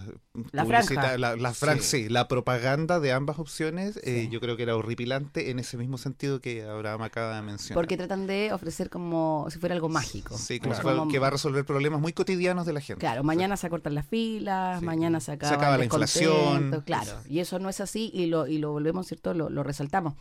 La 0.52 0.64
franja. 0.64 1.16
la, 1.18 1.36
la 1.36 1.52
fran- 1.52 1.80
Sí. 1.80 2.04
sí, 2.04 2.08
la 2.08 2.28
propaganda 2.28 3.00
de 3.00 3.12
ambas 3.12 3.38
opciones, 3.38 3.98
eh, 4.04 4.28
yo 4.30 4.40
creo 4.40 4.56
que 4.56 4.62
era 4.62 4.76
horripilante 4.76 5.50
en 5.50 5.58
ese 5.58 5.76
mismo 5.76 5.98
sentido 5.98 6.40
que 6.40 6.62
Abraham 6.64 7.02
acaba 7.02 7.36
de 7.36 7.42
mencionar. 7.42 7.74
Porque 7.74 7.96
tratan 7.96 8.26
de 8.26 8.52
ofrecer 8.52 8.90
como 8.90 9.46
si 9.50 9.58
fuera 9.58 9.74
algo 9.74 9.88
mágico. 9.88 10.36
Sí, 10.38 10.60
Como 10.60 10.74
como- 10.80 11.08
que 11.08 11.18
va 11.18 11.26
a 11.28 11.30
resolver 11.30 11.64
problemas 11.64 12.00
muy 12.00 12.12
cotidianos 12.12 12.64
de 12.66 12.72
la 12.72 12.80
gente. 12.80 13.00
Claro, 13.00 13.24
mañana 13.24 13.56
se 13.56 13.66
acortan 13.66 13.94
las 13.94 14.06
filas, 14.06 14.80
Sí. 14.80 14.86
mañana 14.86 15.18
se 15.20 15.26
Se 15.26 15.32
acaba, 15.32 15.54
acaba 15.56 15.74
el 15.74 15.78
la 15.80 15.84
inflación. 15.86 16.82
Claro, 16.86 17.12
y 17.28 17.40
eso 17.40 17.58
no 17.58 17.68
es 17.68 17.80
así 17.80 18.10
y 18.14 18.26
lo, 18.26 18.46
y 18.46 18.58
lo 18.58 18.70
volvemos, 18.72 19.06
¿cierto? 19.06 19.34
Lo, 19.34 19.50
lo 19.50 19.62
resaltamos. 19.62 20.14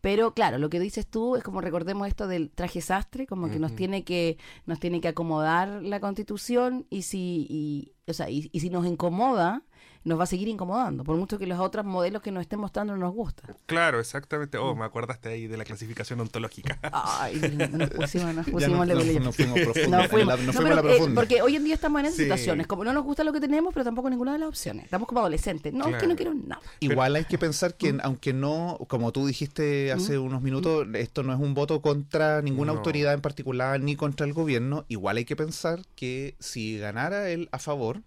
Pero 0.00 0.34
claro, 0.34 0.58
lo 0.58 0.68
que 0.70 0.80
dices 0.80 1.06
tú 1.06 1.36
es 1.36 1.42
como 1.42 1.60
recordemos 1.60 2.08
esto 2.08 2.26
del 2.26 2.50
traje 2.50 2.80
sastre, 2.80 3.26
como 3.26 3.50
que 3.50 3.58
nos 3.58 3.74
tiene 3.74 4.04
que 4.04 4.38
nos 4.66 4.80
tiene 4.80 5.00
que 5.00 5.08
acomodar 5.08 5.82
la 5.82 6.00
constitución 6.00 6.86
y 6.90 7.02
si, 7.02 7.46
y, 7.48 7.92
o 8.06 8.12
sea, 8.12 8.30
y, 8.30 8.48
y 8.52 8.60
si 8.60 8.70
nos 8.70 8.86
incomoda, 8.86 9.62
nos 10.06 10.18
va 10.18 10.22
a 10.24 10.26
seguir 10.26 10.46
incomodando, 10.48 11.02
por 11.04 11.16
mucho 11.16 11.36
que 11.38 11.46
los 11.46 11.58
otros 11.58 11.84
modelos 11.84 12.22
que 12.22 12.30
nos 12.30 12.40
estén 12.42 12.60
mostrando 12.60 12.94
no 12.94 13.00
nos 13.06 13.12
gustan. 13.14 13.54
Claro, 13.66 13.98
exactamente. 14.00 14.56
Oh, 14.56 14.74
me 14.76 14.84
acordaste 14.84 15.28
ahí 15.28 15.48
de 15.48 15.56
la 15.56 15.64
clasificación 15.64 16.20
ontológica. 16.20 16.78
Ay, 16.92 17.40
nos 17.72 17.90
pusimos, 17.90 18.34
nos 18.34 18.46
Ya 18.46 18.52
pusimos 18.52 18.86
no, 18.86 18.94
de 18.96 19.14
no- 19.14 19.20
no 19.20 19.32
fuimos 19.32 19.60
profundos. 19.60 19.90
No 19.90 20.00
en 20.02 20.08
fuimos, 20.10 20.26
la- 20.28 20.36
no 20.36 20.46
no, 20.46 20.52
fuimos 20.52 20.70
pero, 20.70 20.80
a 20.80 20.82
la 20.84 20.90
eh, 20.92 20.96
profunda. 20.96 21.20
porque 21.20 21.42
hoy 21.42 21.56
en 21.56 21.64
día 21.64 21.74
estamos 21.74 21.98
en 22.00 22.06
esas 22.06 22.16
Sí. 22.18 22.22
situaciones, 22.22 22.66
como 22.68 22.84
no 22.84 22.92
nos 22.92 23.04
gusta 23.04 23.24
lo 23.24 23.32
que 23.32 23.40
tenemos, 23.40 23.74
pero 23.74 23.84
tampoco 23.84 24.08
ninguna 24.08 24.32
de 24.32 24.38
las 24.38 24.48
opciones. 24.48 24.84
Estamos 24.84 25.08
como 25.08 25.20
adolescentes. 25.20 25.72
No, 25.74 25.88
es 25.88 25.96
que 25.96 26.06
no 26.06 26.14
quiero 26.16 26.32
nada. 26.34 26.62
Igual 26.80 27.16
hay 27.16 27.24
que 27.24 27.36
pensar 27.36 27.74
que, 27.74 27.92
Mm. 27.94 28.00
aunque 28.04 28.32
no, 28.32 28.78
como 28.88 29.10
tú 29.12 29.26
dijiste 29.26 29.90
hace 29.92 30.18
unos 30.18 30.40
minutos, 30.40 30.86
esto 30.94 31.24
no 31.24 31.32
es 31.32 31.40
un 31.40 31.52
voto 31.54 31.82
contra 31.82 32.42
ninguna 32.42 32.72
No. 32.72 32.78
autoridad 32.78 33.12
en 33.12 33.20
particular 33.20 33.80
ni 33.80 33.96
contra 33.96 34.24
el 34.24 34.32
gobierno, 34.32 34.84
igual 34.88 35.16
hay 35.16 35.24
que 35.24 35.34
pensar 35.36 35.80
que 35.96 36.36
si 36.38 36.78
ganara 36.78 37.28
él 37.30 37.48
a 37.50 37.58
favor. 37.58 38.02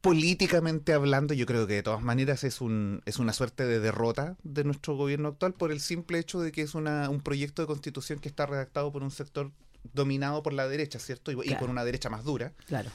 Políticamente 0.00 0.92
hablando, 0.92 1.34
yo 1.34 1.46
creo 1.46 1.66
que 1.66 1.74
de 1.74 1.82
todas 1.82 2.02
maneras 2.02 2.44
es, 2.44 2.60
un, 2.60 3.02
es 3.04 3.18
una 3.18 3.32
suerte 3.32 3.64
de 3.66 3.80
derrota 3.80 4.36
de 4.42 4.64
nuestro 4.64 4.96
gobierno 4.96 5.28
actual 5.28 5.54
por 5.54 5.72
el 5.72 5.80
simple 5.80 6.18
hecho 6.18 6.40
de 6.40 6.52
que 6.52 6.62
es 6.62 6.74
una, 6.74 7.10
un 7.10 7.20
proyecto 7.20 7.62
de 7.62 7.66
constitución 7.66 8.18
que 8.18 8.28
está 8.28 8.46
redactado 8.46 8.92
por 8.92 9.02
un 9.02 9.10
sector 9.10 9.50
dominado 9.92 10.42
por 10.42 10.52
la 10.52 10.68
derecha, 10.68 10.98
¿cierto? 10.98 11.32
Y, 11.32 11.50
y 11.50 11.54
por 11.56 11.70
una 11.70 11.84
derecha 11.84 12.08
más 12.10 12.24
dura. 12.24 12.52
Claro. 12.66 12.90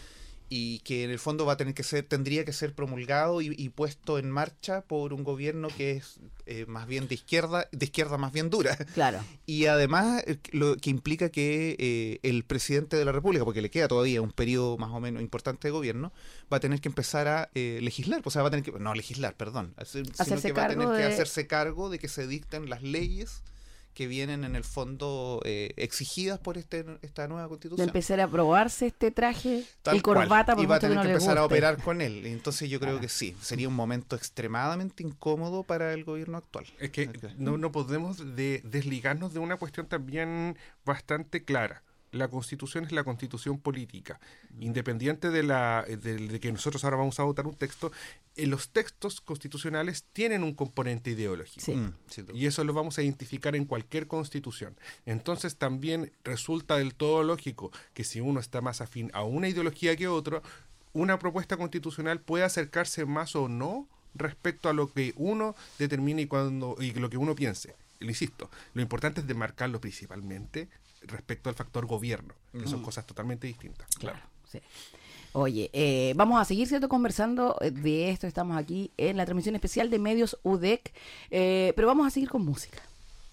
Y 0.50 0.80
que 0.80 1.04
en 1.04 1.12
el 1.12 1.20
fondo 1.20 1.46
va 1.46 1.54
a 1.54 1.58
tener 1.58 1.74
que 1.74 1.84
ser, 1.84 2.04
tendría 2.04 2.46
que 2.46 2.54
ser 2.54 2.74
promulgado 2.74 3.42
y, 3.42 3.54
y 3.58 3.70
puesto 3.70 4.18
en 4.18 4.32
marcha 4.32 4.82
por 4.82 5.14
un 5.14 5.24
gobierno 5.24 5.68
que 5.70 5.92
es 5.92 6.20
eh, 6.46 6.66
más 6.68 6.88
bien 6.88 7.08
de 7.08 7.16
izquierda, 7.16 7.68
de 7.72 7.86
izquierda 7.86 8.18
más 8.18 8.32
bien 8.32 8.50
dura. 8.50 8.76
Claro. 8.94 9.20
Y 9.46 9.66
además 9.68 10.24
eh, 10.28 10.38
lo 10.52 10.76
que 10.76 10.90
implica 10.90 11.30
que 11.30 11.76
eh, 11.80 12.20
el 12.22 12.44
presidente 12.44 12.98
de 12.98 13.06
la 13.06 13.14
República, 13.14 13.46
porque 13.46 13.62
le 13.62 13.70
queda 13.70 13.88
todavía 13.88 14.22
un 14.22 14.32
periodo 14.32 14.78
más 14.78 14.92
o 14.92 15.00
menos 15.00 15.22
importante 15.22 15.70
de 15.70 15.72
gobierno, 15.72 16.12
va 16.52 16.58
a 16.58 16.60
tener 16.60 16.82
que 16.82 16.90
empezar 16.90 17.28
a 17.28 17.50
eh, 17.56 17.80
legislar, 17.82 18.22
o 18.26 18.30
sea, 18.30 18.42
va 18.42 18.50
a 18.50 18.52
tener 18.52 18.66
que, 18.66 18.72
no 18.72 18.94
legislar, 18.94 19.36
perdón, 19.36 19.74
sino 19.86 20.10
Hacerse 20.18 20.50
que 20.50 20.54
va 20.54 20.66
a 20.66 20.70
tener 20.70 20.88
que 20.90 21.04
hacerse 21.04 21.48
cargo 21.48 21.90
de 21.90 22.00
que 22.00 22.10
se 22.10 22.28
dicten 22.28 22.70
las 22.70 22.84
leyes 22.84 23.42
que 23.98 24.06
vienen 24.06 24.44
en 24.44 24.56
el 24.56 24.64
fondo 24.64 25.42
eh, 25.44 25.74
exigidas 25.76 26.38
por 26.38 26.60
este, 26.60 26.86
esta 27.02 27.28
nueva 27.28 27.42
De 27.46 27.50
constitución. 27.50 27.88
empezar 27.88 28.20
a 28.22 28.28
probarse 28.28 28.86
este 28.86 29.10
traje 29.10 29.64
Tal 29.82 29.96
y 29.98 30.02
corbata 30.02 30.54
por 30.54 30.64
y 30.64 30.68
va 30.68 30.76
a 30.76 30.78
que 30.80 30.82
tener 30.82 30.98
no 30.98 31.02
que 31.02 31.08
le 31.08 31.14
empezar 31.16 31.40
a 31.40 31.44
operar 31.46 31.82
con 31.82 32.00
él. 32.02 32.28
Entonces 32.28 32.70
yo 32.70 32.80
creo 32.80 32.98
Ah. 32.98 33.02
que 33.02 33.10
sí, 33.10 33.36
sería 33.42 33.68
un 33.68 33.74
momento 33.74 34.16
extremadamente 34.16 35.02
incómodo 35.02 35.64
para 35.64 35.94
el 35.94 36.04
gobierno 36.04 36.38
actual. 36.38 36.68
Es 36.80 36.92
que 36.92 37.10
no, 37.40 37.58
no 37.58 37.72
podemos 37.72 38.36
de- 38.36 38.62
desligarnos 38.64 39.34
de 39.34 39.40
una 39.40 39.56
cuestión 39.58 39.88
también 39.88 40.58
bastante 40.86 41.44
clara. 41.44 41.82
La 42.12 42.28
constitución 42.28 42.86
es 42.86 42.92
la 42.92 43.04
constitución 43.04 43.60
política. 43.60 44.20
Independiente 44.60 45.30
de, 45.32 45.42
la, 45.44 45.86
de, 45.88 45.96
de 46.18 46.40
que 46.40 46.52
nosotros 46.52 46.84
ahora 46.84 46.98
vamos 46.98 47.20
a 47.20 47.24
votar 47.24 47.48
un 47.48 47.56
texto, 47.56 47.88
eh, 47.88 48.27
los 48.46 48.70
textos 48.70 49.20
constitucionales 49.22 50.06
tienen 50.14 50.44
un 50.44 50.54
componente 50.54 51.12
ideológico. 51.12 51.66
Sí. 51.66 51.76
Mm. 51.76 51.94
Y 52.34 52.46
eso 52.46 52.64
lo 52.64 52.74
vamos 52.74 52.98
a 52.98 53.04
identificar 53.04 53.56
en 53.56 53.66
cualquier 53.66 54.08
constitución. 54.08 54.78
Entonces 55.06 55.56
también 55.56 56.12
resulta 56.24 56.78
del 56.78 56.94
todo 56.94 57.24
lógico 57.24 57.72
que 57.94 58.04
si 58.04 58.22
uno 58.22 58.40
está 58.40 58.62
más 58.62 58.82
afín 58.82 59.10
a 59.14 59.24
una 59.24 59.50
ideología 59.50 59.96
que 59.96 60.08
otro, 60.08 60.44
una 60.94 61.20
propuesta 61.20 61.58
constitucional 61.58 62.20
puede 62.20 62.44
acercarse 62.44 63.06
más 63.06 63.36
o 63.36 63.50
no 63.50 63.88
respecto 64.16 64.70
a 64.70 64.74
lo 64.74 64.92
que 64.92 65.14
uno 65.16 65.56
determine 65.80 66.24
y, 66.24 66.28
cuando, 66.28 66.76
y 66.80 66.92
lo 66.94 67.10
que 67.10 67.18
uno 67.18 67.36
piense. 67.36 67.76
Lo 68.00 68.10
insisto, 68.10 68.50
lo 68.74 68.82
importante 68.82 69.22
es 69.22 69.28
demarcarlo 69.28 69.82
principalmente 69.82 70.70
respecto 71.02 71.50
al 71.50 71.56
factor 71.56 71.86
gobierno, 71.86 72.34
que 72.52 72.68
son 72.68 72.82
cosas 72.82 73.06
totalmente 73.06 73.48
distintas. 73.48 73.88
Claro, 73.96 74.20
sí. 74.52 74.60
Oye, 75.40 75.70
eh, 75.72 76.14
vamos 76.16 76.42
a 76.42 76.46
seguir 76.46 76.68
cierto 76.68 76.90
conversando 76.90 77.58
eh, 77.62 77.70
de 77.70 78.10
esto. 78.10 78.26
Estamos 78.26 78.58
aquí 78.58 78.92
en 78.98 79.18
la 79.18 79.26
transmisión 79.26 79.54
especial 79.54 79.92
de 79.92 80.00
Medios 80.00 80.40
UDEC, 80.42 80.92
eh, 81.30 81.74
pero 81.76 81.88
vamos 81.88 82.08
a 82.08 82.10
seguir 82.10 82.28
con 82.28 82.44
música. 82.44 82.82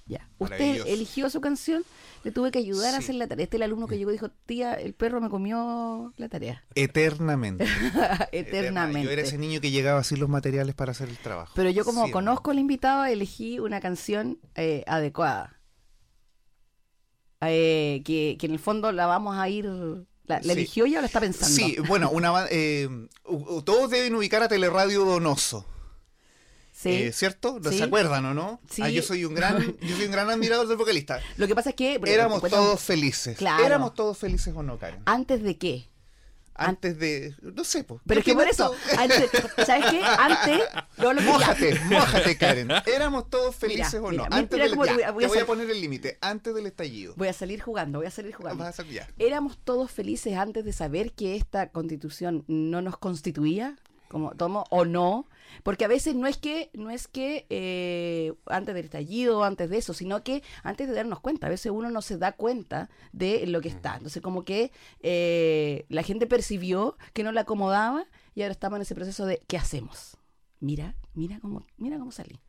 Ya. 0.04 0.28
Usted 0.36 0.86
eligió 0.86 1.30
su 1.30 1.40
canción, 1.40 1.82
le 2.22 2.30
tuve 2.30 2.50
que 2.50 2.58
ayudar 2.58 2.94
a 2.94 2.98
hacer 2.98 3.14
la 3.14 3.26
tarea. 3.26 3.44
Este 3.44 3.56
es 3.56 3.58
el 3.58 3.62
alumno 3.62 3.86
que 3.86 3.96
llegó 3.96 4.10
y 4.10 4.14
dijo, 4.14 4.28
tía, 4.44 4.74
el 4.74 4.92
perro 4.92 5.22
me 5.22 5.30
comió 5.30 6.12
la 6.18 6.28
tarea. 6.28 6.62
Eternamente. 6.74 7.64
Eternamente. 8.32 9.06
Yo 9.06 9.10
era 9.10 9.22
ese 9.22 9.38
niño 9.38 9.62
que 9.62 9.70
llegaba 9.70 10.04
sin 10.04 10.20
los 10.20 10.28
materiales 10.28 10.74
para 10.74 10.90
hacer 10.90 11.08
el 11.08 11.16
trabajo. 11.16 11.54
Pero 11.56 11.70
yo 11.70 11.86
como 11.86 12.04
Sí, 12.04 12.10
conozco 12.10 12.50
al 12.50 12.58
invitado, 12.58 13.06
elegí 13.06 13.60
una 13.60 13.80
canción 13.80 14.38
eh, 14.56 14.84
adecuada. 14.86 15.58
Eh, 17.40 18.02
que, 18.04 18.36
que 18.38 18.44
en 18.44 18.52
el 18.52 18.58
fondo 18.58 18.92
la 18.92 19.06
vamos 19.06 19.38
a 19.38 19.48
ir... 19.48 20.04
¿La, 20.26 20.36
la 20.36 20.42
Sí. 20.42 20.50
eligió 20.52 20.86
la 20.86 21.06
está 21.06 21.20
pensando? 21.20 21.54
Sí, 21.54 21.76
bueno, 21.86 22.10
una, 22.10 22.46
eh, 22.50 22.88
todos 23.64 23.90
deben 23.90 24.14
ubicar 24.14 24.42
a 24.42 24.48
Teleradio 24.48 25.04
Donoso. 25.04 25.66
Sí. 26.72 26.90
eh, 26.90 27.12
¿Cierto? 27.12 27.60
¿No 27.62 27.70
Sí. 27.70 27.78
¿Se 27.78 27.84
acuerdan 27.84 28.24
o 28.26 28.34
no? 28.34 28.60
Sí. 28.70 28.82
Ah, 28.82 28.88
yo 28.90 29.02
soy 29.02 29.24
un 29.24 29.34
gran, 29.34 29.76
yo 29.80 29.96
soy 29.96 30.06
un 30.06 30.12
gran 30.12 30.28
admirador 30.30 30.66
del 30.66 30.76
vocalista. 30.76 31.20
Lo 31.36 31.46
que 31.46 31.54
pasa 31.54 31.70
es 31.70 31.76
que... 31.76 32.00
Éramos 32.04 32.42
todos 32.42 32.80
felices. 32.80 33.36
Claro. 33.38 33.64
Éramos 33.64 33.94
todos 33.94 34.18
felices 34.18 34.52
o 34.56 34.62
no, 34.62 34.78
Karen. 34.78 35.00
¿Antes 35.06 35.42
de 35.42 35.56
qué? 35.56 35.88
Antes 36.56 36.98
de. 36.98 37.34
No 37.42 37.64
sé, 37.64 37.82
pues. 37.84 38.00
Pero 38.06 38.20
es 38.20 38.24
que 38.26 38.34
por 38.34 38.46
eso, 38.46 38.74
antes, 38.96 39.28
¿sabes 39.66 39.86
qué? 39.90 40.00
Antes, 40.18 40.60
yo 40.98 41.12
lo. 41.12 41.20
Mójate, 41.22 41.78
mójate, 41.86 42.36
Karen. 42.38 42.68
¿Éramos 42.86 43.28
todos 43.28 43.56
felices 43.56 43.94
Mira, 43.94 44.04
o 44.06 44.12
no? 44.12 44.24
mira, 44.24 44.36
Antes 44.36 44.52
mira 44.52 44.64
del, 44.64 44.70
ya, 44.72 44.76
voy 44.76 44.88
a- 44.88 44.92
voy 44.92 45.00
te 45.02 45.04
a 45.06 45.10
voy 45.12 45.24
a 45.24 45.26
hacer- 45.28 45.46
poner 45.46 45.70
el 45.70 45.80
límite. 45.80 46.18
Antes 46.20 46.54
del 46.54 46.66
estallido. 46.66 47.14
Voy 47.16 47.28
a 47.28 47.32
salir 47.32 47.60
jugando, 47.60 47.98
voy 47.98 48.06
a 48.06 48.10
salir 48.10 48.32
jugando. 48.34 48.58
Vas 48.62 48.78
a 48.78 48.82
hacer 48.82 48.92
ya. 48.92 49.08
Éramos 49.18 49.58
todos 49.58 49.90
felices 49.90 50.36
antes 50.36 50.64
de 50.64 50.72
saber 50.72 51.12
que 51.12 51.34
esta 51.36 51.70
constitución 51.70 52.44
no 52.46 52.82
nos 52.82 52.98
constituía, 52.98 53.76
como 54.08 54.30
tomo 54.36 54.64
o 54.70 54.84
no, 54.84 55.26
porque 55.62 55.84
a 55.84 55.88
veces 55.88 56.14
no 56.14 56.26
es 56.26 56.36
que, 56.36 56.70
no 56.74 56.90
es 56.90 57.08
que 57.08 57.46
eh, 57.50 58.32
antes 58.46 58.74
del 58.74 58.84
estallido 58.84 59.38
o 59.38 59.44
antes 59.44 59.70
de 59.70 59.78
eso, 59.78 59.94
sino 59.94 60.22
que 60.24 60.42
antes 60.62 60.88
de 60.88 60.94
darnos 60.94 61.20
cuenta, 61.20 61.46
a 61.46 61.50
veces 61.50 61.72
uno 61.72 61.90
no 61.90 62.02
se 62.02 62.18
da 62.18 62.32
cuenta 62.32 62.90
de 63.12 63.46
lo 63.46 63.60
que 63.60 63.68
está. 63.68 63.94
Entonces 63.96 64.22
como 64.22 64.44
que 64.44 64.72
eh, 65.00 65.86
la 65.88 66.02
gente 66.02 66.26
percibió 66.26 66.96
que 67.12 67.22
no 67.24 67.32
la 67.32 67.42
acomodaba 67.42 68.06
y 68.34 68.42
ahora 68.42 68.52
estamos 68.52 68.76
en 68.78 68.82
ese 68.82 68.94
proceso 68.94 69.26
de 69.26 69.40
¿qué 69.46 69.56
hacemos? 69.56 70.16
Mira, 70.60 70.94
mira 71.14 71.38
cómo, 71.40 71.66
mira 71.76 71.98
cómo 71.98 72.10
salí. 72.10 72.40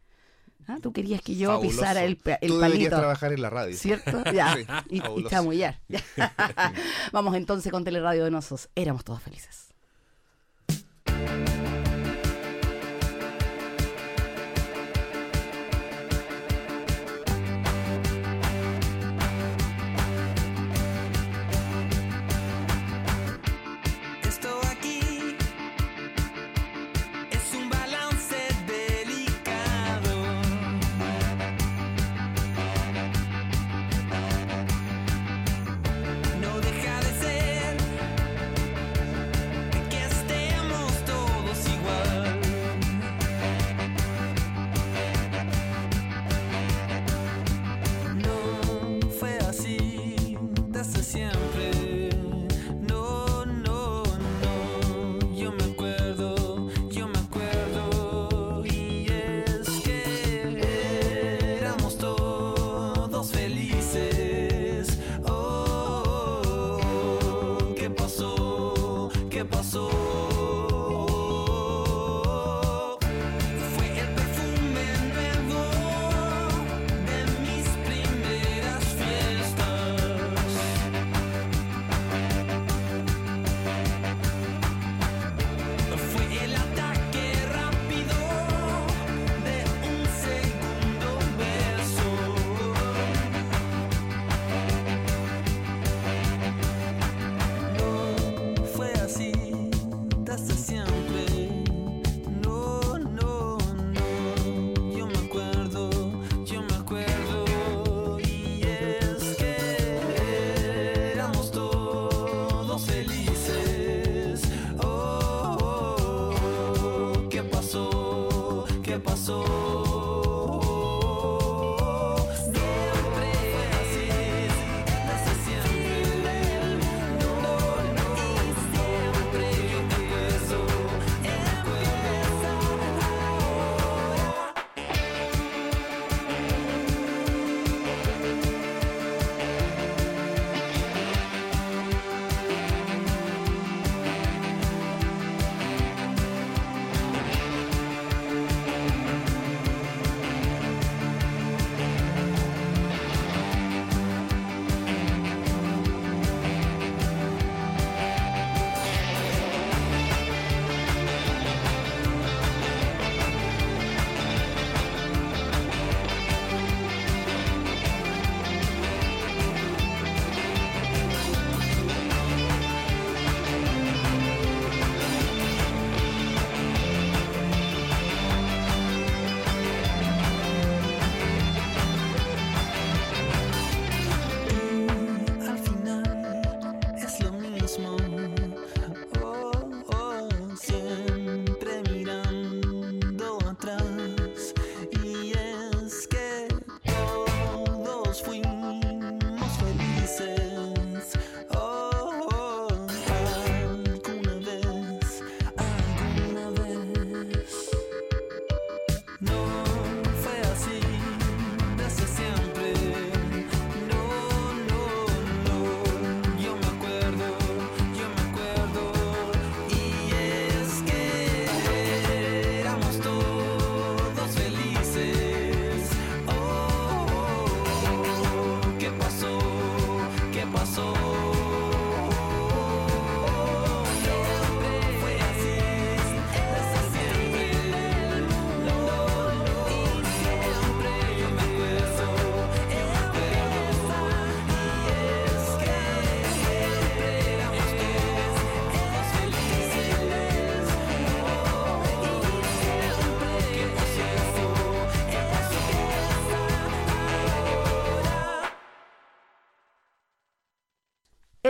Ah, 0.68 0.78
Tú 0.82 0.94
querías 0.94 1.22
que 1.22 1.36
yo 1.36 1.50
Fabuloso. 1.50 1.78
pisara 1.78 2.04
el, 2.06 2.20
el 2.42 2.50
Tú 2.50 2.60
palito. 2.60 2.90
trabajar 2.98 3.32
en 3.34 3.42
la 3.42 3.52
radio. 3.52 3.76
¿Cierto? 3.78 4.24
Ya. 4.34 4.56
Sí, 4.56 4.66
y, 4.90 4.98
y 5.20 5.24
chamullar. 5.30 5.80
Ya. 5.88 6.02
Vamos 7.12 7.36
entonces 7.36 7.72
con 7.72 7.84
Teleradio 7.84 8.24
de 8.24 8.32
Nosos. 8.32 8.70
Éramos 8.74 9.04
todos 9.04 9.22
felices. 9.22 9.74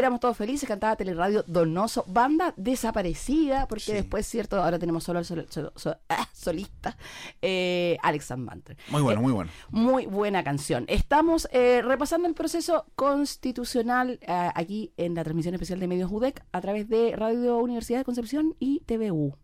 Éramos 0.06 0.20
todos 0.20 0.38
felices, 0.38 0.68
cantaba 0.70 0.95
Teleradio 0.95 1.43
Donoso, 1.47 2.03
banda 2.08 2.53
desaparecida, 2.58 3.68
porque 3.68 3.86
Sí. 3.86 3.93
después, 3.93 4.28
cierto, 4.28 4.62
ahora 4.62 4.78
tenemos 4.78 5.03
solo 5.03 5.18
al 5.18 5.26
sol- 5.26 5.47
sol- 5.49 5.72
sol- 5.76 5.97
ah, 6.10 6.30
solista, 6.32 6.95
eh, 7.41 7.97
Alex 8.03 8.38
Manter. 8.38 8.78
Muy 8.89 9.01
bueno, 9.01 9.20
muy 9.22 9.32
bueno. 9.34 9.49
Muy 9.72 10.06
buena 10.06 10.43
canción. 10.43 10.86
Estamos 10.89 11.47
eh, 11.51 11.82
repasando 11.84 12.28
el 12.28 12.36
proceso 12.36 12.86
constitucional 12.95 14.20
eh, 14.22 14.49
aquí 14.53 14.93
en 14.97 15.16
la 15.16 15.24
transmisión 15.24 15.56
especial 15.56 15.80
de 15.80 15.88
Medios 15.88 16.12
UDEC 16.12 16.43
a 16.51 16.62
través 16.62 16.88
de 16.88 17.16
Radio 17.16 17.58
Universidad 17.58 17.97
de 17.97 18.06
Concepción 18.06 18.56
y 18.60 18.82
TVU. 18.82 19.36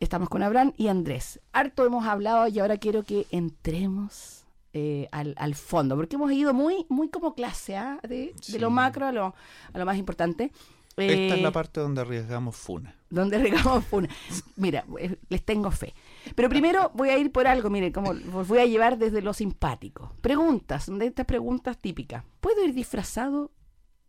Estamos 0.00 0.30
con 0.30 0.42
Abraham 0.42 0.72
y 0.78 0.88
Andrés. 0.88 1.38
Harto 1.52 1.84
hemos 1.84 2.06
hablado 2.06 2.48
y 2.48 2.58
ahora 2.60 2.78
quiero 2.78 3.02
que 3.02 3.26
entremos 3.30 4.39
eh, 4.72 5.08
al, 5.12 5.34
al 5.38 5.54
fondo, 5.54 5.96
porque 5.96 6.16
hemos 6.16 6.30
ido 6.32 6.54
muy, 6.54 6.86
muy 6.88 7.08
como 7.08 7.34
clase, 7.34 7.76
¿ah? 7.76 7.98
de, 8.02 8.34
de 8.48 8.58
lo 8.58 8.70
macro 8.70 9.06
a 9.06 9.12
lo, 9.12 9.34
a 9.72 9.78
lo 9.78 9.84
más 9.86 9.96
importante. 9.96 10.52
Esta 10.96 11.12
es 11.34 11.38
Eh, 11.38 11.42
la 11.42 11.52
parte 11.52 11.80
donde 11.80 12.00
arriesgamos 12.02 12.56
funa. 12.56 12.94
donde 13.08 13.38
regamos 13.38 13.84
funa. 13.86 14.08
Mira, 14.56 14.84
eh, 14.98 15.16
les 15.28 15.42
tengo 15.44 15.70
fe. 15.70 15.94
Pero 16.34 16.48
primero 16.48 16.90
voy 16.94 17.08
a 17.10 17.16
ir 17.18 17.32
por 17.32 17.46
algo, 17.46 17.70
mire, 17.70 17.90
como 17.92 18.10
os 18.10 18.48
voy 18.48 18.58
a 18.58 18.66
llevar 18.66 18.98
desde 18.98 19.22
lo 19.22 19.32
simpático. 19.32 20.12
Preguntas, 20.20 20.86
de 20.92 21.06
estas 21.06 21.26
preguntas 21.26 21.78
típicas. 21.78 22.24
¿Puedo 22.40 22.64
ir 22.64 22.74
disfrazado 22.74 23.50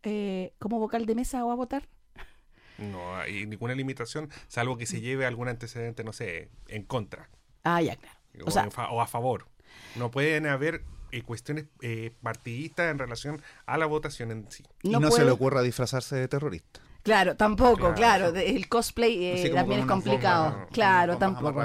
eh, 0.03 0.53
como 0.59 0.79
vocal 0.79 1.05
de 1.05 1.15
mesa 1.15 1.45
o 1.45 1.51
a 1.51 1.55
votar? 1.55 1.87
No 2.77 3.15
hay 3.15 3.45
ninguna 3.45 3.75
limitación, 3.75 4.29
salvo 4.47 4.75
que 4.75 4.87
se 4.87 5.01
lleve 5.01 5.25
algún 5.27 5.47
antecedente, 5.47 6.03
no 6.03 6.13
sé, 6.13 6.49
en 6.67 6.83
contra 6.83 7.29
Ah, 7.63 7.79
ya, 7.81 7.95
claro. 7.95 8.17
o, 8.43 8.47
O 8.47 8.51
sea, 8.51 8.69
fa- 8.71 8.89
o 8.89 9.01
a 9.01 9.07
favor. 9.07 9.45
No 9.95 10.11
pueden 10.11 10.47
haber 10.47 10.83
eh, 11.11 11.23
cuestiones 11.23 11.65
eh, 11.81 12.11
partidistas 12.21 12.91
en 12.91 12.99
relación 12.99 13.41
a 13.65 13.77
la 13.77 13.85
votación 13.85 14.31
en 14.31 14.49
sí. 14.49 14.63
y 14.81 14.89
no 14.91 15.11
se 15.11 15.25
le 15.25 15.31
ocurra 15.31 15.61
disfrazarse 15.61 16.15
de 16.15 16.27
terrorista. 16.27 16.81
Claro, 17.03 17.35
tampoco, 17.35 17.93
claro. 17.95 18.27
El 18.35 18.67
cosplay 18.69 19.25
eh, 19.25 19.49
también 19.53 19.79
es 19.79 19.85
una 19.85 19.93
complicado. 19.93 20.51
bomba- 20.51 20.67
claro, 20.71 21.17
tampoco. 21.17 21.59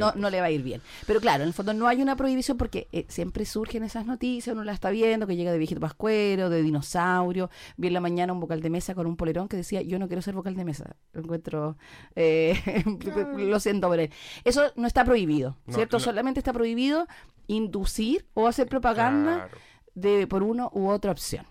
No, 0.00 0.12
no 0.16 0.30
le 0.30 0.40
va 0.40 0.46
a 0.46 0.50
ir 0.50 0.62
bien. 0.62 0.80
Pero 1.06 1.20
claro, 1.20 1.42
en 1.42 1.48
el 1.48 1.54
fondo 1.54 1.74
no 1.74 1.86
hay 1.88 2.00
una 2.00 2.16
prohibición 2.16 2.56
porque 2.56 2.88
eh, 2.92 3.04
siempre 3.08 3.44
surgen 3.44 3.82
esas 3.82 4.06
noticias, 4.06 4.54
uno 4.54 4.64
la 4.64 4.72
está 4.72 4.90
viendo, 4.90 5.26
que 5.26 5.36
llega 5.36 5.52
de 5.52 5.58
viejito 5.58 5.80
pascuero, 5.80 6.48
de 6.48 6.62
dinosaurio. 6.62 7.50
Vi 7.76 7.88
en 7.88 7.94
la 7.94 8.00
mañana 8.00 8.32
un 8.32 8.40
vocal 8.40 8.62
de 8.62 8.70
mesa 8.70 8.94
con 8.94 9.06
un 9.06 9.16
polerón 9.16 9.48
que 9.48 9.56
decía, 9.58 9.82
yo 9.82 9.98
no 9.98 10.06
quiero 10.08 10.22
ser 10.22 10.34
vocal 10.34 10.54
de 10.56 10.64
mesa. 10.64 10.96
Lo 11.12 11.20
encuentro, 11.20 11.76
eh, 12.16 12.54
lo 13.36 13.60
siento 13.60 13.88
por 13.88 14.00
él. 14.00 14.10
Eso 14.44 14.72
no 14.76 14.86
está 14.86 15.04
prohibido, 15.04 15.56
¿cierto? 15.68 15.98
no. 15.98 16.00
Solamente 16.00 16.40
está 16.40 16.52
prohibido 16.52 17.06
inducir 17.46 18.26
o 18.34 18.46
hacer 18.46 18.68
propaganda 18.68 19.34
Claro. 19.48 19.58
de 19.94 20.26
por 20.26 20.42
uno 20.42 20.70
u 20.72 20.88
otra 20.88 21.12
opción. 21.12 21.44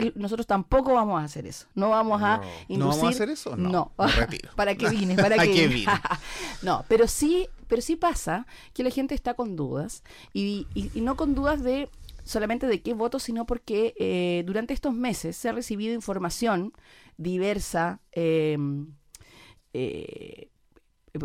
Que 0.00 0.12
nosotros 0.14 0.46
tampoco 0.46 0.92
vamos 0.94 1.20
a 1.20 1.24
hacer 1.24 1.46
eso. 1.46 1.66
No 1.74 1.90
vamos 1.90 2.20
a 2.22 2.38
No. 2.38 2.42
inducir. 2.68 2.78
¿No 2.78 2.88
vamos 2.88 3.04
a 3.04 3.08
hacer 3.08 3.28
eso? 3.30 3.56
No, 3.56 3.68
No. 3.70 3.92
¿Para 4.56 4.74
qué 4.74 4.88
vine? 4.90 5.14
¿Para 5.16 5.40
¿A 5.40 5.44
qué 5.44 5.68
vine? 5.68 5.92
no, 6.62 6.84
pero 6.88 7.08
sí, 7.08 7.48
pero 7.68 7.80
sí 7.82 7.96
pasa 7.96 8.46
que 8.74 8.82
la 8.84 8.90
gente 8.90 9.14
está 9.14 9.34
con 9.34 9.56
dudas 9.56 10.02
y, 10.32 10.66
y- 10.74 10.90
y 10.94 11.00
no 11.00 11.16
con 11.16 11.34
dudas 11.34 11.62
de 11.62 11.88
solamente 12.24 12.66
de 12.66 12.82
qué 12.82 12.92
voto, 12.92 13.18
sino 13.20 13.46
porque 13.46 13.94
eh, 13.98 14.42
durante 14.46 14.74
estos 14.74 14.92
meses 14.92 15.36
se 15.36 15.48
ha 15.48 15.52
recibido 15.52 15.94
información 15.94 16.72
diversa, 17.16 18.00
eh, 18.12 18.58
eh, 19.72 20.48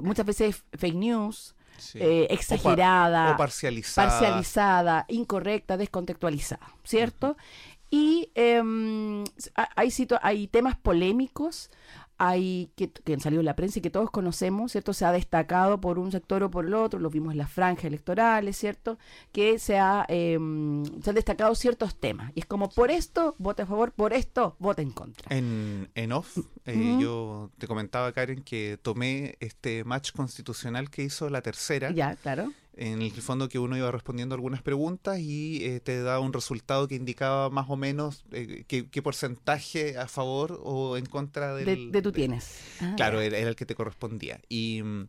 muchas 0.01 0.25
veces 0.25 0.63
fake 0.77 0.95
news, 0.95 1.55
Sí. 1.77 1.97
eh, 1.99 2.25
O 2.25 2.27
par- 2.27 2.37
exagerada, 2.37 3.31
O 3.33 3.37
parcializada. 3.37 4.07
parcializada, 4.09 5.05
incorrecta, 5.09 5.77
descontextualizada, 5.77 6.71
¿cierto? 6.83 7.37
Y 7.91 8.29
ha- 9.55 9.69
hay, 9.75 9.91
hay 10.21 10.47
temas 10.47 10.75
polémicos, 10.77 11.69
hay 12.17 12.71
que, 12.75 12.91
que 12.91 13.13
han 13.15 13.19
salido 13.19 13.39
en 13.41 13.47
la 13.47 13.55
prensa 13.55 13.79
y 13.79 13.81
que 13.81 13.89
todos 13.89 14.11
conocemos, 14.11 14.71
¿cierto? 14.71 14.93
Se 14.93 15.05
ha 15.05 15.11
destacado 15.11 15.81
por 15.81 15.97
un 15.97 16.11
sector 16.11 16.43
o 16.43 16.51
por 16.51 16.67
el 16.67 16.75
otro, 16.75 16.99
lo 16.99 17.09
vimos 17.09 17.31
en 17.31 17.39
las 17.39 17.51
franjas 17.51 17.85
electorales, 17.85 18.55
¿cierto? 18.57 18.99
Que 19.31 19.57
se, 19.57 19.79
ha, 19.79 20.05
em, 20.07 20.83
se 21.01 21.09
han 21.09 21.15
destacado 21.15 21.55
ciertos 21.55 21.99
temas. 21.99 22.31
Y 22.35 22.41
es 22.41 22.45
como, 22.45 22.69
por 22.69 22.91
esto, 22.91 23.35
vote 23.39 23.63
a 23.63 23.65
favor, 23.65 23.91
por 23.91 24.13
esto, 24.13 24.55
vote 24.59 24.83
en 24.83 24.91
contra. 24.91 25.35
En, 25.35 25.89
en 25.95 26.11
off, 26.11 26.37
eh, 26.65 26.97
yo 27.01 27.49
te 27.57 27.67
comentaba, 27.67 28.11
Karen, 28.11 28.43
que 28.43 28.77
tomé 28.81 29.35
este 29.39 29.83
match 29.83 30.11
constitucional 30.11 30.91
que 30.91 31.01
hizo 31.03 31.27
la 31.29 31.41
tercera. 31.41 31.89
Ya, 31.89 32.15
claro. 32.17 32.51
En 32.77 33.01
el 33.01 33.11
fondo 33.11 33.49
que 33.49 33.59
uno 33.59 33.75
iba 33.75 33.91
respondiendo 33.91 34.33
algunas 34.33 34.61
preguntas 34.61 35.19
y 35.19 35.63
eh, 35.65 35.79
te 35.81 36.01
daba 36.01 36.19
un 36.21 36.31
resultado 36.31 36.87
que 36.87 36.95
indicaba 36.95 37.49
más 37.49 37.65
o 37.69 37.75
menos 37.75 38.23
eh, 38.31 38.63
qué, 38.67 38.87
qué 38.89 39.01
porcentaje 39.01 39.97
a 39.97 40.07
favor 40.07 40.59
o 40.63 40.95
en 40.95 41.05
contra 41.05 41.53
del, 41.53 41.65
De, 41.65 41.91
de 41.91 42.01
tú 42.01 42.11
tienes. 42.13 42.59
Ah, 42.79 42.93
Claro, 42.95 43.19
era, 43.19 43.37
era 43.37 43.49
el 43.49 43.55
que 43.57 43.65
te 43.65 43.75
correspondía. 43.75 44.39
Y 44.47 44.81
mm, 44.83 45.07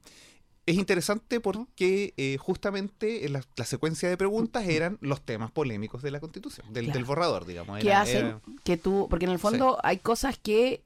es 0.67 0.77
interesante 0.77 1.39
porque 1.41 2.15
eh, 2.17 2.37
justamente 2.39 3.27
en 3.27 3.33
la, 3.35 3.45
la 3.57 3.65
secuencia 3.65 4.09
de 4.09 4.17
preguntas 4.17 4.67
eran 4.67 4.99
los 5.01 5.21
temas 5.23 5.51
polémicos 5.53 6.03
de 6.03 6.11
la 6.11 6.19
Constitución, 6.21 6.67
del, 6.73 6.87
Claro. 6.87 6.99
del 6.99 7.05
borrador, 7.05 7.47
digamos. 7.47 7.79
que 7.79 7.87
Era- 7.87 8.01
hacen 8.03 8.27
era- 8.27 8.41
que 8.65 8.77
tú, 8.77 9.07
porque 9.09 9.25
en 9.27 9.31
el 9.33 9.39
fondo 9.39 9.79
hay 9.85 9.99
cosas 9.99 10.37
que 10.37 10.83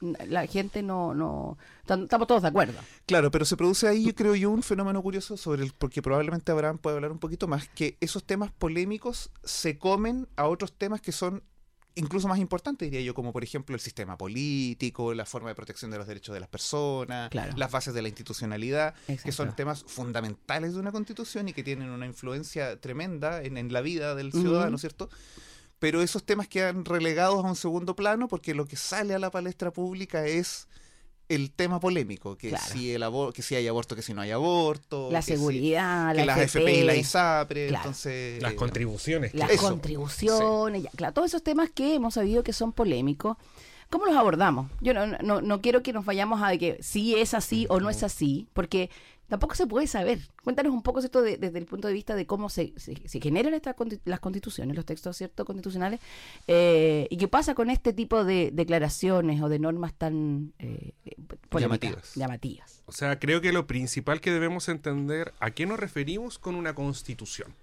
la 0.00 0.46
gente 0.46 0.82
no, 0.82 1.14
no, 1.14 1.58
tam- 1.86 2.04
estamos 2.04 2.26
todos 2.26 2.42
de 2.42 2.48
acuerdo. 2.48 2.78
Claro, 3.06 3.30
pero 3.30 3.44
se 3.44 3.56
produce 3.56 3.86
ahí, 3.86 4.04
yo 4.04 4.14
creo 4.14 4.34
yo, 4.34 4.50
un 4.50 4.62
fenómeno 4.62 5.02
curioso 5.02 5.36
sobre 5.36 5.62
el, 5.64 5.72
porque 5.72 6.00
probablemente 6.02 6.50
Abraham 6.52 6.78
puede 6.78 6.96
hablar 6.96 7.12
un 7.12 7.18
poquito 7.18 7.46
más, 7.48 7.68
que 7.68 7.96
esos 8.00 8.24
temas 8.24 8.50
polémicos 8.52 9.30
se 9.44 9.78
comen 9.78 10.26
a 10.36 10.46
otros 10.46 10.72
temas 10.72 11.00
que 11.00 11.12
son 11.12 11.42
incluso 11.96 12.28
más 12.28 12.38
importantes, 12.38 12.88
diría 12.88 13.04
yo, 13.04 13.14
como 13.14 13.32
por 13.32 13.42
ejemplo 13.42 13.74
el 13.74 13.80
sistema 13.80 14.16
político, 14.16 15.12
la 15.12 15.26
forma 15.26 15.48
de 15.48 15.56
protección 15.56 15.90
de 15.90 15.98
los 15.98 16.06
derechos 16.06 16.32
de 16.32 16.40
las 16.40 16.48
personas, 16.48 17.28
Claro. 17.30 17.52
las 17.56 17.70
bases 17.70 17.92
de 17.92 18.00
la 18.00 18.08
institucionalidad, 18.08 18.94
que 19.22 19.32
son 19.32 19.54
temas 19.56 19.84
fundamentales 19.86 20.72
de 20.74 20.80
una 20.80 20.92
constitución 20.92 21.48
y 21.48 21.52
que 21.52 21.64
tienen 21.64 21.90
una 21.90 22.06
influencia 22.06 22.80
tremenda 22.80 23.42
en, 23.42 23.58
en 23.58 23.72
la 23.72 23.80
vida 23.80 24.14
del 24.14 24.32
ciudadano, 24.32 24.78
¿cierto? 24.78 25.10
Pero 25.80 26.02
esos 26.02 26.22
temas 26.22 26.46
quedan 26.46 26.84
relegados 26.84 27.44
a 27.44 27.48
un 27.48 27.56
segundo 27.56 27.96
plano 27.96 28.28
porque 28.28 28.54
lo 28.54 28.66
que 28.66 28.76
sale 28.76 29.14
a 29.14 29.18
la 29.18 29.30
palestra 29.32 29.72
pública 29.72 30.24
es 30.26 30.68
el 31.28 31.52
tema 31.52 31.78
polémico, 31.80 32.36
que 32.36 32.48
Claro. 32.50 32.64
si 32.72 32.92
el 32.92 33.04
que 33.32 33.42
si 33.42 33.54
hay 33.54 33.66
aborto, 33.68 33.94
que 33.96 34.02
si 34.02 34.12
no 34.12 34.20
hay 34.20 34.30
aborto, 34.32 35.10
La 35.12 35.20
que 35.20 35.26
si- 35.26 35.32
seguridad, 35.32 36.10
que 36.14 36.24
la 36.24 36.26
las 36.26 36.38
FP, 36.40 36.80
y 36.80 36.82
la 36.82 36.96
ISAPRE, 36.96 37.68
Claro. 37.68 37.84
entonces 37.84 38.42
Las 38.42 38.54
contribuciones. 38.54 39.32
las 39.34 39.48
Eso, 39.50 39.62
contribuciones, 39.70 40.82
ya, 40.82 40.90
claro, 40.90 41.14
todos 41.14 41.28
esos 41.28 41.42
temas 41.42 41.70
que 41.70 41.94
hemos 41.94 42.14
sabido 42.14 42.42
que 42.42 42.52
son 42.52 42.72
polémicos. 42.72 43.36
¿Cómo 43.90 44.06
los 44.06 44.16
abordamos? 44.16 44.70
Yo 44.80 44.92
no, 44.92 45.06
no, 45.06 45.40
no 45.40 45.60
quiero 45.60 45.82
que 45.82 45.92
nos 45.92 46.04
vayamos 46.04 46.42
a 46.42 46.48
de 46.48 46.58
que 46.58 46.78
sí 46.82 47.14
es 47.16 47.32
así 47.34 47.66
o 47.70 47.80
no 47.80 47.90
es 47.90 48.02
así, 48.02 48.46
porque 48.52 48.90
tampoco 49.30 49.54
se 49.54 49.66
puede 49.66 49.86
saber. 49.86 50.18
Cuéntanos 50.44 50.72
un 50.74 50.82
poco 50.82 50.98
esto 51.00 51.22
de- 51.22 51.38
desde 51.38 51.58
el 51.58 51.64
punto 51.64 51.88
de 51.88 51.94
vista 51.94 52.14
de 52.14 52.26
cómo 52.26 52.50
se, 52.50 52.74
se, 52.76 53.08
se 53.08 53.20
generan 53.20 53.54
estas 53.54 53.74
las 54.04 54.20
constituciones, 54.20 54.76
los 54.76 54.84
textos 54.84 55.16
ciertos 55.16 55.46
constitucionales, 55.46 56.00
eh, 56.46 57.06
y 57.08 57.16
qué 57.16 57.28
pasa 57.28 57.54
con 57.54 57.70
este 57.70 57.94
tipo 57.94 58.24
de 58.24 58.50
declaraciones 58.52 59.40
o 59.40 59.48
de 59.48 59.58
normas 59.58 59.94
tan 59.94 60.52
eh, 60.58 60.92
Llamativas. 61.58 62.14
llamativas. 62.14 62.82
O 62.86 62.92
sea, 62.92 63.18
creo 63.18 63.40
que 63.40 63.52
lo 63.52 63.66
principal 63.66 64.20
que 64.20 64.30
debemos 64.32 64.68
entender 64.68 65.32
a 65.40 65.50
qué 65.52 65.64
nos 65.66 65.78
referimos 65.80 66.38
con 66.38 66.54
una 66.56 66.74
constitución. 66.74 67.54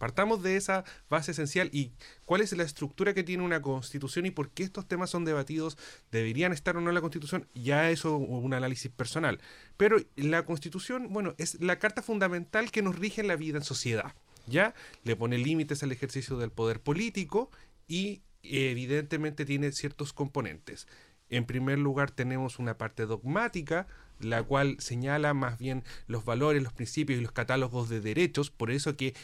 Partamos 0.00 0.42
de 0.42 0.56
esa 0.56 0.84
base 1.10 1.32
esencial 1.32 1.68
y 1.74 1.92
cuál 2.24 2.40
es 2.40 2.52
la 2.52 2.62
estructura 2.62 3.12
que 3.12 3.22
tiene 3.22 3.42
una 3.42 3.60
constitución 3.60 4.24
y 4.24 4.30
por 4.30 4.48
qué 4.48 4.62
estos 4.62 4.88
temas 4.88 5.10
son 5.10 5.26
debatidos, 5.26 5.76
deberían 6.10 6.54
estar 6.54 6.74
o 6.78 6.80
no 6.80 6.88
en 6.88 6.94
la 6.94 7.02
constitución, 7.02 7.46
ya 7.54 7.90
eso 7.90 8.16
un 8.16 8.54
análisis 8.54 8.90
personal. 8.90 9.40
Pero 9.76 9.98
la 10.16 10.46
constitución, 10.46 11.12
bueno, 11.12 11.34
es 11.36 11.60
la 11.60 11.78
carta 11.78 12.00
fundamental 12.00 12.70
que 12.70 12.80
nos 12.80 12.98
rige 12.98 13.20
en 13.20 13.28
la 13.28 13.36
vida 13.36 13.58
en 13.58 13.62
sociedad. 13.62 14.14
¿Ya? 14.46 14.74
Le 15.04 15.16
pone 15.16 15.36
límites 15.36 15.82
al 15.82 15.92
ejercicio 15.92 16.38
del 16.38 16.50
poder 16.50 16.80
político 16.80 17.50
y 17.86 18.22
evidentemente 18.42 19.44
tiene 19.44 19.70
ciertos 19.70 20.14
componentes. 20.14 20.88
En 21.28 21.44
primer 21.44 21.78
lugar 21.78 22.10
tenemos 22.10 22.58
una 22.58 22.78
parte 22.78 23.04
dogmática, 23.04 23.86
la 24.18 24.42
cual 24.42 24.76
señala 24.78 25.34
más 25.34 25.58
bien 25.58 25.84
los 26.06 26.24
valores, 26.24 26.62
los 26.62 26.72
principios 26.72 27.18
y 27.18 27.22
los 27.22 27.32
catálogos 27.32 27.90
de 27.90 28.00
derechos, 28.00 28.50
por 28.50 28.70
eso 28.70 28.96
que 28.96 29.14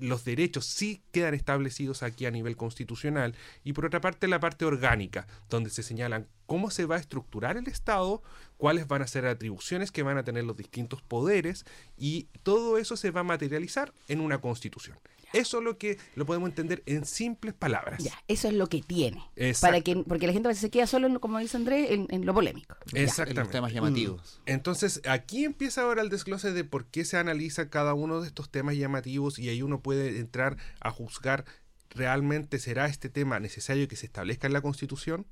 los 0.00 0.24
derechos 0.24 0.66
sí 0.66 1.02
quedan 1.12 1.34
establecidos 1.34 2.02
aquí 2.02 2.26
a 2.26 2.30
nivel 2.30 2.56
constitucional 2.56 3.34
y 3.64 3.72
por 3.72 3.86
otra 3.86 4.00
parte 4.00 4.28
la 4.28 4.40
parte 4.40 4.64
orgánica, 4.64 5.26
donde 5.48 5.70
se 5.70 5.82
señalan 5.82 6.28
cómo 6.46 6.70
se 6.70 6.86
va 6.86 6.96
a 6.96 7.00
estructurar 7.00 7.56
el 7.56 7.68
Estado, 7.68 8.22
cuáles 8.56 8.88
van 8.88 9.02
a 9.02 9.06
ser 9.06 9.26
atribuciones 9.26 9.92
que 9.92 10.02
van 10.02 10.18
a 10.18 10.24
tener 10.24 10.44
los 10.44 10.56
distintos 10.56 11.02
poderes 11.02 11.64
y 11.96 12.28
todo 12.42 12.78
eso 12.78 12.96
se 12.96 13.10
va 13.10 13.20
a 13.20 13.24
materializar 13.24 13.92
en 14.08 14.20
una 14.20 14.38
constitución. 14.38 14.98
Eso 15.32 15.58
es 15.58 15.64
lo 15.64 15.76
que 15.78 15.98
lo 16.14 16.24
podemos 16.26 16.48
entender 16.48 16.82
en 16.86 17.04
simples 17.04 17.54
palabras. 17.54 18.02
Ya, 18.02 18.12
eso 18.28 18.48
es 18.48 18.54
lo 18.54 18.68
que 18.68 18.82
tiene. 18.82 19.22
Exacto. 19.36 19.72
Para 19.72 19.80
que, 19.82 19.96
porque 20.06 20.26
la 20.26 20.32
gente 20.32 20.48
a 20.48 20.50
veces 20.50 20.62
se 20.62 20.70
queda 20.70 20.86
solo, 20.86 21.06
en 21.06 21.18
como 21.18 21.38
dice 21.38 21.56
Andrés, 21.56 21.90
en, 21.90 22.06
en 22.10 22.24
lo 22.24 22.32
polémico. 22.34 22.76
Ya. 22.86 23.00
En 23.00 23.04
los 23.04 23.12
Exactamente. 23.12 23.52
temas 23.52 23.72
llamativos. 23.72 24.40
Entonces, 24.46 25.02
aquí 25.08 25.44
empieza 25.44 25.82
ahora 25.82 26.02
el 26.02 26.08
desglose 26.08 26.52
de 26.52 26.64
por 26.64 26.86
qué 26.86 27.04
se 27.04 27.16
analiza 27.16 27.68
cada 27.70 27.94
uno 27.94 28.20
de 28.20 28.28
estos 28.28 28.50
temas 28.50 28.76
llamativos 28.76 29.38
y 29.38 29.48
ahí 29.48 29.62
uno 29.62 29.80
puede 29.82 30.18
entrar 30.18 30.56
a 30.80 30.90
juzgar 30.90 31.44
realmente 31.90 32.58
será 32.58 32.86
este 32.86 33.08
tema 33.08 33.40
necesario 33.40 33.88
que 33.88 33.96
se 33.96 34.06
establezca 34.06 34.46
en 34.46 34.52
la 34.52 34.60
Constitución. 34.60 35.26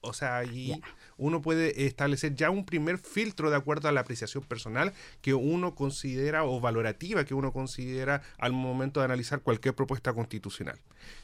O 0.00 0.12
sea, 0.12 0.36
ahí 0.38 0.68
Ya. 0.68 0.78
Uno 1.22 1.40
puede 1.40 1.86
establecer 1.86 2.34
ya 2.34 2.50
un 2.50 2.64
primer 2.64 2.98
filtro 2.98 3.48
de 3.50 3.56
acuerdo 3.56 3.88
a 3.88 3.92
la 3.92 4.00
apreciación 4.00 4.42
personal 4.44 4.92
que 5.20 5.34
uno 5.34 5.74
considera 5.74 6.44
o 6.44 6.60
valorativa 6.60 7.24
que 7.24 7.34
uno 7.34 7.52
considera 7.52 8.22
al 8.38 8.52
momento 8.52 9.00
de 9.00 9.04
analizar 9.04 9.40
cualquier 9.40 9.74
propuesta 9.74 10.12
constitucional. 10.12 10.78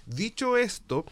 Dicho 0.07 0.57
esto, 0.57 1.05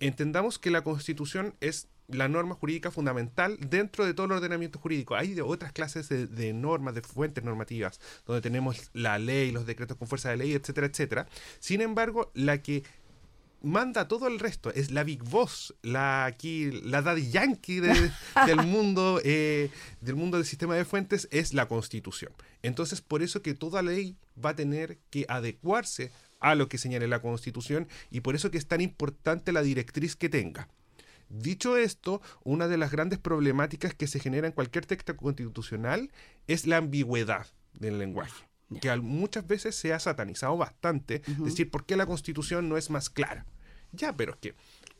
entendamos 0.00 0.58
que 0.58 0.70
la 0.70 0.82
Constitución 0.82 1.54
es 1.60 1.88
la 2.08 2.28
norma 2.28 2.56
jurídica 2.56 2.90
fundamental 2.90 3.56
dentro 3.60 4.04
de 4.04 4.12
todo 4.12 4.26
el 4.26 4.32
ordenamiento 4.32 4.78
jurídico. 4.78 5.14
Hay 5.14 5.38
otras 5.40 5.72
clases 5.72 6.08
de, 6.08 6.26
de 6.26 6.52
normas, 6.52 6.94
de 6.94 7.02
fuentes 7.02 7.44
normativas, 7.44 8.00
donde 8.26 8.42
tenemos 8.42 8.90
la 8.92 9.18
ley, 9.18 9.52
los 9.52 9.66
decretos 9.66 9.96
con 9.96 10.08
fuerza 10.08 10.30
de 10.30 10.36
ley, 10.36 10.52
etcétera, 10.52 10.88
etcétera. 10.88 11.26
Sin 11.60 11.80
embargo, 11.80 12.30
la 12.34 12.60
que 12.60 12.82
manda 13.62 14.08
todo 14.08 14.26
el 14.28 14.38
resto 14.38 14.70
es 14.72 14.90
la 14.90 15.04
Big 15.04 15.22
Boss, 15.22 15.74
la 15.82 16.24
aquí 16.24 16.70
la 16.84 17.02
Daddy 17.02 17.30
Yankee 17.30 17.80
de- 17.80 18.10
del 18.46 18.66
mundo 18.66 19.20
eh, 19.24 19.70
del 20.00 20.16
mundo 20.16 20.36
del 20.36 20.46
sistema 20.46 20.74
de 20.74 20.84
fuentes 20.84 21.28
es 21.30 21.54
la 21.54 21.66
Constitución. 21.68 22.32
Entonces, 22.62 23.00
por 23.00 23.22
eso 23.22 23.42
que 23.42 23.54
toda 23.54 23.82
ley 23.82 24.16
va 24.42 24.50
a 24.50 24.56
tener 24.56 24.98
que 25.10 25.26
adecuarse 25.28 26.12
a 26.40 26.54
lo 26.54 26.68
que 26.68 26.78
señale 26.78 27.06
la 27.08 27.20
Constitución 27.22 27.88
y 28.10 28.20
por 28.20 28.34
eso 28.34 28.50
que 28.50 28.58
es 28.58 28.66
tan 28.66 28.80
importante 28.80 29.52
la 29.52 29.62
directriz 29.62 30.16
que 30.16 30.28
tenga. 30.28 30.68
Dicho 31.28 31.76
esto, 31.78 32.20
una 32.44 32.68
de 32.68 32.76
las 32.76 32.90
grandes 32.90 33.18
problemáticas 33.18 33.94
que 33.94 34.06
se 34.06 34.20
genera 34.20 34.46
en 34.46 34.52
cualquier 34.52 34.84
texto 34.84 35.16
constitucional 35.16 36.10
es 36.46 36.66
la 36.66 36.76
ambigüedad 36.76 37.46
del 37.72 37.98
lenguaje, 37.98 38.44
que 38.80 38.94
muchas 38.96 39.46
veces 39.46 39.74
se 39.74 39.94
ha 39.94 39.98
satanizado 39.98 40.56
bastante, 40.58 41.22
decir 41.38 41.70
por 41.70 41.86
qué 41.86 41.96
la 41.96 42.04
constitución 42.06 42.68
no 42.68 42.76
es 42.76 42.90
más 42.90 43.08
clara. 43.08 43.46
Ya, 43.92 44.16
pero 44.16 44.32
es 44.32 44.38
que 44.38 44.54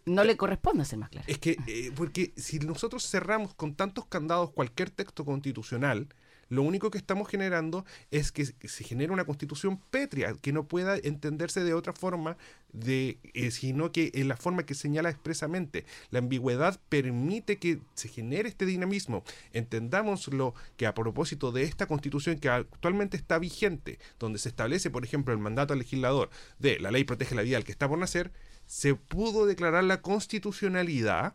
No 0.07 0.24
le 0.24 0.36
corresponde 0.36 0.84
ser 0.84 0.99
más 0.99 1.09
claro. 1.11 1.26
es 1.28 1.38
que, 1.38 1.57
eh, 1.66 1.93
porque 1.95 2.32
si 2.36 2.59
nosotros 2.59 3.09
cerramos 3.09 3.55
con 3.55 3.74
tantos 3.74 4.07
candados 4.07 4.51
cualquier 4.51 4.90
texto 4.90 5.24
constitucional, 5.24 6.09
lo 6.49 6.61
único 6.62 6.90
que 6.90 6.99
estamos 6.99 7.28
generando 7.28 7.86
es 8.11 8.30
que 8.30 8.45
se- 8.45 8.84
genere 8.84 9.11
una 9.11 9.24
constitución 9.24 9.78
pétrea, 9.90 10.34
que 10.34 10.53
no 10.53 10.64
pueda 10.68 10.97
entenderse 10.97 11.64
de 11.64 11.72
otra 11.72 11.95
forma, 11.95 12.36
de, 12.74 13.16
eh, 13.32 13.51
sino 13.51 13.90
que 13.90 14.11
en 14.14 14.28
la 14.28 14.36
forma 14.36 14.64
que 14.66 14.74
señala 14.74 15.09
expresamente. 15.09 15.86
La 16.11 16.18
ambigüedad 16.18 16.78
permite 16.90 17.57
que 17.57 17.78
se 17.95 18.09
genere 18.09 18.51
este 18.51 18.66
dinamismo. 18.66 19.24
Entendámoslo 19.53 20.55
que 20.76 20.86
a 20.86 20.93
propósito 20.95 21.53
de 21.53 21.62
esta 21.62 21.86
constitución 21.86 22.38
que 22.38 22.51
actualmente 22.51 23.16
está 23.16 23.38
vigente, 23.38 23.99
donde 24.18 24.38
se 24.38 24.51
establece, 24.51 24.90
por 24.90 25.05
ejemplo, 25.05 25.32
el 25.32 25.40
mandato 25.40 25.72
al 25.72 25.78
legislador 25.78 26.28
de 26.59 26.78
la 26.80 26.90
ley 26.90 27.05
protege 27.05 27.34
la 27.34 27.43
vida 27.43 27.57
al 27.57 27.64
que 27.64 27.72
está 27.72 27.88
por 27.88 27.99
nacer, 27.99 28.30
se 28.73 28.95
pudo 28.95 29.45
declarar 29.45 29.85
la 29.85 30.01
constitucionalidad 30.01 31.35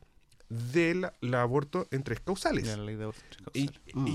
del 0.49 1.11
el 1.21 1.33
aborto 1.35 1.88
en 1.91 2.01
tres 2.01 2.19
causales. 2.19 2.65
La 2.65 2.77
ley 2.77 2.95
de 2.95 3.03
aborto 3.03 3.21
Y, 3.53 3.69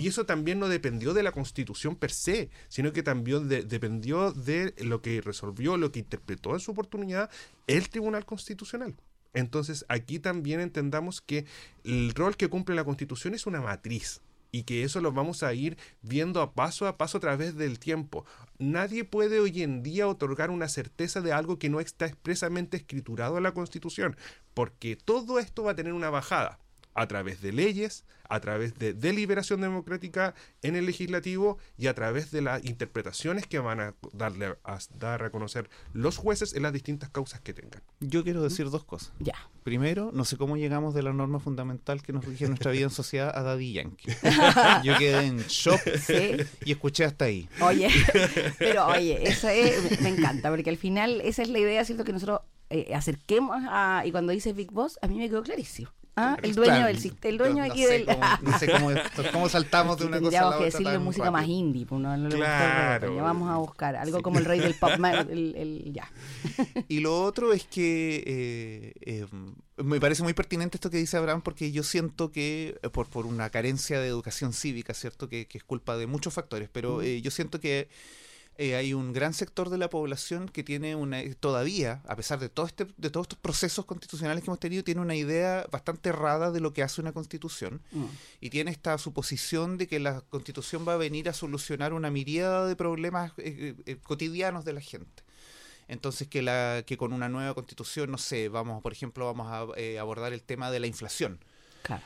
eso 0.08 0.26
también 0.26 0.58
no 0.58 0.68
dependió 0.68 1.14
de 1.14 1.22
la 1.22 1.30
constitución 1.30 1.94
per 1.94 2.10
se, 2.10 2.50
sino 2.68 2.92
que 2.92 3.04
también 3.04 3.48
de- 3.48 3.62
dependió 3.62 4.32
de 4.32 4.74
lo 4.78 5.02
que 5.02 5.20
resolvió, 5.20 5.76
lo 5.76 5.92
que 5.92 6.00
interpretó 6.00 6.54
en 6.54 6.58
su 6.58 6.72
oportunidad 6.72 7.30
el 7.68 7.90
Tribunal 7.90 8.24
Constitucional. 8.24 8.96
Entonces 9.34 9.84
aquí 9.88 10.18
también 10.18 10.58
entendamos 10.58 11.20
que 11.20 11.44
el 11.84 12.12
rol 12.16 12.36
que 12.36 12.48
cumple 12.48 12.74
la 12.74 12.82
constitución 12.84 13.34
es 13.34 13.46
una 13.46 13.60
matriz 13.60 14.20
y 14.52 14.64
que 14.64 14.84
eso 14.84 15.00
lo 15.00 15.12
vamos 15.12 15.42
a 15.42 15.54
ir 15.54 15.78
viendo 16.02 16.42
a 16.42 16.52
paso 16.52 16.86
a 16.86 16.98
paso 16.98 17.16
a 17.16 17.20
través 17.22 17.56
del 17.56 17.78
tiempo. 17.78 18.26
Nadie 18.58 19.02
puede 19.02 19.40
hoy 19.40 19.62
en 19.62 19.82
día 19.82 20.06
otorgar 20.06 20.50
una 20.50 20.68
certeza 20.68 21.22
de 21.22 21.32
algo 21.32 21.58
que 21.58 21.70
no 21.70 21.80
está 21.80 22.06
expresamente 22.06 22.76
escriturado 22.76 23.38
en 23.38 23.42
la 23.44 23.54
constitución, 23.54 24.14
porque 24.52 24.94
todo 24.94 25.38
esto 25.38 25.64
va 25.64 25.72
a 25.72 25.74
tener 25.74 25.94
una 25.94 26.10
bajada 26.10 26.58
a 26.94 27.06
través 27.06 27.40
de 27.40 27.52
leyes, 27.52 28.04
a 28.28 28.40
través 28.40 28.78
de 28.78 28.92
deliberación 28.94 29.60
democrática 29.60 30.34
en 30.62 30.76
el 30.76 30.86
legislativo 30.86 31.58
y 31.76 31.86
a 31.86 31.94
través 31.94 32.30
de 32.30 32.42
las 32.42 32.64
interpretaciones 32.64 33.46
que 33.46 33.58
van 33.58 33.80
a 33.80 33.94
darle 34.12 34.56
a 34.64 34.78
dar 34.98 35.22
a 35.24 35.30
conocer 35.30 35.68
los 35.92 36.16
jueces 36.16 36.54
en 36.54 36.62
las 36.62 36.72
distintas 36.72 37.10
causas 37.10 37.40
que 37.40 37.52
tengan. 37.54 37.82
Yo 38.00 38.24
quiero 38.24 38.42
decir 38.42 38.70
dos 38.70 38.84
cosas. 38.84 39.12
Ya. 39.18 39.34
Primero, 39.64 40.10
no 40.12 40.24
sé 40.24 40.36
cómo 40.36 40.56
llegamos 40.56 40.92
de 40.94 41.02
la 41.02 41.12
norma 41.12 41.38
fundamental 41.40 42.02
que 42.02 42.12
nos 42.12 42.24
rige 42.24 42.48
nuestra 42.48 42.72
vida 42.72 42.84
en 42.84 42.90
sociedad 42.90 43.30
a 43.36 43.42
Daddy 43.42 43.74
Yankee. 43.74 44.10
Yo 44.82 44.96
quedé 44.98 45.26
en 45.26 45.38
shock 45.48 45.80
Sí. 45.98 46.36
y 46.64 46.72
escuché 46.72 47.04
hasta 47.04 47.26
ahí. 47.26 47.48
Oye, 47.60 47.88
pero 48.58 48.86
oye, 48.88 49.28
esa 49.28 49.52
es, 49.54 50.00
me 50.00 50.08
encanta, 50.08 50.50
porque 50.50 50.70
al 50.70 50.78
final 50.78 51.20
esa 51.20 51.42
es 51.42 51.48
la 51.48 51.58
idea, 51.58 51.84
¿cierto? 51.84 52.02
Que 52.04 52.12
nosotros 52.12 52.40
eh, 52.70 52.92
acerquemos 52.94 53.56
a, 53.68 54.02
y 54.04 54.10
cuando 54.10 54.32
dice 54.32 54.52
Big 54.52 54.70
Boss, 54.72 54.98
a 55.02 55.06
mí 55.06 55.16
me 55.18 55.28
quedó 55.28 55.42
clarísimo. 55.42 55.90
Ah, 56.14 56.36
el 56.42 56.54
dueño 56.54 56.72
Claro, 56.74 56.86
del 56.88 56.98
sistema, 56.98 57.30
el 57.30 57.38
dueño 57.38 57.66
no 57.66 57.72
aquí 57.72 57.84
del... 57.86 58.04
Cómo, 58.04 58.20
no 58.42 58.58
sé 58.58 58.70
cómo, 58.70 58.90
cómo 59.32 59.48
saltamos 59.48 59.96
de 59.98 60.04
una 60.06 60.20
cosa 60.20 60.50
a 60.54 60.58
que 60.58 60.64
decirle 60.64 60.98
música 60.98 61.30
más 61.30 61.48
indie, 61.48 61.86
pues 61.86 62.00
no, 62.02 62.14
no 62.16 62.28
le 62.28 62.36
Claro. 62.36 62.92
reggaetón, 63.06 63.16
ya 63.16 63.22
vamos 63.22 63.50
a 63.50 63.56
buscar 63.56 63.96
algo 63.96 64.20
como 64.20 64.38
el 64.38 64.44
rey 64.44 64.60
del 64.60 64.74
pop, 64.74 64.90
ma- 64.98 65.12
el, 65.20 65.54
el- 65.56 65.92
ya. 65.92 66.10
Y 66.88 67.00
lo 67.00 67.22
otro 67.24 67.54
es 67.54 67.64
que 67.64 68.22
eh, 68.26 68.92
eh, 69.00 69.26
me 69.82 70.00
parece 70.00 70.22
muy 70.22 70.34
pertinente 70.34 70.76
esto 70.76 70.90
que 70.90 70.98
dice 70.98 71.16
Abraham 71.16 71.40
porque 71.40 71.72
yo 71.72 71.82
siento 71.82 72.30
que 72.30 72.78
eh, 72.82 72.88
por, 72.90 73.08
por 73.08 73.24
una 73.24 73.48
carencia 73.48 73.98
de 73.98 74.08
educación 74.08 74.52
cívica, 74.52 74.92
¿cierto? 74.92 75.30
Que, 75.30 75.46
que 75.46 75.56
es 75.56 75.64
culpa 75.64 75.96
de 75.96 76.06
muchos 76.06 76.34
factores, 76.34 76.68
pero 76.70 77.00
eh, 77.00 77.22
yo 77.22 77.30
siento 77.30 77.58
que 77.58 77.88
eh, 78.58 78.74
hay 78.76 78.92
un 78.92 79.12
gran 79.12 79.32
sector 79.32 79.70
de 79.70 79.78
la 79.78 79.88
población 79.88 80.48
que 80.48 80.62
tiene 80.62 80.94
una 80.94 81.22
todavía, 81.40 82.02
a 82.06 82.16
pesar 82.16 82.38
de 82.38 82.48
todo 82.48 82.66
este, 82.66 82.86
de 82.96 83.10
todos 83.10 83.24
estos 83.24 83.38
procesos 83.38 83.84
constitucionales 83.86 84.44
que 84.44 84.50
hemos 84.50 84.60
tenido, 84.60 84.84
tiene 84.84 85.00
una 85.00 85.14
idea 85.14 85.66
bastante 85.70 86.10
errada 86.10 86.50
de 86.50 86.60
lo 86.60 86.72
que 86.72 86.82
hace 86.82 87.00
una 87.00 87.12
constitución 87.12 87.80
Mm. 87.92 88.04
y 88.40 88.50
tiene 88.50 88.70
esta 88.70 88.96
suposición 88.98 89.78
de 89.78 89.86
que 89.86 90.00
la 90.00 90.20
constitución 90.22 90.86
va 90.86 90.94
a 90.94 90.96
venir 90.96 91.28
a 91.28 91.32
solucionar 91.32 91.92
una 91.92 92.10
miríada 92.10 92.66
de 92.66 92.76
problemas 92.76 93.32
eh, 93.38 93.74
eh, 93.86 93.96
cotidianos 94.02 94.64
de 94.64 94.72
la 94.72 94.80
gente. 94.80 95.22
Entonces 95.88 96.28
que 96.28 96.42
la 96.42 96.84
que 96.86 96.96
con 96.96 97.12
una 97.12 97.28
nueva 97.28 97.54
constitución, 97.54 98.10
no 98.10 98.18
sé, 98.18 98.48
vamos, 98.48 98.82
por 98.82 98.92
ejemplo, 98.92 99.26
vamos 99.26 99.48
a 99.50 99.66
eh, 99.78 99.98
abordar 99.98 100.32
el 100.32 100.42
tema 100.42 100.70
de 100.70 100.80
la 100.80 100.86
inflación 100.86 101.38
Claro. 101.82 102.02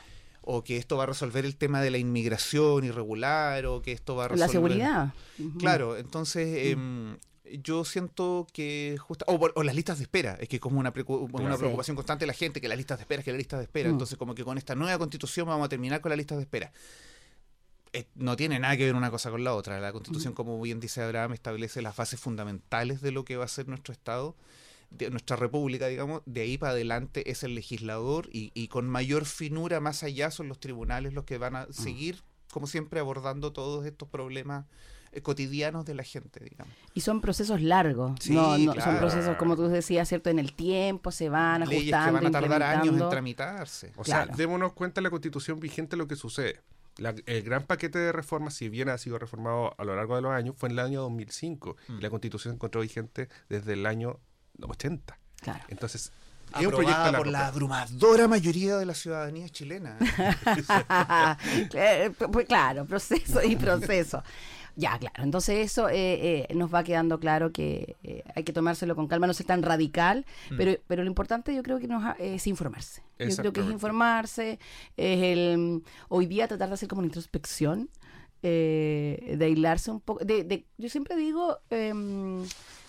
O 0.49 0.63
que 0.63 0.77
esto 0.77 0.95
va 0.95 1.03
a 1.03 1.07
resolver 1.07 1.43
el 1.45 1.57
tema 1.57 1.81
de 1.81 1.91
la 1.91 1.97
inmigración 1.97 2.85
irregular 2.85 3.65
o 3.65 3.81
que 3.81 3.91
esto 3.91 4.15
va 4.15 4.25
a 4.25 4.27
resolver 4.29 4.47
La 4.47 4.51
seguridad. 4.51 5.13
Claro, 5.59 5.97
entonces 5.97 6.71
em, 6.71 7.17
yo 7.61 7.83
siento 7.83 8.47
que 8.53 8.97
justa- 8.97 9.25
o, 9.27 9.37
o 9.55 9.63
las 9.63 9.75
listas 9.75 9.97
de 9.97 10.03
espera, 10.03 10.37
es 10.39 10.47
que 10.47 10.59
como 10.59 10.79
una, 10.79 10.91
preocupación 10.93 11.95
constante 11.95 12.23
de 12.23 12.27
la 12.27 12.33
gente, 12.33 12.61
que 12.61 12.67
las 12.69 12.77
listas 12.77 12.97
de 12.97 13.01
espera, 13.03 13.23
que 13.23 13.31
las 13.31 13.37
listas 13.37 13.59
de 13.59 13.63
espera, 13.65 13.89
Mm. 13.89 13.93
entonces 13.93 14.17
como 14.17 14.33
que 14.35 14.43
con 14.45 14.57
esta 14.57 14.73
nueva 14.75 14.97
constitución 14.97 15.47
vamos 15.47 15.65
a 15.65 15.69
terminar 15.69 15.99
con 16.01 16.09
las 16.11 16.17
listas 16.17 16.37
de 16.37 16.43
espera. 16.43 16.71
Eh, 17.93 18.05
no 18.15 18.35
tiene 18.35 18.59
nada 18.59 18.75
que 18.77 18.85
ver 18.85 18.95
una 18.95 19.09
cosa 19.11 19.31
con 19.31 19.43
la 19.43 19.53
otra. 19.53 19.79
La 19.79 19.91
constitución, 19.93 20.33
como 20.33 20.59
bien 20.61 20.79
dice 20.79 21.01
Abraham, 21.01 21.33
establece 21.33 21.81
las 21.81 21.95
bases 21.95 22.19
fundamentales 22.19 23.01
de 23.01 23.11
lo 23.11 23.23
que 23.25 23.37
va 23.37 23.45
a 23.45 23.47
ser 23.47 23.67
nuestro 23.67 23.91
Estado, 23.93 24.35
de 24.89 25.09
nuestra 25.09 25.35
república, 25.35 25.87
digamos. 25.87 26.21
De 26.25 26.41
ahí 26.41 26.57
para 26.57 26.71
adelante 26.73 27.29
es 27.29 27.43
el 27.43 27.55
legislador 27.55 28.29
y, 28.31 28.51
y 28.53 28.67
con 28.69 28.89
mayor 28.89 29.25
finura 29.25 29.79
más 29.79 30.03
allá 30.03 30.31
son 30.31 30.47
los 30.47 30.59
tribunales 30.59 31.13
los 31.13 31.23
que 31.25 31.37
van 31.37 31.55
a 31.55 31.67
seguir, 31.71 32.23
como 32.51 32.67
siempre, 32.67 32.99
abordando 32.99 33.51
todos 33.53 33.85
estos 33.85 34.07
problemas 34.09 34.65
eh, 35.11 35.21
cotidianos 35.21 35.85
de 35.85 35.95
la 35.95 36.03
gente, 36.03 36.41
digamos. 36.43 36.73
Y 36.93 37.01
son 37.01 37.21
procesos 37.21 37.61
largos. 37.61 38.13
Sí, 38.19 38.33
no, 38.33 38.57
no, 38.57 38.73
Son 38.81 38.97
procesos, 38.97 39.35
como 39.37 39.55
tú 39.55 39.67
decías, 39.67 40.07
¿cierto? 40.07 40.29
En 40.29 40.39
el 40.39 40.53
tiempo 40.53 41.11
se 41.11 41.29
van 41.29 41.61
Leyes 41.67 41.85
que 41.85 41.95
ajustando, 41.95 42.13
van 42.21 42.25
a 42.27 42.31
tardar 42.31 42.63
años 42.63 42.99
en 43.01 43.09
tramitarse. 43.09 43.91
O 43.97 44.03
Claro. 44.03 44.27
sea, 44.27 44.35
démonos 44.35 44.73
cuenta 44.73 44.99
en 44.99 45.03
la 45.03 45.09
constitución 45.09 45.59
vigente 45.59 45.95
lo 45.97 46.07
que 46.07 46.15
sucede. 46.15 46.61
La- 46.97 47.13
el 47.27 47.43
gran 47.43 47.63
paquete 47.63 47.99
de 47.99 48.11
reformas, 48.11 48.55
si 48.55 48.69
bien 48.69 48.89
ha 48.89 48.97
sido 48.97 49.19
reformado 49.19 49.75
a 49.77 49.83
lo 49.85 49.95
largo 49.95 50.15
de 50.15 50.21
los 50.23 50.31
años, 50.31 50.55
fue 50.57 50.67
en 50.69 50.73
el 50.73 50.79
año 50.79 51.01
2005. 51.01 51.77
Mm. 51.87 51.97
Y 51.99 52.01
la 52.01 52.09
constitución 52.09 52.53
se 52.53 52.55
encontró 52.55 52.81
vigente 52.81 53.29
desde 53.49 53.73
el 53.73 53.85
año 53.85 54.19
80. 54.61 55.17
Claro. 55.41 55.63
Entonces, 55.67 56.11
es 56.59 56.65
un 56.65 56.71
proyecto 56.71 57.11
por 57.17 57.27
la 57.27 57.47
abrumadora 57.47 58.27
mayoría 58.27 58.77
de 58.77 58.85
la 58.85 58.93
ciudadanía 58.93 59.49
chilena. 59.49 59.97
Eh, 61.73 62.11
pues 62.31 62.45
claro, 62.47 62.85
proceso 62.85 63.41
y 63.43 63.55
proceso. 63.55 64.23
Ya, 64.75 64.97
claro. 64.99 65.23
Entonces 65.23 65.57
eso 65.71 65.89
eh, 65.89 66.45
eh, 66.49 66.53
nos 66.53 66.71
va 66.73 66.83
quedando 66.83 67.19
claro 67.19 67.51
que 67.51 67.95
eh, 68.03 68.23
hay 68.35 68.43
que 68.43 68.53
tomárselo 68.53 68.95
con 68.95 69.07
calma, 69.07 69.25
no 69.25 69.33
ser 69.33 69.47
tan 69.47 69.63
radical, 69.63 70.25
Mm. 70.51 70.57
pero, 70.57 70.79
pero 70.87 71.03
lo 71.03 71.07
importante 71.09 71.53
yo 71.55 71.63
creo 71.63 71.79
que 71.79 71.87
nos 71.87 72.03
ha- 72.03 72.15
es 72.19 72.45
informarse. 72.45 73.01
Yo 73.17 73.35
creo 73.37 73.53
que 73.53 73.61
es 73.61 73.69
informarse, 73.71 74.59
es 74.95 75.23
el 75.23 75.83
hoy 76.09 76.27
día 76.27 76.47
tratar 76.47 76.67
de 76.67 76.75
hacer 76.75 76.87
como 76.87 76.99
una 76.99 77.07
introspección, 77.07 77.89
eh, 78.43 79.33
de 79.37 79.45
aislarse 79.45 79.89
un 79.89 79.99
poco. 79.99 80.23
De, 80.23 80.43
de- 80.43 80.65
yo 80.77 80.89
siempre 80.89 81.15
digo 81.15 81.57
em, 81.71 82.43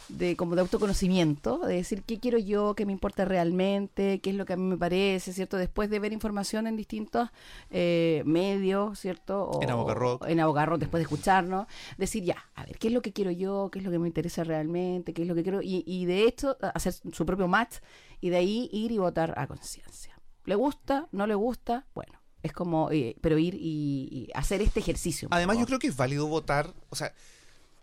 de 0.09 0.37
como 0.37 0.55
de 0.55 0.63
autoconocimiento, 0.63 1.59
de 1.59 1.75
decir 1.77 2.03
qué 2.03 2.19
quiero 2.19 2.39
yo, 2.39 2.75
qué 2.75 2.87
me 2.87 2.93
importa 2.93 3.25
realmente, 3.25 4.21
qué 4.21 4.31
es 4.31 4.37
lo 4.37 4.47
que 4.47 4.55
a 4.55 4.57
mí 4.57 4.63
me 4.63 4.77
parece, 4.77 5.33
¿cierto? 5.33 5.57
Después 5.57 5.91
de 5.91 5.99
ver 5.99 6.13
información 6.13 6.67
en 6.67 6.77
distintos 6.77 7.29
eh, 7.71 8.23
medios, 8.25 8.99
¿cierto? 8.99 9.45
O- 9.51 9.63
En 9.63 9.71
Abogarrock. 9.71 10.27
En 10.27 10.41
Abogarrock, 10.41 10.81
después 10.81 11.01
de 11.01 11.03
escucharnos, 11.05 11.67
decir 11.99 12.25
ya, 12.25 12.37
a 12.55 12.65
ver, 12.65 12.79
qué 12.79 12.89
es 12.89 12.95
lo 12.95 13.03
que 13.03 13.13
quiero 13.13 13.31
yo, 13.31 13.69
qué 13.73 13.79
es 13.81 13.85
lo 13.85 13.91
que 13.91 13.99
me 13.99 14.07
interesa 14.09 14.45
realmente, 14.45 15.13
qué 15.13 15.23
es 15.23 15.29
lo 15.29 15.35
que 15.35 15.43
quiero, 15.43 15.63
y, 15.63 15.85
y 15.87 16.07
de 16.07 16.35
a- 16.63 16.69
hacer 16.69 16.93
su 16.93 17.27
propio 17.27 17.49
match 17.49 17.77
y 18.21 18.31
de 18.31 18.37
ahí 18.37 18.69
ir 18.73 18.93
y 18.93 18.99
votar 18.99 19.35
a 19.37 19.47
conciencia. 19.47 20.19
¿Le 20.45 20.55
gusta? 20.55 21.09
¿No 21.13 21.27
le 21.27 21.35
gusta? 21.35 21.87
Bueno, 21.95 22.15
es 22.43 22.53
como, 22.53 22.91
eh, 22.91 23.17
pero 23.21 23.37
ir 23.39 23.55
y, 23.55 24.09
y 24.11 24.29
hacer 24.35 24.63
este 24.63 24.81
ejercicio. 24.81 25.29
Además, 25.31 25.59
yo 25.59 25.67
creo 25.67 25.79
que 25.79 25.89
es 25.89 25.97
válido 25.97 26.27
votar, 26.27 26.73
o 26.89 26.97
sea, 26.97 27.13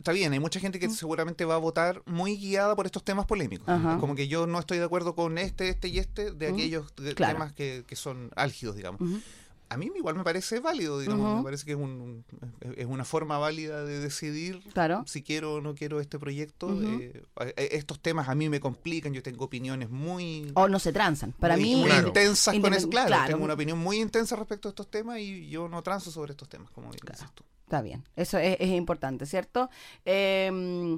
está 0.06 0.12
bien, 0.12 0.32
hay 0.34 0.40
mucha 0.40 0.60
gente 0.60 0.78
que 0.78 0.88
seguramente 0.88 1.46
va 1.46 1.56
a 1.56 1.58
votar 1.58 2.04
muy 2.06 2.38
guiada 2.38 2.76
por 2.76 2.86
estos 2.86 3.04
temas 3.04 3.26
polémicos. 3.26 3.68
Ajá. 3.68 3.98
Como 4.00 4.14
que 4.14 4.28
yo 4.28 4.46
no 4.46 4.60
estoy 4.60 4.78
de 4.78 4.84
acuerdo 4.84 5.16
con 5.16 5.40
este, 5.40 5.68
este 5.70 5.88
y 5.88 5.98
este 5.98 6.32
de 6.32 6.46
Ujú. 6.48 6.56
aquellos 6.56 6.92
Claro. 7.16 7.34
temas 7.34 7.54
que, 7.54 7.84
que 7.88 7.96
son 7.96 8.30
álgidos, 8.36 8.76
digamos. 8.76 9.02
A 9.68 9.78
mí 9.78 9.90
igual 9.96 10.14
me 10.16 10.24
parece 10.24 10.60
válido, 10.60 11.00
digamos, 11.00 11.38
me 11.40 11.44
parece 11.44 11.66
que 11.66 11.72
es, 11.72 11.78
un, 11.78 12.24
es 12.78 12.86
una 12.86 13.04
forma 13.04 13.40
válida 13.40 13.84
de 13.84 14.00
decidir 14.00 14.62
Claro. 14.74 15.04
si 15.08 15.24
quiero 15.24 15.56
o 15.56 15.62
no 15.62 15.74
quiero 15.74 16.00
este 16.00 16.20
proyecto. 16.20 16.70
Eh, 16.84 17.24
eh, 17.40 17.70
estos 17.72 18.00
temas 18.00 18.30
a 18.30 18.36
mí 18.36 18.48
me 18.48 18.60
complican, 18.60 19.12
yo 19.12 19.24
tengo 19.24 19.46
opiniones 19.46 19.90
muy... 19.90 20.52
O 20.54 20.68
no 20.68 20.78
se 20.78 20.94
transan. 20.94 21.32
Para 21.32 21.56
muy- 21.56 21.64
mí, 21.64 21.76
muy 21.78 21.90
Claro. 21.90 22.08
intensas 22.10 22.60
con 22.60 22.76
eso, 22.76 22.88
claro, 22.92 23.08
claro. 23.08 23.32
tengo 23.32 23.44
una 23.44 23.56
opinión 23.56 23.80
muy 23.80 24.00
intensa 24.00 24.36
respecto 24.36 24.68
a 24.68 24.70
estos 24.70 24.88
temas 24.92 25.18
y 25.20 25.50
yo 25.50 25.68
no 25.68 25.82
transo 25.82 26.12
sobre 26.12 26.34
estos 26.34 26.48
temas, 26.48 26.70
como 26.70 26.92
dices 26.92 27.26
tú. 27.34 27.44
Está 27.66 27.82
bien, 27.82 28.04
eso 28.16 28.38
es, 28.38 28.58
es 28.60 28.70
importante, 28.70 29.26
¿cierto? 29.26 29.72
Eh, 30.06 30.98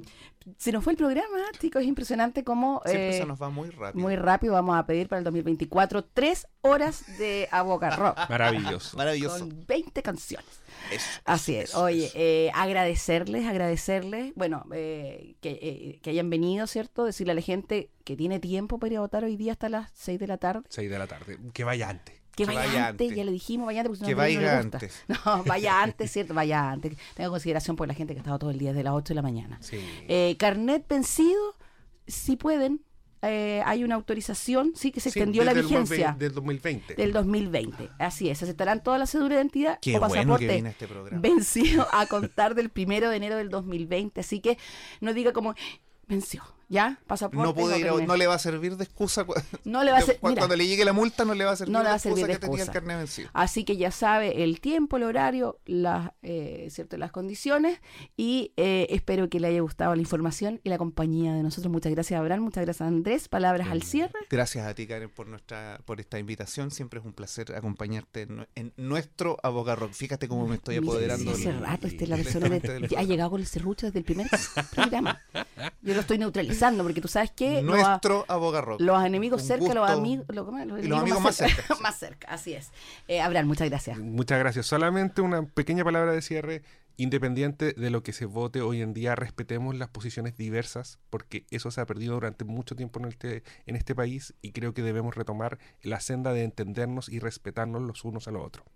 se 0.58 0.70
nos 0.72 0.84
fue 0.84 0.92
el 0.92 0.96
programa, 0.98 1.38
chicos, 1.58 1.80
es 1.82 1.88
impresionante 1.88 2.44
cómo 2.44 2.82
Siempre 2.84 3.16
eh, 3.16 3.18
se 3.20 3.26
nos 3.26 3.40
va 3.40 3.48
muy 3.48 3.70
rápido. 3.70 4.02
muy 4.02 4.16
rápido 4.16 4.52
vamos 4.52 4.78
a 4.78 4.84
pedir 4.86 5.08
para 5.08 5.18
el 5.18 5.24
2024 5.24 6.04
tres 6.04 6.46
horas 6.60 7.04
de 7.18 7.48
Aboca 7.50 7.90
Rock 7.96 8.18
Maravilloso. 8.30 8.96
Maravilloso. 8.98 9.40
con 9.40 9.66
20 9.66 10.02
canciones. 10.02 10.46
Eso, 10.92 11.06
Así 11.24 11.56
es. 11.56 11.70
eso, 11.70 11.82
Oye, 11.84 12.04
eso. 12.06 12.14
eh, 12.18 12.50
agradecerles, 12.54 13.46
agradecerles, 13.46 14.32
bueno, 14.36 14.64
eh, 14.72 15.36
que, 15.40 15.58
eh, 15.62 16.00
que 16.02 16.10
hayan 16.10 16.28
venido, 16.30 16.66
¿cierto? 16.66 17.04
Decirle 17.04 17.32
a 17.32 17.34
la 17.36 17.42
gente 17.42 17.90
que 18.04 18.16
tiene 18.16 18.40
tiempo 18.40 18.78
para 18.78 18.92
ir 18.92 18.98
a 18.98 19.00
votar 19.00 19.24
hoy 19.24 19.36
día 19.36 19.52
hasta 19.52 19.68
las 19.70 19.90
6 19.94 20.18
de 20.20 20.26
la 20.26 20.36
tarde. 20.38 20.62
6 20.68 20.88
de 20.90 20.98
la 20.98 21.06
tarde. 21.06 21.38
Que 21.52 21.64
vaya 21.64 21.88
antes. 21.90 22.17
Que, 22.38 22.46
vaya, 22.46 22.60
vaya 22.60 22.86
antes, 22.88 23.04
antes. 23.06 23.16
ya 23.16 23.24
le 23.24 23.32
dijimos, 23.32 23.66
vaya 23.66 23.80
antes, 23.80 23.98
porque 23.98 24.06
Que 24.06 24.14
no, 24.14 24.18
vaya 24.18 24.58
antes. 24.58 25.04
No, 25.24 25.44
vaya 25.44 25.82
antes, 25.82 26.10
¿cierto? 26.12 26.34
Vaya 26.34 26.70
antes. 26.70 26.96
Tenga 27.14 27.30
consideración 27.30 27.76
por 27.76 27.86
la 27.88 27.94
gente 27.94 28.14
que 28.14 28.20
ha 28.20 28.22
estado 28.22 28.38
todo 28.38 28.50
el 28.50 28.58
día 28.58 28.70
desde 28.72 28.84
las 28.84 28.94
8 28.94 29.08
de 29.08 29.14
la 29.14 29.22
mañana. 29.22 29.58
Sí. 29.60 29.78
Eh, 30.08 30.36
carnet 30.38 30.86
vencido, 30.88 31.56
si 32.06 32.36
pueden, 32.36 32.80
eh, 33.22 33.62
hay 33.66 33.82
una 33.82 33.96
autorización, 33.96 34.72
sí 34.76 34.92
que 34.92 35.00
se 35.00 35.10
Sí, 35.10 35.18
extendió 35.18 35.42
la 35.44 35.52
vigencia 35.52 36.16
2020 36.18 36.24
del 36.24 36.32
2020. 36.34 36.94
del 36.94 37.12
2020. 37.12 37.90
Así 37.98 38.30
es, 38.30 38.42
aceptarán 38.42 38.82
todas 38.82 39.00
las 39.00 39.10
cédulas 39.10 39.30
de 39.30 39.36
identidad 39.42 39.78
Qué 39.82 39.96
o 39.96 40.00
bueno 40.00 40.14
pasaporte 40.14 40.46
viene 40.46 40.70
este 40.70 40.86
programa. 40.86 41.20
vencido 41.20 41.86
a 41.92 42.06
contar 42.06 42.54
del 42.54 42.70
primero 42.70 43.10
de 43.10 43.16
enero 43.16 43.36
del 43.36 43.48
2020. 43.48 44.20
Así 44.20 44.40
que 44.40 44.56
no 45.00 45.12
diga 45.14 45.32
como 45.32 45.54
venció, 46.06 46.42
¿ya? 46.68 46.98
Pasaporte. 47.06 47.60
No 47.60 47.76
ir 47.76 47.84
carnet. 47.84 48.06
no 48.06 48.16
le 48.16 48.26
va 48.26 48.34
a 48.34 48.38
servir 48.38 48.76
de 48.76 48.84
excusa. 48.84 49.24
cu- 49.24 49.34
No 49.64 49.84
le 49.84 49.90
va 49.92 49.98
a 49.98 50.00
ser- 50.02 50.18
mira. 50.22 50.36
cuando 50.36 50.56
le 50.56 50.66
llegue 50.66 50.84
la 50.84 50.92
multa 50.92 51.24
no 51.24 51.34
le 51.34 51.44
va 51.44 51.52
a 51.52 51.56
servir, 51.56 51.72
No 51.72 51.78
le 51.80 51.84
va 51.86 51.90
a 51.90 51.94
de 51.94 51.98
servir 52.00 52.24
excusa 52.24 52.26
de 52.28 52.34
que 52.34 52.38
tenía 52.40 52.54
el 52.56 52.60
excusa. 52.62 52.72
carnet 52.72 52.96
vencido. 52.98 53.30
Así 53.32 53.64
que 53.64 53.76
ya 53.76 53.90
sabe 53.90 54.42
el 54.44 54.60
tiempo, 54.60 54.96
el 54.98 55.02
horario, 55.04 55.58
las, 55.66 56.10
eh, 56.22 56.68
¿cierto? 56.70 56.96
las 56.98 57.10
condiciones 57.12 57.80
y 58.16 58.52
eh, 58.56 58.86
espero 58.90 59.28
que 59.28 59.40
le 59.40 59.48
haya 59.48 59.60
gustado 59.60 59.94
la 59.94 60.00
información 60.00 60.60
y 60.62 60.68
la 60.68 60.78
compañía 60.78 61.32
de 61.32 61.42
nosotros. 61.42 61.72
Muchas 61.72 61.92
gracias, 61.92 62.18
Abraham. 62.20 62.42
Muchas 62.42 62.64
gracias, 62.64 62.86
Andrés. 62.86 63.28
Palabras 63.28 63.68
al 63.68 63.82
cierre. 63.82 64.12
Gracias 64.30 64.66
a 64.66 64.74
ti, 64.74 64.86
Karen, 64.86 65.08
por 65.10 65.26
nuestra 65.26 65.80
por 65.84 66.00
esta 66.00 66.18
invitación. 66.18 66.70
Siempre 66.70 67.00
es 67.00 67.06
un 67.06 67.12
placer 67.12 67.54
acompañarte 67.54 68.22
en, 68.22 68.38
nue- 68.38 68.48
en 68.54 68.72
nuestro 68.76 69.38
Abogarrock. 69.42 69.92
Fíjate 69.92 70.28
cómo 70.28 70.46
me 70.46 70.56
estoy 70.56 70.80
Mira, 70.80 70.92
apoderando. 70.92 71.34
sí, 71.34 71.48
hace 71.48 71.52
rato 71.58 71.86
este, 71.86 72.06
la 72.06 72.16
persona 72.16 72.48
ya 72.90 72.98
ha 73.00 73.02
llegado 73.04 73.30
con 73.30 73.40
el 73.40 73.46
serrucho 73.46 73.86
desde 73.86 74.00
el 74.00 74.04
primer 74.04 74.26
programa. 74.74 75.18
Yo 75.82 75.94
lo 75.94 76.00
estoy 76.00 76.18
neutralizando 76.18 76.57
porque 76.82 77.00
tú 77.00 77.08
sabes 77.08 77.30
que 77.30 77.62
Nuestro 77.62 78.24
Abogarrock. 78.28 78.80
los 78.80 79.04
enemigos 79.04 79.42
cerca, 79.42 79.72
los 79.74 79.88
amigos, 79.88 80.26
los 80.28 80.48
amigos 80.98 81.20
más 81.20 81.36
cerca, 81.36 81.62
sí. 81.76 81.82
más 81.82 81.98
cerca, 81.98 82.28
así 82.28 82.54
es. 82.54 82.70
Eh, 83.06 83.20
Abraham, 83.20 83.46
muchas 83.46 83.68
gracias. 83.68 83.98
Muchas 83.98 84.38
gracias. 84.38 84.66
Solamente 84.66 85.20
una 85.20 85.42
pequeña 85.42 85.84
palabra 85.84 86.12
de 86.12 86.22
cierre. 86.22 86.62
Independiente 87.00 87.74
de 87.74 87.90
lo 87.90 88.02
que 88.02 88.12
se 88.12 88.24
vote 88.24 88.60
hoy 88.60 88.82
en 88.82 88.92
día, 88.92 89.14
respetemos 89.14 89.76
las 89.76 89.88
posiciones 89.88 90.36
diversas, 90.36 90.98
porque 91.10 91.46
eso 91.52 91.70
se 91.70 91.80
ha 91.80 91.86
perdido 91.86 92.14
durante 92.14 92.44
mucho 92.44 92.74
tiempo 92.74 92.98
en 92.98 93.04
este, 93.06 93.44
en 93.66 93.76
este 93.76 93.94
país 93.94 94.34
y 94.42 94.50
creo 94.50 94.74
que 94.74 94.82
debemos 94.82 95.14
retomar 95.14 95.60
la 95.80 96.00
senda 96.00 96.32
de 96.32 96.42
entendernos 96.42 97.08
y 97.08 97.20
respetarnos 97.20 97.82
los 97.82 98.04
unos 98.04 98.26
a 98.26 98.32
los 98.32 98.44
otros. 98.44 98.66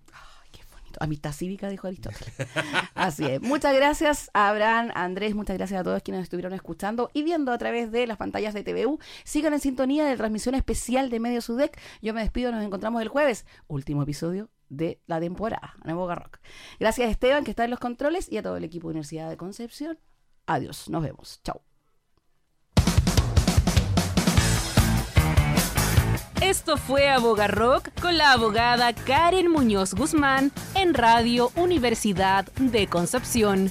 Amistad 1.00 1.32
cívica, 1.32 1.68
dijo 1.68 1.86
Aristóteles. 1.86 2.34
Así 2.94 3.24
es. 3.24 3.40
Muchas 3.40 3.74
gracias 3.74 4.30
Abraham, 4.34 4.90
Andrés, 4.94 5.34
muchas 5.34 5.56
gracias 5.56 5.80
a 5.80 5.84
todos 5.84 6.02
quienes 6.02 6.22
estuvieron 6.22 6.52
escuchando 6.52 7.10
y 7.12 7.22
viendo 7.22 7.52
a 7.52 7.58
través 7.58 7.90
de 7.90 8.06
las 8.06 8.16
pantallas 8.16 8.54
de 8.54 8.62
TVU. 8.62 8.98
Sigan 9.24 9.52
en 9.52 9.60
sintonía 9.60 10.04
de 10.04 10.16
transmisión 10.16 10.54
especial 10.54 11.10
de 11.10 11.20
Medio 11.20 11.40
Sudec. 11.40 11.78
Yo 12.00 12.14
me 12.14 12.22
despido, 12.22 12.52
nos 12.52 12.64
encontramos 12.64 13.02
el 13.02 13.08
jueves. 13.08 13.46
Último 13.68 14.02
episodio 14.02 14.50
de 14.68 15.00
la 15.06 15.20
temporada, 15.20 15.74
Nuevo 15.84 16.12
Rock. 16.12 16.38
Gracias 16.80 17.06
a 17.06 17.10
Esteban, 17.10 17.44
que 17.44 17.50
está 17.50 17.64
en 17.64 17.70
los 17.70 17.78
controles, 17.78 18.30
y 18.30 18.38
a 18.38 18.42
todo 18.42 18.56
el 18.56 18.64
equipo 18.64 18.88
de 18.88 18.92
Universidad 18.92 19.28
de 19.28 19.36
Concepción. 19.36 19.98
Adiós, 20.46 20.88
nos 20.88 21.02
vemos. 21.02 21.40
Chao. 21.44 21.71
Esto 26.42 26.76
fue 26.76 27.08
Abogarrock 27.08 27.88
con 28.00 28.18
la 28.18 28.32
abogada 28.32 28.92
Karen 28.92 29.48
Muñoz 29.48 29.94
Guzmán 29.94 30.50
en 30.74 30.92
Radio 30.92 31.52
Universidad 31.54 32.46
de 32.56 32.88
Concepción. 32.88 33.70